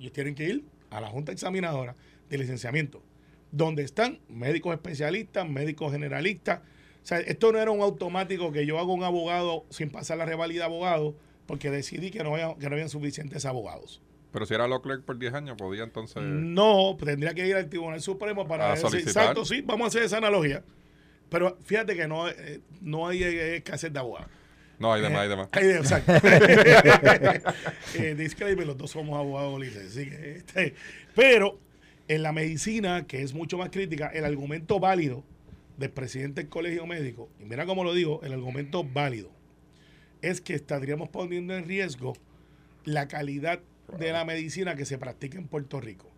Ellos 0.00 0.10
tienen 0.10 0.34
que 0.34 0.48
ir 0.48 0.64
a 0.90 1.00
la 1.00 1.08
Junta 1.08 1.30
Examinadora 1.30 1.94
de 2.32 2.38
Licenciamiento, 2.38 3.02
donde 3.50 3.82
están 3.82 4.20
médicos 4.28 4.74
especialistas, 4.74 5.48
médicos 5.48 5.92
generalistas. 5.92 6.60
O 7.02 7.06
sea, 7.06 7.18
esto 7.18 7.52
no 7.52 7.58
era 7.58 7.70
un 7.70 7.80
automático 7.80 8.52
que 8.52 8.66
yo 8.66 8.78
hago 8.78 8.94
un 8.94 9.04
abogado 9.04 9.64
sin 9.70 9.90
pasar 9.90 10.18
la 10.18 10.24
revalida 10.24 10.64
abogado 10.64 11.14
porque 11.46 11.70
decidí 11.70 12.10
que 12.10 12.22
no, 12.22 12.34
había, 12.34 12.54
que 12.58 12.68
no 12.68 12.74
habían 12.74 12.88
suficientes 12.88 13.44
abogados. 13.44 14.00
Pero 14.32 14.46
si 14.46 14.54
era 14.54 14.66
law 14.66 14.80
clerk 14.80 15.04
por 15.04 15.18
10 15.18 15.34
años, 15.34 15.56
podía 15.58 15.84
entonces... 15.84 16.22
No, 16.22 16.96
tendría 16.96 17.34
que 17.34 17.46
ir 17.46 17.54
al 17.54 17.68
Tribunal 17.68 18.00
Supremo 18.00 18.46
para 18.48 18.70
decir, 18.70 18.88
solicitar. 18.88 19.24
exacto, 19.24 19.44
sí, 19.44 19.60
vamos 19.60 19.84
a 19.84 19.88
hacer 19.88 20.04
esa 20.04 20.16
analogía. 20.16 20.64
Pero 21.28 21.58
fíjate 21.64 21.94
que 21.94 22.08
no, 22.08 22.28
eh, 22.28 22.60
no 22.80 23.08
hay 23.08 23.22
eh, 23.22 23.56
escasez 23.56 23.92
de 23.92 23.98
abogados. 23.98 24.30
No, 24.78 24.92
hay 24.92 25.02
demás, 25.02 25.20
hay 25.20 25.28
demás. 25.28 25.48
Hay 25.52 25.66
de- 25.66 25.76
exacto. 25.76 26.12
eh, 27.98 28.14
disclaimer, 28.14 28.66
los 28.66 28.76
dos 28.76 28.90
somos 28.90 29.18
abogados 29.18 29.60
licenciados. 29.60 30.12
este, 30.12 30.74
pero 31.14 31.58
en 32.14 32.22
la 32.22 32.32
medicina, 32.32 33.06
que 33.06 33.22
es 33.22 33.32
mucho 33.32 33.56
más 33.56 33.70
crítica, 33.70 34.08
el 34.08 34.26
argumento 34.26 34.78
válido 34.78 35.24
del 35.78 35.90
presidente 35.90 36.42
del 36.42 36.50
colegio 36.50 36.86
médico, 36.86 37.30
y 37.40 37.44
mira 37.46 37.64
cómo 37.64 37.84
lo 37.84 37.94
digo, 37.94 38.20
el 38.22 38.34
argumento 38.34 38.84
válido, 38.84 39.30
es 40.20 40.42
que 40.42 40.54
estaríamos 40.54 41.08
poniendo 41.08 41.56
en 41.56 41.64
riesgo 41.64 42.12
la 42.84 43.08
calidad 43.08 43.60
de 43.98 44.12
la 44.12 44.26
medicina 44.26 44.76
que 44.76 44.84
se 44.84 44.98
practica 44.98 45.38
en 45.38 45.48
Puerto 45.48 45.80
Rico. 45.80 46.10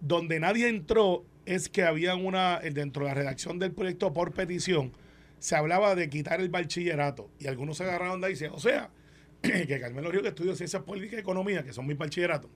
Donde 0.00 0.40
nadie 0.40 0.68
entró 0.68 1.26
es 1.44 1.68
que 1.68 1.82
había 1.82 2.14
una, 2.14 2.60
dentro 2.60 3.04
de 3.04 3.10
la 3.10 3.14
redacción 3.14 3.58
del 3.58 3.72
proyecto 3.72 4.14
por 4.14 4.32
petición, 4.32 4.92
se 5.38 5.54
hablaba 5.54 5.94
de 5.94 6.08
quitar 6.08 6.40
el 6.40 6.48
bachillerato. 6.48 7.30
Y 7.38 7.46
algunos 7.46 7.76
se 7.76 7.84
agarraron 7.84 8.22
de 8.22 8.28
ahí 8.28 8.32
y 8.32 8.34
decían, 8.36 8.52
o 8.54 8.58
sea, 8.58 8.90
que 9.42 9.80
Carmelo 9.80 10.10
Río 10.10 10.22
que 10.22 10.28
estudió 10.28 10.56
Ciencias 10.56 10.82
Políticas 10.82 11.18
y 11.18 11.20
Economía, 11.20 11.62
que 11.62 11.74
son 11.74 11.86
mis 11.86 11.98
bachilleratos, 11.98 12.50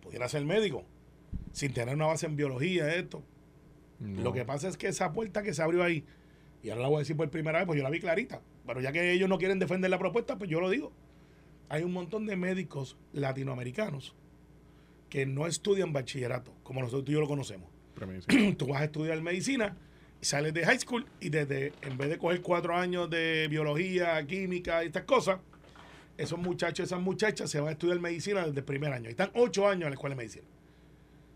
pudiera 0.00 0.28
ser 0.28 0.44
médico, 0.44 0.86
sin 1.52 1.72
tener 1.72 1.94
una 1.94 2.06
base 2.06 2.26
en 2.26 2.36
biología, 2.36 2.94
esto. 2.94 3.22
Lo 4.00 4.32
que 4.32 4.44
pasa 4.44 4.68
es 4.68 4.76
que 4.76 4.86
esa 4.86 5.12
puerta 5.12 5.42
que 5.42 5.52
se 5.52 5.62
abrió 5.62 5.82
ahí, 5.82 6.04
y 6.62 6.70
ahora 6.70 6.82
la 6.82 6.88
voy 6.88 6.96
a 6.96 6.98
decir 7.00 7.16
por 7.16 7.28
primera 7.30 7.58
vez, 7.58 7.66
pues 7.66 7.76
yo 7.76 7.82
la 7.82 7.90
vi 7.90 7.98
clarita, 7.98 8.40
pero 8.64 8.80
ya 8.80 8.92
que 8.92 9.12
ellos 9.12 9.28
no 9.28 9.38
quieren 9.38 9.58
defender 9.58 9.90
la 9.90 9.98
propuesta, 9.98 10.38
pues 10.38 10.48
yo 10.48 10.60
lo 10.60 10.70
digo. 10.70 10.92
Hay 11.68 11.82
un 11.82 11.92
montón 11.92 12.24
de 12.26 12.36
médicos 12.36 12.96
latinoamericanos 13.12 14.14
que 15.10 15.26
no 15.26 15.46
estudian 15.46 15.92
bachillerato, 15.92 16.52
como 16.62 16.80
nosotros 16.80 17.04
tú 17.04 17.10
y 17.10 17.14
yo 17.14 17.20
lo 17.20 17.28
conocemos. 17.28 17.68
tú 18.56 18.68
vas 18.68 18.82
a 18.82 18.84
estudiar 18.84 19.20
medicina 19.20 19.76
sales 20.20 20.52
de 20.52 20.64
high 20.64 20.78
school 20.78 21.06
y 21.20 21.28
desde, 21.28 21.72
en 21.82 21.96
vez 21.96 22.10
de 22.10 22.18
coger 22.18 22.40
cuatro 22.40 22.76
años 22.76 23.08
de 23.10 23.46
biología, 23.48 24.24
química 24.26 24.82
y 24.82 24.88
estas 24.88 25.04
cosas, 25.04 25.38
esos 26.16 26.38
muchachos, 26.38 26.86
esas 26.86 27.00
muchachas 27.00 27.50
se 27.50 27.60
van 27.60 27.68
a 27.68 27.72
estudiar 27.72 28.00
medicina 28.00 28.44
desde 28.44 28.60
el 28.60 28.64
primer 28.64 28.92
año. 28.92 29.08
Y 29.08 29.10
están 29.10 29.30
ocho 29.34 29.68
años 29.68 29.84
en 29.84 29.90
la 29.90 29.94
escuela 29.94 30.14
de 30.14 30.18
medicina. 30.18 30.46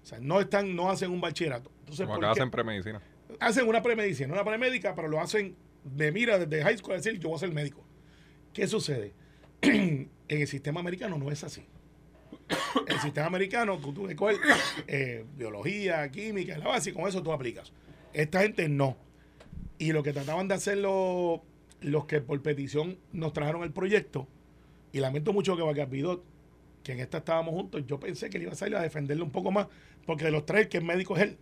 O 0.03 0.07
sea, 0.07 0.19
no 0.21 0.41
están, 0.41 0.75
no 0.75 0.91
hacen 0.91 1.11
un 1.11 1.21
bachillerato. 1.21 1.71
Entonces, 1.81 2.07
Como 2.07 2.19
acá 2.19 2.33
hacen 2.33 2.51
premedicina. 2.51 3.01
Hacen 3.41 3.69
una 3.69 3.83
premedicina, 3.83 4.33
una 4.33 4.45
premédica, 4.45 4.95
pero 4.95 5.09
lo 5.09 5.21
hacen 5.21 5.57
de 5.85 6.13
mira 6.13 6.39
desde 6.39 6.63
high 6.63 6.79
school 6.79 6.93
a 6.93 6.97
decir 6.97 7.19
yo 7.19 7.29
voy 7.29 7.37
a 7.37 7.41
ser 7.41 7.53
médico. 7.53 7.85
¿Qué 8.53 8.67
sucede? 8.67 9.13
en 9.63 10.11
el 10.29 10.47
sistema 10.47 10.81
americano 10.81 11.19
no 11.19 11.31
es 11.31 11.45
así. 11.45 11.65
el 12.87 13.01
sistema 13.01 13.27
americano, 13.27 13.79
tú, 13.79 13.93
tú 13.93 14.09
coger 14.17 14.37
eh, 14.87 15.25
biología, 15.37 16.11
química, 16.11 16.59
la 16.59 16.67
base, 16.67 16.91
y 16.91 16.93
con 16.93 17.09
eso 17.09 17.23
tú 17.23 17.33
aplicas. 17.33 17.73
Esta 18.13 18.43
gente 18.43 18.69
no. 18.69 18.97
Y 19.79 19.93
lo 19.93 20.03
que 20.03 20.13
trataban 20.13 20.49
de 20.49 20.55
hacer 20.55 20.79
los, 20.79 21.41
los 21.81 22.05
que 22.07 22.21
por 22.21 22.41
petición 22.43 22.99
nos 23.13 23.33
trajeron 23.33 23.63
el 23.63 23.73
proyecto, 23.73 24.29
y 24.93 25.01
lamento 25.01 25.33
mucho 25.33 25.57
que 25.57 25.63
Bacapidot, 25.63 26.23
que 26.83 26.93
en 26.93 27.01
esta 27.01 27.19
estábamos 27.19 27.55
juntos, 27.55 27.85
yo 27.87 27.99
pensé 28.01 28.31
que 28.31 28.39
él 28.39 28.45
iba 28.45 28.53
a 28.53 28.57
salir 28.57 28.77
a 28.77 28.83
defenderle 28.83 29.23
un 29.23 29.31
poco 29.31 29.51
más, 29.51 29.69
porque 30.07 30.25
de 30.25 30.31
los 30.31 30.47
tres, 30.47 30.69
que 30.69 30.79
es 30.79 30.85
médico 30.85 31.17
es 31.17 31.23
él. 31.23 31.39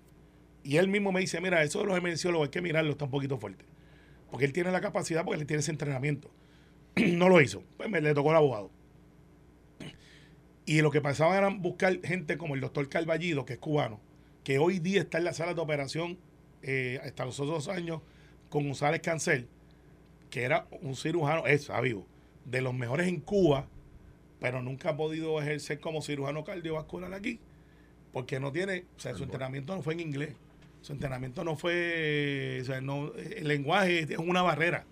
Y 0.62 0.76
él 0.76 0.88
mismo 0.88 1.12
me 1.12 1.20
dice, 1.20 1.40
mira, 1.40 1.62
eso 1.62 1.80
de 1.80 1.86
los 1.86 1.96
emergenciólogos 1.96 2.48
hay 2.48 2.50
que 2.50 2.62
mirarlo, 2.62 2.90
está 2.90 3.06
un 3.06 3.10
poquito 3.10 3.38
fuerte. 3.38 3.64
Porque 4.30 4.44
él 4.44 4.52
tiene 4.52 4.70
la 4.70 4.80
capacidad, 4.80 5.24
porque 5.24 5.40
él 5.40 5.46
tiene 5.46 5.60
ese 5.60 5.70
entrenamiento. 5.70 6.30
no 6.96 7.28
lo 7.28 7.40
hizo. 7.40 7.62
Pues 7.76 7.88
me 7.88 8.00
le 8.00 8.14
tocó 8.14 8.30
el 8.30 8.36
abogado. 8.36 8.70
Y 10.66 10.82
lo 10.82 10.90
que 10.90 11.00
pasaba 11.00 11.36
era 11.36 11.48
buscar 11.48 11.98
gente 12.04 12.36
como 12.36 12.54
el 12.54 12.60
doctor 12.60 12.88
Calvallido, 12.88 13.44
que 13.44 13.54
es 13.54 13.58
cubano, 13.58 14.00
que 14.44 14.58
hoy 14.58 14.78
día 14.78 15.00
está 15.00 15.18
en 15.18 15.24
la 15.24 15.32
sala 15.32 15.54
de 15.54 15.60
operación 15.60 16.18
eh, 16.62 17.00
hasta 17.02 17.24
los 17.24 17.38
dos 17.38 17.68
años 17.68 18.02
con 18.50 18.64
González 18.64 19.00
Cancel, 19.00 19.48
que 20.28 20.42
era 20.42 20.66
un 20.82 20.94
cirujano, 20.94 21.46
es 21.46 21.68
vivo, 21.82 22.06
de 22.44 22.60
los 22.60 22.74
mejores 22.74 23.08
en 23.08 23.20
Cuba, 23.20 23.68
pero 24.40 24.62
nunca 24.62 24.90
ha 24.90 24.96
podido 24.96 25.40
ejercer 25.40 25.80
como 25.80 26.02
cirujano 26.02 26.44
cardiovascular 26.44 27.12
aquí, 27.14 27.38
porque 28.12 28.40
no 28.40 28.50
tiene, 28.50 28.84
o 28.96 29.00
sea, 29.00 29.14
su 29.14 29.24
entrenamiento 29.24 29.76
no 29.76 29.82
fue 29.82 29.92
en 29.94 30.00
inglés, 30.00 30.34
su 30.80 30.92
entrenamiento 30.92 31.44
no 31.44 31.56
fue, 31.56 32.58
o 32.62 32.64
sea, 32.64 32.80
no, 32.80 33.12
el 33.14 33.46
lenguaje 33.46 34.00
es 34.00 34.18
una 34.18 34.42
barrera. 34.42 34.86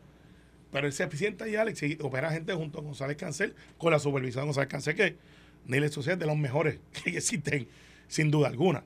Pero 0.71 0.87
él 0.87 0.93
se 0.93 1.11
sienta 1.17 1.49
y 1.49 1.57
Alex 1.57 1.83
y 1.83 1.99
opera 2.03 2.31
gente 2.31 2.53
junto 2.53 2.79
a 2.79 2.83
González 2.83 3.17
Cancel, 3.17 3.55
con 3.79 3.91
la 3.91 3.99
supervisión 3.99 4.43
de 4.43 4.47
González 4.49 4.69
Cancel, 4.69 4.95
que 4.95 5.17
ni 5.65 5.81
le 5.81 5.89
sucede 5.89 6.17
de 6.17 6.27
los 6.27 6.37
mejores 6.37 6.79
que 7.05 7.17
existen, 7.17 7.69
sin 8.07 8.31
duda 8.31 8.49
alguna. 8.49 8.85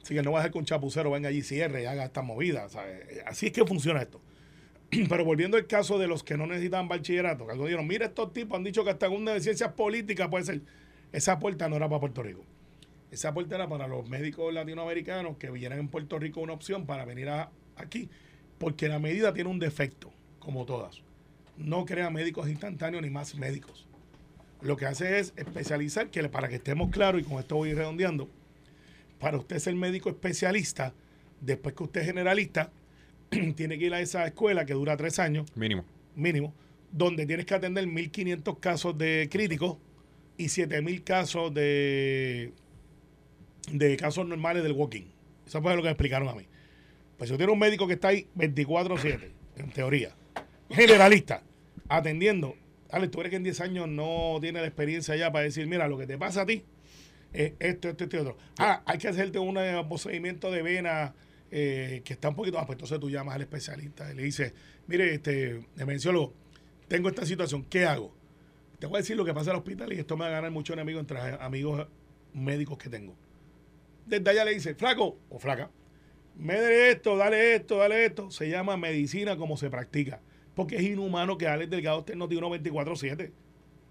Así 0.00 0.14
que 0.14 0.22
no 0.22 0.32
va 0.32 0.38
a 0.38 0.42
ser 0.42 0.52
que 0.52 0.58
un 0.58 0.64
chapucero 0.64 1.10
venga 1.10 1.28
allí 1.28 1.38
y 1.38 1.42
cierre 1.42 1.82
y 1.82 1.86
haga 1.86 2.04
esta 2.04 2.22
movida. 2.22 2.68
Así 3.26 3.46
es 3.46 3.52
que 3.52 3.66
funciona 3.66 4.00
esto. 4.00 4.20
Pero 5.08 5.24
volviendo 5.24 5.56
al 5.56 5.66
caso 5.66 5.98
de 5.98 6.06
los 6.06 6.22
que 6.22 6.36
no 6.36 6.46
necesitan 6.46 6.88
bachillerato, 6.88 7.46
que 7.46 7.54
dijeron, 7.54 7.86
mira, 7.86 8.06
estos 8.06 8.32
tipos 8.32 8.56
han 8.56 8.64
dicho 8.64 8.84
que 8.84 8.90
hasta 8.90 9.08
una 9.08 9.32
de 9.32 9.40
ciencias 9.40 9.72
políticas 9.72 10.28
puede 10.28 10.44
ser. 10.44 10.60
Esa 11.12 11.38
puerta 11.38 11.68
no 11.68 11.76
era 11.76 11.88
para 11.88 12.00
Puerto 12.00 12.22
Rico. 12.22 12.44
Esa 13.10 13.32
puerta 13.32 13.54
era 13.54 13.68
para 13.68 13.86
los 13.86 14.08
médicos 14.08 14.52
latinoamericanos 14.52 15.36
que 15.38 15.50
vienen 15.50 15.78
en 15.78 15.88
Puerto 15.88 16.18
Rico 16.18 16.40
una 16.40 16.52
opción 16.52 16.84
para 16.86 17.04
venir 17.04 17.28
aquí, 17.76 18.10
porque 18.58 18.88
la 18.88 18.98
medida 18.98 19.32
tiene 19.32 19.48
un 19.48 19.58
defecto, 19.58 20.12
como 20.38 20.66
todas. 20.66 21.02
No 21.56 21.86
crea 21.86 22.10
médicos 22.10 22.48
instantáneos 22.48 23.02
ni 23.02 23.10
más 23.10 23.34
médicos. 23.34 23.86
Lo 24.60 24.76
que 24.76 24.86
hace 24.86 25.18
es 25.18 25.32
especializar, 25.36 26.10
que 26.10 26.28
para 26.28 26.48
que 26.48 26.56
estemos 26.56 26.90
claros, 26.90 27.20
y 27.20 27.24
con 27.24 27.38
esto 27.38 27.56
voy 27.56 27.72
redondeando, 27.72 28.28
para 29.18 29.38
usted 29.38 29.58
ser 29.58 29.74
médico 29.74 30.10
especialista, 30.10 30.92
después 31.40 31.74
que 31.74 31.84
usted 31.84 32.00
es 32.00 32.06
generalista, 32.06 32.70
tiene 33.56 33.78
que 33.78 33.86
ir 33.86 33.94
a 33.94 34.00
esa 34.00 34.26
escuela 34.26 34.64
que 34.64 34.74
dura 34.74 34.96
tres 34.96 35.18
años. 35.18 35.46
Mínimo. 35.54 35.84
Mínimo. 36.14 36.54
Donde 36.92 37.26
tienes 37.26 37.46
que 37.46 37.54
atender 37.54 37.86
1.500 37.86 38.60
casos 38.60 38.96
de 38.96 39.28
críticos 39.30 39.76
y 40.36 40.46
7.000 40.46 41.04
casos 41.04 41.52
de, 41.52 42.52
de 43.72 43.96
casos 43.96 44.26
normales 44.26 44.62
del 44.62 44.72
walking. 44.72 45.04
Eso 45.46 45.60
fue 45.60 45.72
lo 45.74 45.82
que 45.82 45.88
me 45.88 45.92
explicaron 45.92 46.28
a 46.28 46.34
mí. 46.34 46.46
Pues 47.18 47.28
yo 47.28 47.36
tengo 47.36 47.52
un 47.52 47.58
médico 47.58 47.86
que 47.86 47.94
está 47.94 48.08
ahí 48.08 48.26
24-7, 48.36 49.28
en 49.56 49.70
teoría. 49.70 50.14
Generalista, 50.70 51.42
atendiendo. 51.88 52.54
Dale, 52.90 53.08
tú 53.08 53.20
eres 53.20 53.30
que 53.30 53.36
en 53.36 53.42
10 53.42 53.60
años 53.60 53.88
no 53.88 54.38
tiene 54.40 54.60
la 54.60 54.66
experiencia 54.66 55.16
ya 55.16 55.32
para 55.32 55.44
decir, 55.44 55.66
mira, 55.66 55.88
lo 55.88 55.98
que 55.98 56.06
te 56.06 56.16
pasa 56.16 56.42
a 56.42 56.46
ti 56.46 56.62
es 57.32 57.52
esto, 57.58 57.88
esto, 57.88 58.04
esto 58.04 58.16
y 58.16 58.20
otro. 58.20 58.36
Ah, 58.58 58.82
hay 58.86 58.98
que 58.98 59.08
hacerte 59.08 59.38
un 59.38 59.58
procedimiento 59.88 60.50
de 60.50 60.62
vena 60.62 61.14
eh, 61.50 62.02
que 62.04 62.12
está 62.12 62.28
un 62.28 62.34
poquito 62.34 62.56
más, 62.56 62.66
pues 62.66 62.76
entonces 62.76 63.00
tú 63.00 63.10
llamas 63.10 63.34
al 63.34 63.42
especialista 63.42 64.10
y 64.12 64.16
le 64.16 64.22
dices, 64.22 64.52
mire, 64.86 65.14
este, 65.14 65.66
emergenciólogo, 65.76 66.34
tengo 66.88 67.08
esta 67.08 67.24
situación, 67.26 67.64
¿qué 67.64 67.86
hago? 67.86 68.14
Te 68.78 68.86
voy 68.86 68.96
a 68.96 69.00
decir 69.00 69.16
lo 69.16 69.24
que 69.24 69.34
pasa 69.34 69.50
al 69.50 69.56
hospital 69.56 69.92
y 69.92 69.98
esto 69.98 70.16
me 70.16 70.24
va 70.24 70.28
a 70.28 70.32
ganar 70.34 70.50
mucho 70.50 70.72
enemigo 70.72 71.00
entre 71.00 71.18
amigos 71.18 71.86
médicos 72.32 72.78
que 72.78 72.88
tengo. 72.88 73.14
Desde 74.06 74.30
allá 74.30 74.44
le 74.44 74.54
dice, 74.54 74.74
flaco 74.74 75.18
o 75.28 75.38
flaca, 75.38 75.70
me 76.38 76.90
esto, 76.90 77.16
dale 77.16 77.56
esto, 77.56 77.78
dale 77.78 78.04
esto. 78.04 78.30
Se 78.30 78.48
llama 78.48 78.76
medicina 78.76 79.36
como 79.36 79.56
se 79.56 79.70
practica. 79.70 80.20
Porque 80.54 80.76
es 80.76 80.82
inhumano 80.82 81.36
que 81.36 81.48
Alex 81.48 81.70
Delgado 81.70 82.00
esté 82.00 82.12
en 82.12 82.20
Noti 82.20 82.36
24-7. 82.36 83.32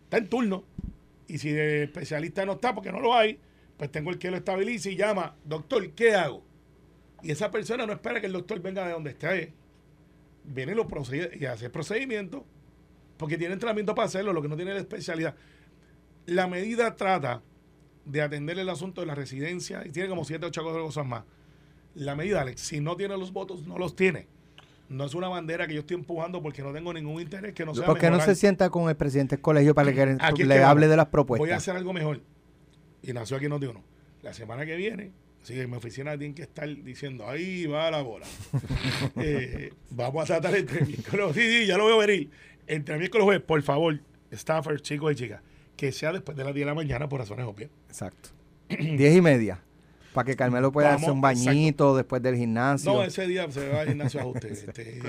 Está 0.05 0.17
en 0.17 0.27
turno. 0.29 0.63
Y 1.27 1.39
si 1.39 1.49
el 1.49 1.83
especialista 1.83 2.45
no 2.45 2.53
está, 2.53 2.73
porque 2.73 2.91
no 2.91 3.01
lo 3.01 3.13
hay, 3.13 3.37
pues 3.75 3.91
tengo 3.91 4.11
el 4.11 4.17
que 4.17 4.31
lo 4.31 4.37
estabilice 4.37 4.91
y 4.91 4.95
llama, 4.95 5.35
doctor, 5.43 5.91
¿qué 5.91 6.15
hago? 6.15 6.41
Y 7.21 7.31
esa 7.31 7.51
persona 7.51 7.85
no 7.85 7.93
espera 7.93 8.19
que 8.19 8.27
el 8.27 8.33
doctor 8.33 8.61
venga 8.61 8.85
de 8.85 8.93
donde 8.93 9.11
esté. 9.11 9.53
Viene 10.43 10.71
y, 10.71 10.75
lo 10.75 10.87
procede, 10.87 11.37
y 11.37 11.45
hace 11.45 11.65
el 11.65 11.71
procedimiento, 11.71 12.45
porque 13.17 13.37
tiene 13.37 13.53
entrenamiento 13.53 13.93
para 13.95 14.05
hacerlo, 14.07 14.31
lo 14.33 14.41
que 14.41 14.47
no 14.47 14.55
tiene 14.55 14.73
la 14.73 14.79
especialidad. 14.79 15.35
La 16.25 16.47
medida 16.47 16.95
trata 16.95 17.41
de 18.05 18.21
atender 18.21 18.57
el 18.59 18.69
asunto 18.69 19.01
de 19.01 19.07
la 19.07 19.15
residencia 19.15 19.85
y 19.85 19.89
tiene 19.89 20.07
como 20.07 20.23
siete 20.23 20.45
o 20.45 20.49
ocho 20.49 20.63
cosas 20.63 21.05
más. 21.05 21.23
La 21.95 22.15
medida, 22.15 22.41
Alex, 22.41 22.61
si 22.61 22.79
no 22.79 22.95
tiene 22.95 23.17
los 23.17 23.33
votos, 23.33 23.65
no 23.65 23.77
los 23.77 23.95
tiene. 23.95 24.27
No 24.87 25.03
es 25.03 25.13
una 25.15 25.27
bandera 25.27 25.67
que 25.67 25.73
yo 25.73 25.81
estoy 25.81 25.95
empujando 25.95 26.41
porque 26.41 26.61
no 26.61 26.71
tengo 26.71 26.93
ningún 26.93 27.21
interés 27.21 27.53
que 27.53 27.65
no 27.65 27.75
sea 27.75 27.85
Porque 27.85 28.09
no 28.09 28.21
se 28.21 28.35
sienta 28.35 28.69
con 28.69 28.87
el 28.87 28.95
presidente 28.95 29.35
del 29.35 29.41
colegio 29.41 29.75
para 29.75 29.91
que 29.91 30.45
le, 30.45 30.63
hable 30.63 30.87
de 30.87 30.95
las 30.95 31.07
propuestas. 31.07 31.45
Voy 31.45 31.51
a 31.51 31.57
hacer 31.57 31.75
algo 31.75 31.91
mejor. 31.91 32.21
Y 33.01 33.11
nació 33.11 33.35
aquí 33.35 33.49
no 33.49 33.59
digo 33.59 33.73
no. 33.73 33.83
La 34.21 34.33
semana 34.33 34.65
que 34.65 34.75
viene 34.77 35.11
Así 35.47 35.53
que 35.53 35.61
en 35.61 35.69
mi 35.69 35.77
oficina 35.77 36.17
tienen 36.17 36.35
que 36.35 36.41
estar 36.41 36.67
diciendo, 36.83 37.25
ahí 37.25 37.67
va 37.67 37.89
la 37.89 38.01
bola. 38.01 38.25
Eh, 39.15 39.71
vamos 39.91 40.23
a 40.23 40.25
tratar 40.25 40.57
entre 40.57 40.83
miércoles. 40.85 41.27
Sí, 41.33 41.41
sí, 41.41 41.65
ya 41.65 41.77
lo 41.77 41.85
veo 41.85 41.99
venir. 41.99 42.29
Entre 42.67 42.97
miércoles 42.97 43.23
jueves, 43.23 43.43
por 43.43 43.61
favor, 43.61 43.97
staffers, 44.33 44.81
chicos 44.81 45.13
y 45.13 45.15
chicas, 45.15 45.41
que 45.77 45.93
sea 45.93 46.11
después 46.11 46.35
de 46.35 46.43
las 46.43 46.53
10 46.53 46.65
de 46.65 46.71
la 46.71 46.75
mañana 46.75 47.07
por 47.07 47.21
razones 47.21 47.45
obvias. 47.45 47.69
Exacto. 47.87 48.31
10 48.67 49.15
y 49.15 49.21
media. 49.21 49.61
Para 50.13 50.25
que 50.25 50.35
Carmelo 50.35 50.73
pueda 50.73 50.95
hacer 50.95 51.11
un 51.11 51.21
bañito 51.21 51.95
después 51.95 52.21
del 52.21 52.35
gimnasio. 52.35 52.91
No, 52.91 53.03
ese 53.03 53.25
día 53.25 53.49
se 53.49 53.69
va 53.69 53.81
al 53.81 53.87
gimnasio 53.87 54.19
a 54.19 54.25
usted. 54.25 54.51
Este, 54.67 54.99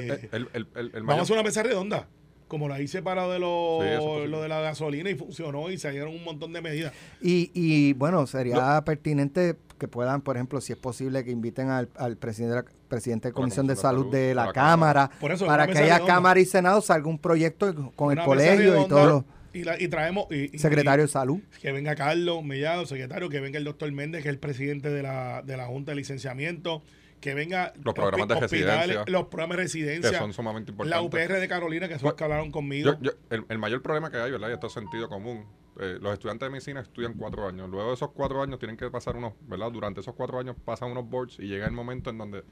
vamos 1.00 1.18
a 1.18 1.22
hacer 1.22 1.34
una 1.34 1.42
mesa 1.42 1.64
redonda 1.64 2.06
como 2.46 2.68
la 2.68 2.80
hice 2.80 3.02
para 3.02 3.28
de 3.28 3.40
lo, 3.40 4.26
lo, 4.26 4.40
de 4.40 4.48
la 4.48 4.60
gasolina 4.60 5.10
y 5.10 5.14
funcionó 5.14 5.68
y 5.70 5.78
salieron 5.78 6.14
un 6.14 6.24
montón 6.24 6.52
de 6.52 6.62
medidas. 6.62 6.92
Y, 7.20 7.50
y 7.54 7.92
bueno, 7.92 8.26
sería 8.26 8.80
pertinente 8.84 9.56
que 9.78 9.88
puedan, 9.88 10.20
por 10.20 10.36
ejemplo, 10.36 10.60
si 10.60 10.72
es 10.72 10.78
posible, 10.78 11.24
que 11.24 11.30
inviten 11.30 11.70
al, 11.70 11.88
al 11.96 12.16
presidente, 12.16 12.56
de 12.56 12.62
la, 12.62 12.68
presidente 12.88 13.28
de 13.28 13.32
Comisión 13.32 13.66
de 13.66 13.76
Salud, 13.76 14.10
de 14.10 14.34
la, 14.34 14.52
Cámara, 14.52 15.10
para 15.46 15.66
que 15.66 15.78
haya 15.78 16.04
Cámara 16.04 16.40
y 16.40 16.44
Senado, 16.44 16.80
salga 16.80 17.08
un 17.08 17.18
proyecto 17.18 17.92
con 17.96 18.16
el 18.16 18.24
colegio 18.24 18.84
y 18.84 18.88
todos 18.88 19.24
y, 19.52 19.84
y, 19.84 19.88
traemos 19.88 20.26
y, 20.30 20.58
secretario 20.58 21.04
de 21.04 21.10
salud. 21.10 21.40
que 21.60 21.72
venga 21.72 21.94
Carlos 21.94 22.44
Mellado 22.44 22.86
secretario 22.86 23.28
que 23.28 23.40
venga 23.40 23.58
el 23.58 23.64
doctor 23.64 23.90
Méndez 23.92 24.22
que 24.22 24.28
es 24.28 24.32
el 24.34 24.38
presidente 24.38 24.90
de 24.90 25.02
la, 25.02 25.42
de 25.42 25.56
la 25.56 25.66
junta 25.66 25.92
de 25.92 25.96
licenciamiento 25.96 26.82
que 27.20 27.34
venga 27.34 27.72
los 27.82 27.94
programas 27.94 28.28
de 28.28 28.40
residencia 28.40 29.04
los 29.06 29.26
programas 29.26 29.56
de 29.56 29.62
residencia 29.64 30.10
que 30.10 30.16
son 30.18 30.32
sumamente 30.32 30.70
importantes. 30.70 31.00
La 31.00 31.02
UPR 31.02 31.40
de 31.40 31.48
Carolina 31.48 31.88
que 31.88 31.98
son 31.98 32.08
los 32.08 32.14
que 32.14 32.24
hablaron 32.24 32.50
conmigo. 32.50 32.96
el, 33.30 33.44
el, 33.48 33.58
mayor 33.58 33.82
problema 33.82 34.10
que 34.10 34.18
hay 34.18 34.30
verdad 34.30 34.50
y 34.50 34.52
esto 34.52 34.66
es 34.68 34.72
sentido 34.72 35.08
común 35.08 35.46
eh, 35.78 35.98
los 36.00 36.12
estudiantes 36.12 36.46
de 36.46 36.50
medicina 36.50 36.80
estudian 36.80 37.14
cuatro 37.14 37.46
años. 37.46 37.68
Luego 37.68 37.88
de 37.88 37.94
esos 37.94 38.10
cuatro 38.10 38.42
años 38.42 38.58
tienen 38.58 38.76
que 38.76 38.90
pasar 38.90 39.16
unos, 39.16 39.34
¿verdad? 39.42 39.70
Durante 39.70 40.00
esos 40.00 40.14
cuatro 40.14 40.38
años 40.38 40.56
pasan 40.64 40.90
unos 40.90 41.08
boards 41.08 41.38
y 41.38 41.46
llega 41.46 41.66
el 41.66 41.72
momento 41.72 42.10
en 42.10 42.18
donde 42.18 42.44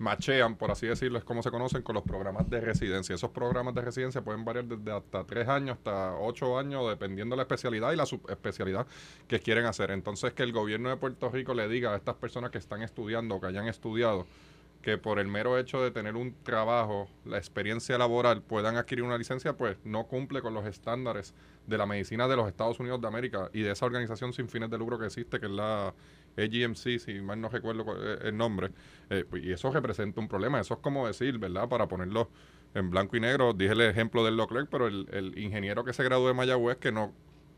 machean, 0.00 0.56
por 0.56 0.70
así 0.70 0.86
decirlo, 0.86 1.18
es 1.18 1.24
como 1.24 1.42
se 1.42 1.50
conocen 1.50 1.82
con 1.82 1.94
los 1.94 2.02
programas 2.02 2.48
de 2.48 2.60
residencia. 2.60 3.14
Esos 3.14 3.30
programas 3.30 3.74
de 3.74 3.82
residencia 3.82 4.22
pueden 4.22 4.44
variar 4.44 4.64
desde 4.64 4.90
hasta 4.92 5.24
tres 5.24 5.46
años 5.46 5.76
hasta 5.76 6.16
ocho 6.16 6.58
años, 6.58 6.88
dependiendo 6.88 7.34
de 7.34 7.36
la 7.36 7.42
especialidad 7.42 7.92
y 7.92 7.96
la 7.96 8.06
subespecialidad 8.06 8.86
que 9.28 9.40
quieren 9.40 9.66
hacer. 9.66 9.90
Entonces, 9.90 10.32
que 10.32 10.42
el 10.42 10.52
gobierno 10.52 10.88
de 10.88 10.96
Puerto 10.96 11.28
Rico 11.28 11.52
le 11.52 11.68
diga 11.68 11.92
a 11.92 11.96
estas 11.96 12.14
personas 12.14 12.50
que 12.50 12.58
están 12.58 12.82
estudiando 12.82 13.36
o 13.36 13.40
que 13.40 13.48
hayan 13.48 13.68
estudiado 13.68 14.26
que 14.82 14.96
por 14.96 15.18
el 15.18 15.28
mero 15.28 15.58
hecho 15.58 15.82
de 15.82 15.90
tener 15.90 16.16
un 16.16 16.34
trabajo, 16.42 17.08
la 17.24 17.36
experiencia 17.36 17.98
laboral, 17.98 18.42
puedan 18.42 18.76
adquirir 18.76 19.04
una 19.04 19.18
licencia, 19.18 19.56
pues 19.56 19.76
no 19.84 20.06
cumple 20.06 20.40
con 20.40 20.54
los 20.54 20.64
estándares 20.66 21.34
de 21.66 21.78
la 21.78 21.86
medicina 21.86 22.26
de 22.28 22.36
los 22.36 22.48
Estados 22.48 22.80
Unidos 22.80 23.00
de 23.00 23.06
América 23.06 23.50
y 23.52 23.60
de 23.62 23.72
esa 23.72 23.86
organización 23.86 24.32
sin 24.32 24.48
fines 24.48 24.70
de 24.70 24.78
lucro 24.78 24.98
que 24.98 25.06
existe, 25.06 25.38
que 25.38 25.46
es 25.46 25.52
la 25.52 25.94
AGMC, 26.36 26.98
si 26.98 27.20
mal 27.20 27.40
no 27.40 27.48
recuerdo 27.48 27.84
el 28.22 28.36
nombre, 28.36 28.70
eh, 29.10 29.24
pues, 29.28 29.44
y 29.44 29.52
eso 29.52 29.70
representa 29.70 30.20
un 30.20 30.28
problema. 30.28 30.60
Eso 30.60 30.74
es 30.74 30.80
como 30.80 31.06
decir, 31.06 31.38
¿verdad? 31.38 31.68
Para 31.68 31.88
ponerlo 31.88 32.30
en 32.74 32.90
blanco 32.90 33.16
y 33.16 33.20
negro, 33.20 33.52
dije 33.52 33.72
el 33.72 33.80
ejemplo 33.82 34.24
del 34.24 34.36
Leclerc, 34.36 34.68
pero 34.70 34.86
el, 34.86 35.34
ingeniero 35.36 35.84
que 35.84 35.92
se 35.92 36.04
graduó 36.04 36.28
de 36.28 36.34
Mayagüez, 36.34 36.78
que 36.78 36.92
no 36.92 37.12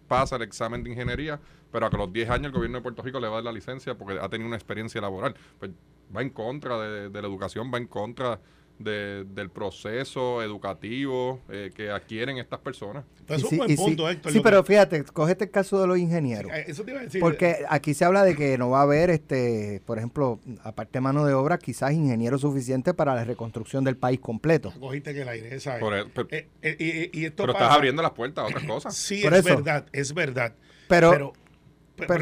pasa 0.08 0.36
el 0.36 0.42
examen 0.42 0.82
de 0.82 0.90
ingeniería, 0.90 1.40
pero 1.70 1.86
a 1.86 1.90
los 1.90 2.12
10 2.12 2.30
años 2.30 2.46
el 2.46 2.52
gobierno 2.52 2.78
de 2.78 2.82
Puerto 2.82 3.02
Rico 3.02 3.20
le 3.20 3.28
va 3.28 3.34
a 3.34 3.36
dar 3.36 3.44
la 3.44 3.52
licencia 3.52 3.96
porque 3.96 4.18
ha 4.18 4.28
tenido 4.28 4.46
una 4.46 4.56
experiencia 4.56 5.00
laboral. 5.00 5.34
Pues 5.58 5.70
va 6.14 6.22
en 6.22 6.30
contra 6.30 6.78
de, 6.78 7.08
de 7.10 7.22
la 7.22 7.28
educación, 7.28 7.70
va 7.72 7.78
en 7.78 7.86
contra 7.86 8.40
del 8.82 9.50
proceso 9.50 10.42
educativo 10.42 11.40
eh, 11.50 11.70
que 11.74 11.90
adquieren 11.90 12.38
estas 12.38 12.60
personas. 12.60 13.04
es 13.28 13.44
un 13.44 13.58
buen 13.58 13.76
punto, 13.76 14.06
sí, 14.06 14.12
Héctor. 14.12 14.32
Sí, 14.32 14.40
pero 14.40 14.64
fíjate, 14.64 15.04
cogete 15.04 15.44
el 15.44 15.50
caso 15.50 15.80
de 15.80 15.86
los 15.86 15.98
ingenieros. 15.98 16.50
Eso 16.66 16.84
te 16.84 16.90
iba 16.90 17.00
a 17.00 17.04
decir. 17.04 17.20
Porque 17.20 17.64
aquí 17.68 17.94
se 17.94 18.04
habla 18.04 18.24
de 18.24 18.34
que 18.34 18.58
no 18.58 18.70
va 18.70 18.80
a 18.80 18.82
haber, 18.82 19.10
este, 19.10 19.82
por 19.86 19.98
ejemplo, 19.98 20.40
aparte 20.62 20.94
de 20.94 21.00
mano 21.00 21.24
de 21.24 21.34
obra, 21.34 21.58
quizás 21.58 21.92
ingenieros 21.92 22.40
suficientes 22.40 22.94
para 22.94 23.14
la 23.14 23.24
reconstrucción 23.24 23.84
del 23.84 23.96
país 23.96 24.20
completo. 24.20 24.72
Cogiste 24.78 25.14
que 25.14 25.22
el 25.22 25.28
aire, 25.28 25.60
¿sabes? 25.60 25.80
pero, 25.80 26.28
eh, 26.30 26.48
eh, 26.62 27.10
y, 27.12 27.24
esto 27.24 27.44
pero 27.44 27.52
estás 27.52 27.72
abriendo 27.72 28.02
las 28.02 28.12
puertas 28.12 28.44
a 28.44 28.48
otras 28.48 28.64
cosas. 28.66 28.96
Sí, 28.96 29.22
es 29.24 29.44
verdad, 29.44 29.86
es 29.92 30.12
verdad. 30.12 30.54
pero 30.88 31.10
pero, 31.10 31.32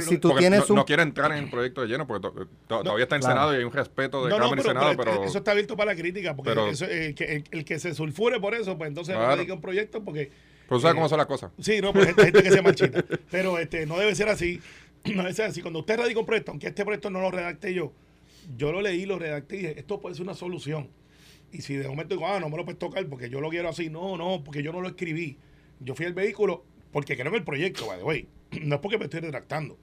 si 0.01 0.19
tú 0.19 0.35
tienes 0.37 0.61
no, 0.61 0.67
un... 0.71 0.77
no, 0.77 0.85
quiere 0.85 1.03
entrar 1.03 1.33
en 1.33 1.45
el 1.45 1.51
proyecto 1.51 1.83
de 1.83 1.89
lleno 1.89 2.07
porque 2.07 2.29
todavía 2.67 3.05
está 3.05 3.17
en 3.17 3.23
Senado 3.23 3.53
y 3.55 3.59
hay 3.59 3.65
un 3.65 3.73
respeto 3.73 4.25
de 4.25 4.31
Cámara 4.31 4.61
y 4.61 4.65
Senado, 4.65 4.97
pero, 4.97 5.25
Eso 5.25 5.39
está 5.39 5.53
abierto 5.53 5.77
para 5.77 5.93
la 5.93 6.01
crítica, 6.01 6.35
porque 6.35 6.53
el, 6.53 7.15
que, 7.15 7.45
el, 7.51 7.65
que 7.65 7.79
se 7.79 7.95
sulfure 7.95 8.41
por 8.41 8.55
eso, 8.55 8.77
pues 8.77 8.89
entonces 8.89 9.17
no 9.17 9.37
dedica 9.37 9.55
un 9.55 9.61
proyecto 9.61 10.03
porque... 10.03 10.31
Pero 10.69 10.81
sabes 10.81 10.95
cómo 10.95 11.09
son 11.09 11.19
las 11.19 11.27
cosas. 11.27 11.51
Sí, 11.59 11.81
no, 11.81 11.93
pues 11.93 12.09
hay 12.09 12.15
gente 12.15 12.45
que 12.45 12.51
se 12.53 12.63
marchita. 12.63 13.05
Pero 13.31 13.59
este, 13.59 13.87
no 13.87 13.99
debe 13.99 14.15
ser 14.15 14.29
así. 14.29 14.61
No 15.05 15.23
debe 15.23 15.35
ser 15.35 15.47
así. 15.47 15.63
Cuando 15.63 15.81
usted 15.81 15.99
radica 15.99 16.21
un 16.21 16.27
proyecto, 16.27 16.53
aunque 16.53 16.69
este 16.69 16.85
proyecto 16.85 17.09
no 17.09 17.21
lo 17.21 17.31
redacté 17.31 17.73
yo, 17.73 17.91
yo 18.57 18.71
lo 18.71 18.83
leí, 18.83 19.07
lo 19.07 19.19
redacté 19.19 19.57
y 19.57 19.59
dije, 19.61 19.81
esto 19.81 19.99
puede 19.99 20.15
ser 20.15 20.25
una 20.25 20.35
solución. 20.35 20.91
Y 21.53 21.63
si 21.63 21.75
de 21.75 21.89
momento 21.89 22.15
digo, 22.15 22.27
ah, 22.27 22.39
no 22.39 22.49
me 22.49 22.57
lo 22.57 22.65
puedes 22.65 22.79
tocar 22.79 23.05
porque 23.07 23.29
yo 23.29 23.41
lo 23.41 23.49
quiero 23.49 23.69
así, 23.69 23.91
no, 23.91 24.17
no, 24.17 24.45
porque 24.45 24.63
yo 24.63 24.73
no 24.73 24.81
lo 24.81 24.89
escribí. 24.89 25.39
Yo 25.81 25.95
fui 25.95 26.07
al 26.07 26.13
vehículo 26.13 26.65
porque 26.93 27.17
creo 27.17 27.29
en 27.29 27.37
el 27.37 27.45
proyecto, 27.45 27.87
by 27.87 27.99
the 27.99 28.05
way. 28.05 28.29
No 28.63 28.77
es 28.77 28.81
porque 28.81 28.99
me 28.99 29.05
estoy 29.05 29.21
redactando. 29.21 29.79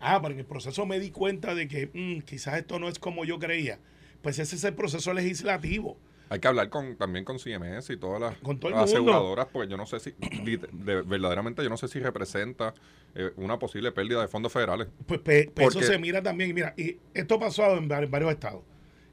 Ah, 0.00 0.20
pero 0.20 0.34
en 0.34 0.40
el 0.40 0.46
proceso 0.46 0.84
me 0.86 0.98
di 0.98 1.10
cuenta 1.10 1.54
de 1.54 1.68
que 1.68 1.90
mm, 1.92 2.22
quizás 2.22 2.58
esto 2.58 2.78
no 2.78 2.88
es 2.88 2.98
como 2.98 3.24
yo 3.24 3.38
creía. 3.38 3.78
Pues 4.20 4.38
ese 4.38 4.56
es 4.56 4.64
el 4.64 4.74
proceso 4.74 5.12
legislativo. 5.12 5.96
Hay 6.32 6.40
que 6.40 6.48
hablar 6.48 6.70
con, 6.70 6.96
también 6.96 7.26
con 7.26 7.38
CMS 7.38 7.90
y 7.90 7.98
todas 7.98 8.18
las, 8.18 8.36
aseguradoras, 8.74 9.48
porque 9.52 9.70
yo 9.70 9.76
no 9.76 9.84
sé 9.84 10.00
si, 10.00 10.14
verdaderamente 10.72 11.62
yo 11.62 11.68
no 11.68 11.76
sé 11.76 11.88
si 11.88 12.00
representa 12.00 12.72
eh, 13.14 13.32
una 13.36 13.58
posible 13.58 13.92
pérdida 13.92 14.22
de 14.22 14.28
fondos 14.28 14.50
federales. 14.50 14.88
Pues, 15.06 15.20
eso 15.56 15.82
se 15.82 15.98
mira 15.98 16.22
también. 16.22 16.54
Mira, 16.54 16.72
y 16.78 16.96
esto 17.12 17.34
ha 17.34 17.38
pasado 17.38 17.76
en, 17.76 17.86
varios 17.86 18.32
estados. 18.32 18.62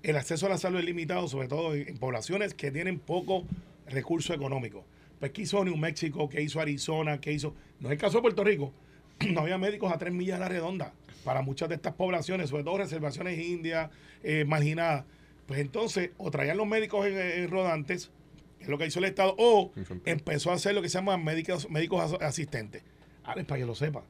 El 0.01 0.15
acceso 0.15 0.45
a 0.45 0.49
la 0.49 0.57
salud 0.57 0.79
es 0.79 0.85
limitado, 0.85 1.27
sobre 1.27 1.49
todo 1.49 1.75
en, 1.75 1.97
poblaciones 1.97 2.53
que 2.53 2.71
tienen 2.71 2.99
poco 2.99 3.45
recurso 3.87 4.33
económico. 4.33 4.85
Pues, 5.19 5.31
¿qué 5.31 5.41
hizo 5.41 5.63
New 5.63 5.75
México? 5.77 6.29
¿Qué 6.29 6.41
hizo 6.41 6.59
Arizona? 6.59 7.19
¿Qué 7.19 7.33
hizo? 7.33 7.55
No 7.79 7.89
es 7.89 7.93
el 7.93 7.97
caso 7.97 8.17
de 8.17 8.21
Puerto 8.21 8.43
Rico 8.43 8.73
no 9.33 9.41
había 9.41 9.57
médicos 9.57 9.91
a 9.91 9.97
tres 9.97 10.13
millas 10.13 10.37
a 10.37 10.39
la 10.39 10.49
redonda 10.49 10.93
para 11.23 11.41
muchas 11.41 11.69
de 11.69 11.75
estas 11.75 11.93
poblaciones, 11.93 12.49
sobre 12.49 12.63
todo 12.63 12.77
reservaciones 12.77 13.37
indias, 13.39 13.89
eh, 14.23 14.45
marginadas. 14.45 15.05
Pues 15.45 15.59
entonces, 15.59 16.11
o 16.17 16.31
traían 16.31 16.57
los 16.57 16.67
médicos 16.67 17.05
en, 17.07 17.49
rodantes, 17.49 18.11
que 18.57 18.65
es 18.65 18.69
lo 18.69 18.77
que 18.77 18.85
hizo 18.85 18.99
el 18.99 19.05
Estado, 19.05 19.35
o 19.37 19.71
empezó 20.05 20.51
a 20.51 20.53
hacer 20.53 20.75
lo 20.75 20.81
que 20.81 20.89
se 20.89 20.97
llama 20.97 21.17
médicos, 21.17 21.69
médicos 21.69 22.15
asistentes. 22.21 22.83
A 23.23 23.35
ver, 23.35 23.45
para 23.45 23.59
que 23.59 23.65
lo 23.65 23.75
sepa, 23.75 24.03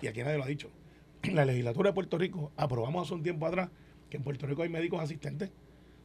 y 0.00 0.06
aquí 0.06 0.22
nadie 0.22 0.38
lo 0.38 0.44
ha 0.44 0.48
dicho. 0.48 0.70
La 1.32 1.44
legislatura 1.44 1.90
de 1.90 1.94
Puerto 1.94 2.18
Rico 2.18 2.50
aprobamos 2.56 3.06
hace 3.06 3.14
un 3.14 3.22
tiempo 3.22 3.46
atrás 3.46 3.70
que 4.10 4.16
en 4.16 4.22
Puerto 4.22 4.46
Rico 4.46 4.62
hay 4.62 4.68
médicos 4.68 5.00
asistentes. 5.00 5.50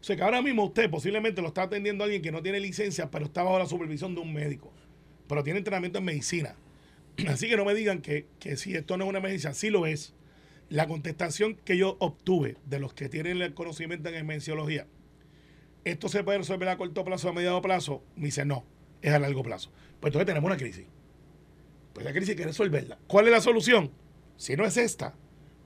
O 0.01 0.03
sea 0.03 0.15
que 0.15 0.23
ahora 0.23 0.41
mismo 0.41 0.65
usted 0.65 0.89
posiblemente 0.89 1.41
lo 1.41 1.49
está 1.49 1.63
atendiendo 1.63 2.03
a 2.03 2.05
alguien 2.05 2.23
que 2.23 2.31
no 2.31 2.41
tiene 2.41 2.59
licencia, 2.59 3.09
pero 3.09 3.25
está 3.25 3.43
bajo 3.43 3.59
la 3.59 3.67
supervisión 3.67 4.15
de 4.15 4.21
un 4.21 4.33
médico, 4.33 4.73
pero 5.27 5.43
tiene 5.43 5.59
entrenamiento 5.59 5.99
en 5.99 6.05
medicina 6.05 6.55
Así 7.27 7.49
que 7.49 7.57
no 7.57 7.65
me 7.65 7.73
digan 7.73 8.01
que, 8.01 8.27
si 8.57 8.75
esto 8.75 8.97
no 8.97 9.05
es 9.05 9.09
una 9.09 9.19
medicina, 9.19 9.53
sí 9.53 9.69
lo 9.69 9.85
es. 9.85 10.13
La 10.69 10.87
contestación 10.87 11.55
que 11.55 11.77
yo 11.77 11.97
obtuve 11.99 12.57
de 12.65 12.79
los 12.79 12.93
que 12.93 13.09
tienen 13.09 13.41
el 13.41 13.53
conocimiento 13.53 14.09
en 14.09 14.15
emenciología, 14.15 14.87
¿esto 15.83 16.07
se 16.07 16.23
puede 16.23 16.39
resolver 16.39 16.69
a 16.69 16.77
corto 16.77 17.03
plazo 17.03 17.27
o 17.27 17.31
a 17.31 17.33
mediano 17.33 17.61
plazo? 17.61 18.03
Me 18.15 18.25
dice, 18.25 18.45
no, 18.45 18.63
es 19.01 19.13
a 19.13 19.19
largo 19.19 19.43
plazo. 19.43 19.69
Pues 19.99 20.11
entonces 20.11 20.27
tenemos 20.27 20.47
una 20.47 20.57
crisis. 20.57 20.85
Pues 21.93 22.05
la 22.05 22.13
crisis 22.13 22.29
hay 22.29 22.35
que 22.37 22.45
resolverla. 22.45 22.97
¿Cuál 23.07 23.25
es 23.25 23.31
la 23.33 23.41
solución? 23.41 23.91
Si 24.37 24.55
no 24.55 24.65
es 24.65 24.77
esta, 24.77 25.13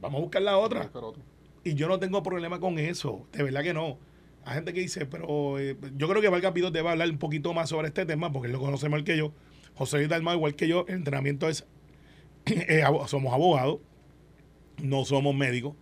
vamos 0.02 0.20
a 0.20 0.22
buscar 0.24 0.42
la 0.42 0.58
otra. 0.58 0.90
Y 1.64 1.76
yo 1.76 1.88
no 1.88 2.00
tengo 2.00 2.24
problema 2.24 2.60
con 2.60 2.80
eso, 2.80 3.28
de 3.32 3.44
verdad 3.44 3.62
que 3.62 3.74
no. 3.74 4.00
Hay 4.46 4.56
gente 4.56 4.74
que 4.74 4.80
dice, 4.80 5.08
pero 5.08 5.60
eh, 5.60 5.76
yo 5.98 6.08
creo 6.08 6.22
que 6.22 6.30
Valga 6.30 6.54
Pido 6.54 6.70
debe 6.70 6.90
hablar 6.90 7.10
un 7.10 7.18
poquito 7.18 7.54
más 7.54 7.70
sobre 7.70 7.88
este 7.88 8.06
tema, 8.06 8.32
porque 8.32 8.48
él 8.48 8.54
lo 8.54 8.60
conoce 8.60 8.88
más 8.90 9.02
que 9.04 9.18
yo. 9.18 9.34
José 9.74 9.98
Luis 9.98 10.10
Dalmau, 10.10 10.36
igual 10.36 10.56
que 10.56 10.68
yo, 10.68 10.86
el 10.88 10.96
entrenamiento 10.96 11.50
es, 11.50 11.66
somos 13.08 13.34
abogados, 13.34 13.80
no 14.82 15.04
somos 15.04 15.36
médicos, 15.36 15.76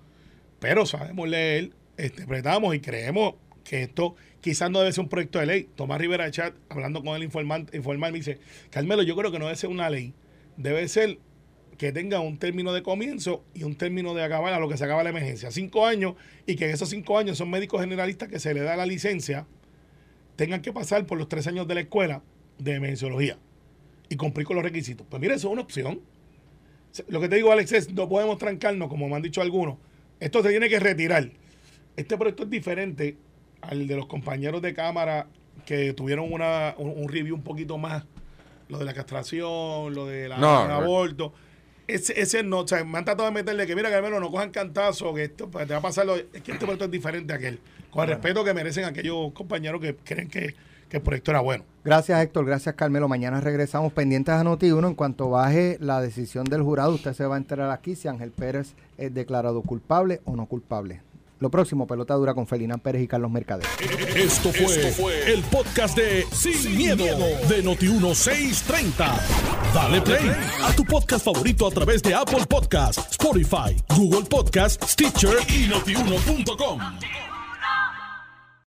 pero 0.59 0.85
sabemos 0.85 1.27
leer, 1.27 1.71
interpretamos 1.97 2.73
y 2.73 2.79
creemos 2.79 3.35
que 3.65 3.83
esto 3.83 4.15
quizás 4.39 4.71
no 4.71 4.79
debe 4.79 4.93
ser 4.93 5.03
un 5.03 5.09
proyecto 5.09 5.39
de 5.39 5.45
ley. 5.45 5.69
Tomás 5.75 5.99
Rivera 5.99 6.31
Chat, 6.31 6.55
hablando 6.69 7.03
con 7.03 7.15
el 7.17 7.23
informante, 7.23 7.75
informal, 7.75 8.13
me 8.13 8.19
dice, 8.19 8.39
Carmelo, 8.69 9.03
yo 9.03 9.15
creo 9.15 9.31
que 9.31 9.39
no 9.39 9.45
debe 9.45 9.57
ser 9.57 9.69
una 9.69 9.89
ley, 9.89 10.13
debe 10.55 10.87
ser 10.87 11.19
que 11.77 11.91
tenga 11.91 12.19
un 12.19 12.37
término 12.37 12.73
de 12.73 12.83
comienzo 12.83 13.43
y 13.53 13.63
un 13.63 13.75
término 13.75 14.13
de 14.13 14.23
acabar 14.23 14.53
a 14.53 14.59
lo 14.59 14.69
que 14.69 14.77
se 14.77 14.85
acaba 14.85 15.03
la 15.03 15.09
emergencia. 15.09 15.51
Cinco 15.51 15.85
años 15.85 16.15
y 16.45 16.55
que 16.55 16.65
en 16.65 16.71
esos 16.71 16.89
cinco 16.89 17.17
años 17.17 17.37
son 17.37 17.49
médicos 17.49 17.81
generalistas 17.81 18.29
que 18.29 18.39
se 18.39 18.53
le 18.53 18.61
da 18.61 18.75
la 18.75 18.85
licencia, 18.85 19.45
tengan 20.35 20.61
que 20.61 20.71
pasar 20.73 21.05
por 21.05 21.17
los 21.17 21.29
tres 21.29 21.47
años 21.47 21.67
de 21.67 21.75
la 21.75 21.81
escuela 21.81 22.21
de 22.57 22.75
emergenciología 22.75 23.37
y 24.09 24.15
cumplir 24.15 24.45
con 24.45 24.55
los 24.55 24.63
requisitos. 24.63 25.05
Pues 25.09 25.21
mira, 25.21 25.35
eso 25.35 25.47
es 25.47 25.53
una 25.53 25.61
opción. 25.61 26.01
Lo 27.07 27.19
que 27.19 27.29
te 27.29 27.37
digo, 27.37 27.51
Alex, 27.51 27.71
es 27.71 27.93
no 27.93 28.07
podemos 28.07 28.37
trancarnos, 28.37 28.87
como 28.87 29.09
me 29.09 29.15
han 29.15 29.21
dicho 29.21 29.41
algunos. 29.41 29.77
Esto 30.19 30.43
se 30.43 30.49
tiene 30.49 30.69
que 30.69 30.79
retirar. 30.79 31.29
Este 31.95 32.17
proyecto 32.17 32.43
es 32.43 32.49
diferente 32.49 33.17
al 33.61 33.87
de 33.87 33.95
los 33.95 34.05
compañeros 34.05 34.61
de 34.61 34.73
cámara 34.73 35.27
que 35.65 35.93
tuvieron 35.93 36.31
una, 36.31 36.75
un, 36.77 37.07
review 37.09 37.35
un 37.35 37.43
poquito 37.43 37.77
más. 37.77 38.05
Lo 38.69 38.77
de 38.77 38.85
la 38.85 38.93
castración, 38.93 39.93
lo 39.93 40.05
del 40.05 40.31
aborto. 40.31 41.33
Ese, 41.87 42.19
ese 42.19 42.43
no, 42.43 42.59
o 42.59 42.67
sea, 42.67 42.83
me 42.83 42.97
han 42.97 43.05
tratado 43.05 43.27
de 43.27 43.33
meterle 43.33 43.67
que 43.67 43.75
mira, 43.75 43.89
menos 44.01 44.21
no 44.21 44.31
cojan 44.31 44.51
cantazo, 44.51 45.13
que 45.13 45.25
esto 45.25 45.49
pues, 45.49 45.67
te 45.67 45.73
va 45.73 45.79
a 45.79 45.81
pasar. 45.81 46.05
Lo, 46.05 46.15
es 46.15 46.25
que 46.43 46.53
este 46.53 46.65
proyecto 46.65 46.85
es 46.85 46.91
diferente 46.91 47.33
a 47.33 47.37
aquel. 47.37 47.59
Con 47.91 48.03
el 48.03 48.09
respeto 48.09 48.43
que 48.43 48.53
merecen 48.53 48.85
aquellos 48.85 49.31
compañeros 49.33 49.81
que 49.81 49.95
creen 49.95 50.27
que 50.27 50.55
que 50.93 50.97
el 50.97 51.03
proyecto 51.03 51.31
era 51.31 51.39
bueno. 51.39 51.63
Gracias 51.83 52.21
Héctor, 52.21 52.45
gracias 52.45 52.75
Carmelo. 52.75 53.07
Mañana 53.07 53.41
regresamos 53.41 53.91
pendientes 53.93 54.35
a 54.35 54.43
Noti1. 54.43 54.89
En 54.89 54.93
cuanto 54.93 55.27
baje 55.27 55.77
la 55.79 55.99
decisión 55.99 56.45
del 56.45 56.61
jurado, 56.61 56.93
usted 56.93 57.13
se 57.13 57.25
va 57.25 57.33
a 57.33 57.39
enterar 57.39 57.71
aquí 57.71 57.95
si 57.95 58.07
Ángel 58.07 58.29
Pérez 58.29 58.75
es 58.99 59.11
declarado 59.11 59.63
culpable 59.63 60.21
o 60.25 60.35
no 60.35 60.45
culpable. 60.45 61.01
Lo 61.43 61.51
próximo, 61.51 61.85
pelota 61.85 62.13
dura 62.13 62.33
con 62.33 62.47
Felina 62.47 62.77
Pérez 62.77 63.01
y 63.01 63.07
Carlos 63.09 63.29
Mercader. 63.29 63.67
Esto 64.15 64.49
fue, 64.53 65.33
el 65.33 65.43
podcast 65.43 65.97
de 65.97 66.25
Sin, 66.31 66.77
miedo, 66.77 67.03
de 67.03 67.61
Noti1630. 67.61 69.11
Dale 69.73 70.01
play 70.03 70.31
a 70.63 70.73
tu 70.73 70.85
podcast 70.85 71.25
favorito 71.25 71.67
a 71.67 71.71
través 71.71 72.01
de 72.01 72.15
Apple 72.15 72.45
Podcasts, 72.47 73.11
Spotify, 73.11 73.75
Google 73.93 74.23
Podcasts, 74.23 74.93
Stitcher 74.93 75.35
y 75.49 75.67
notiuno.com. 75.67 76.79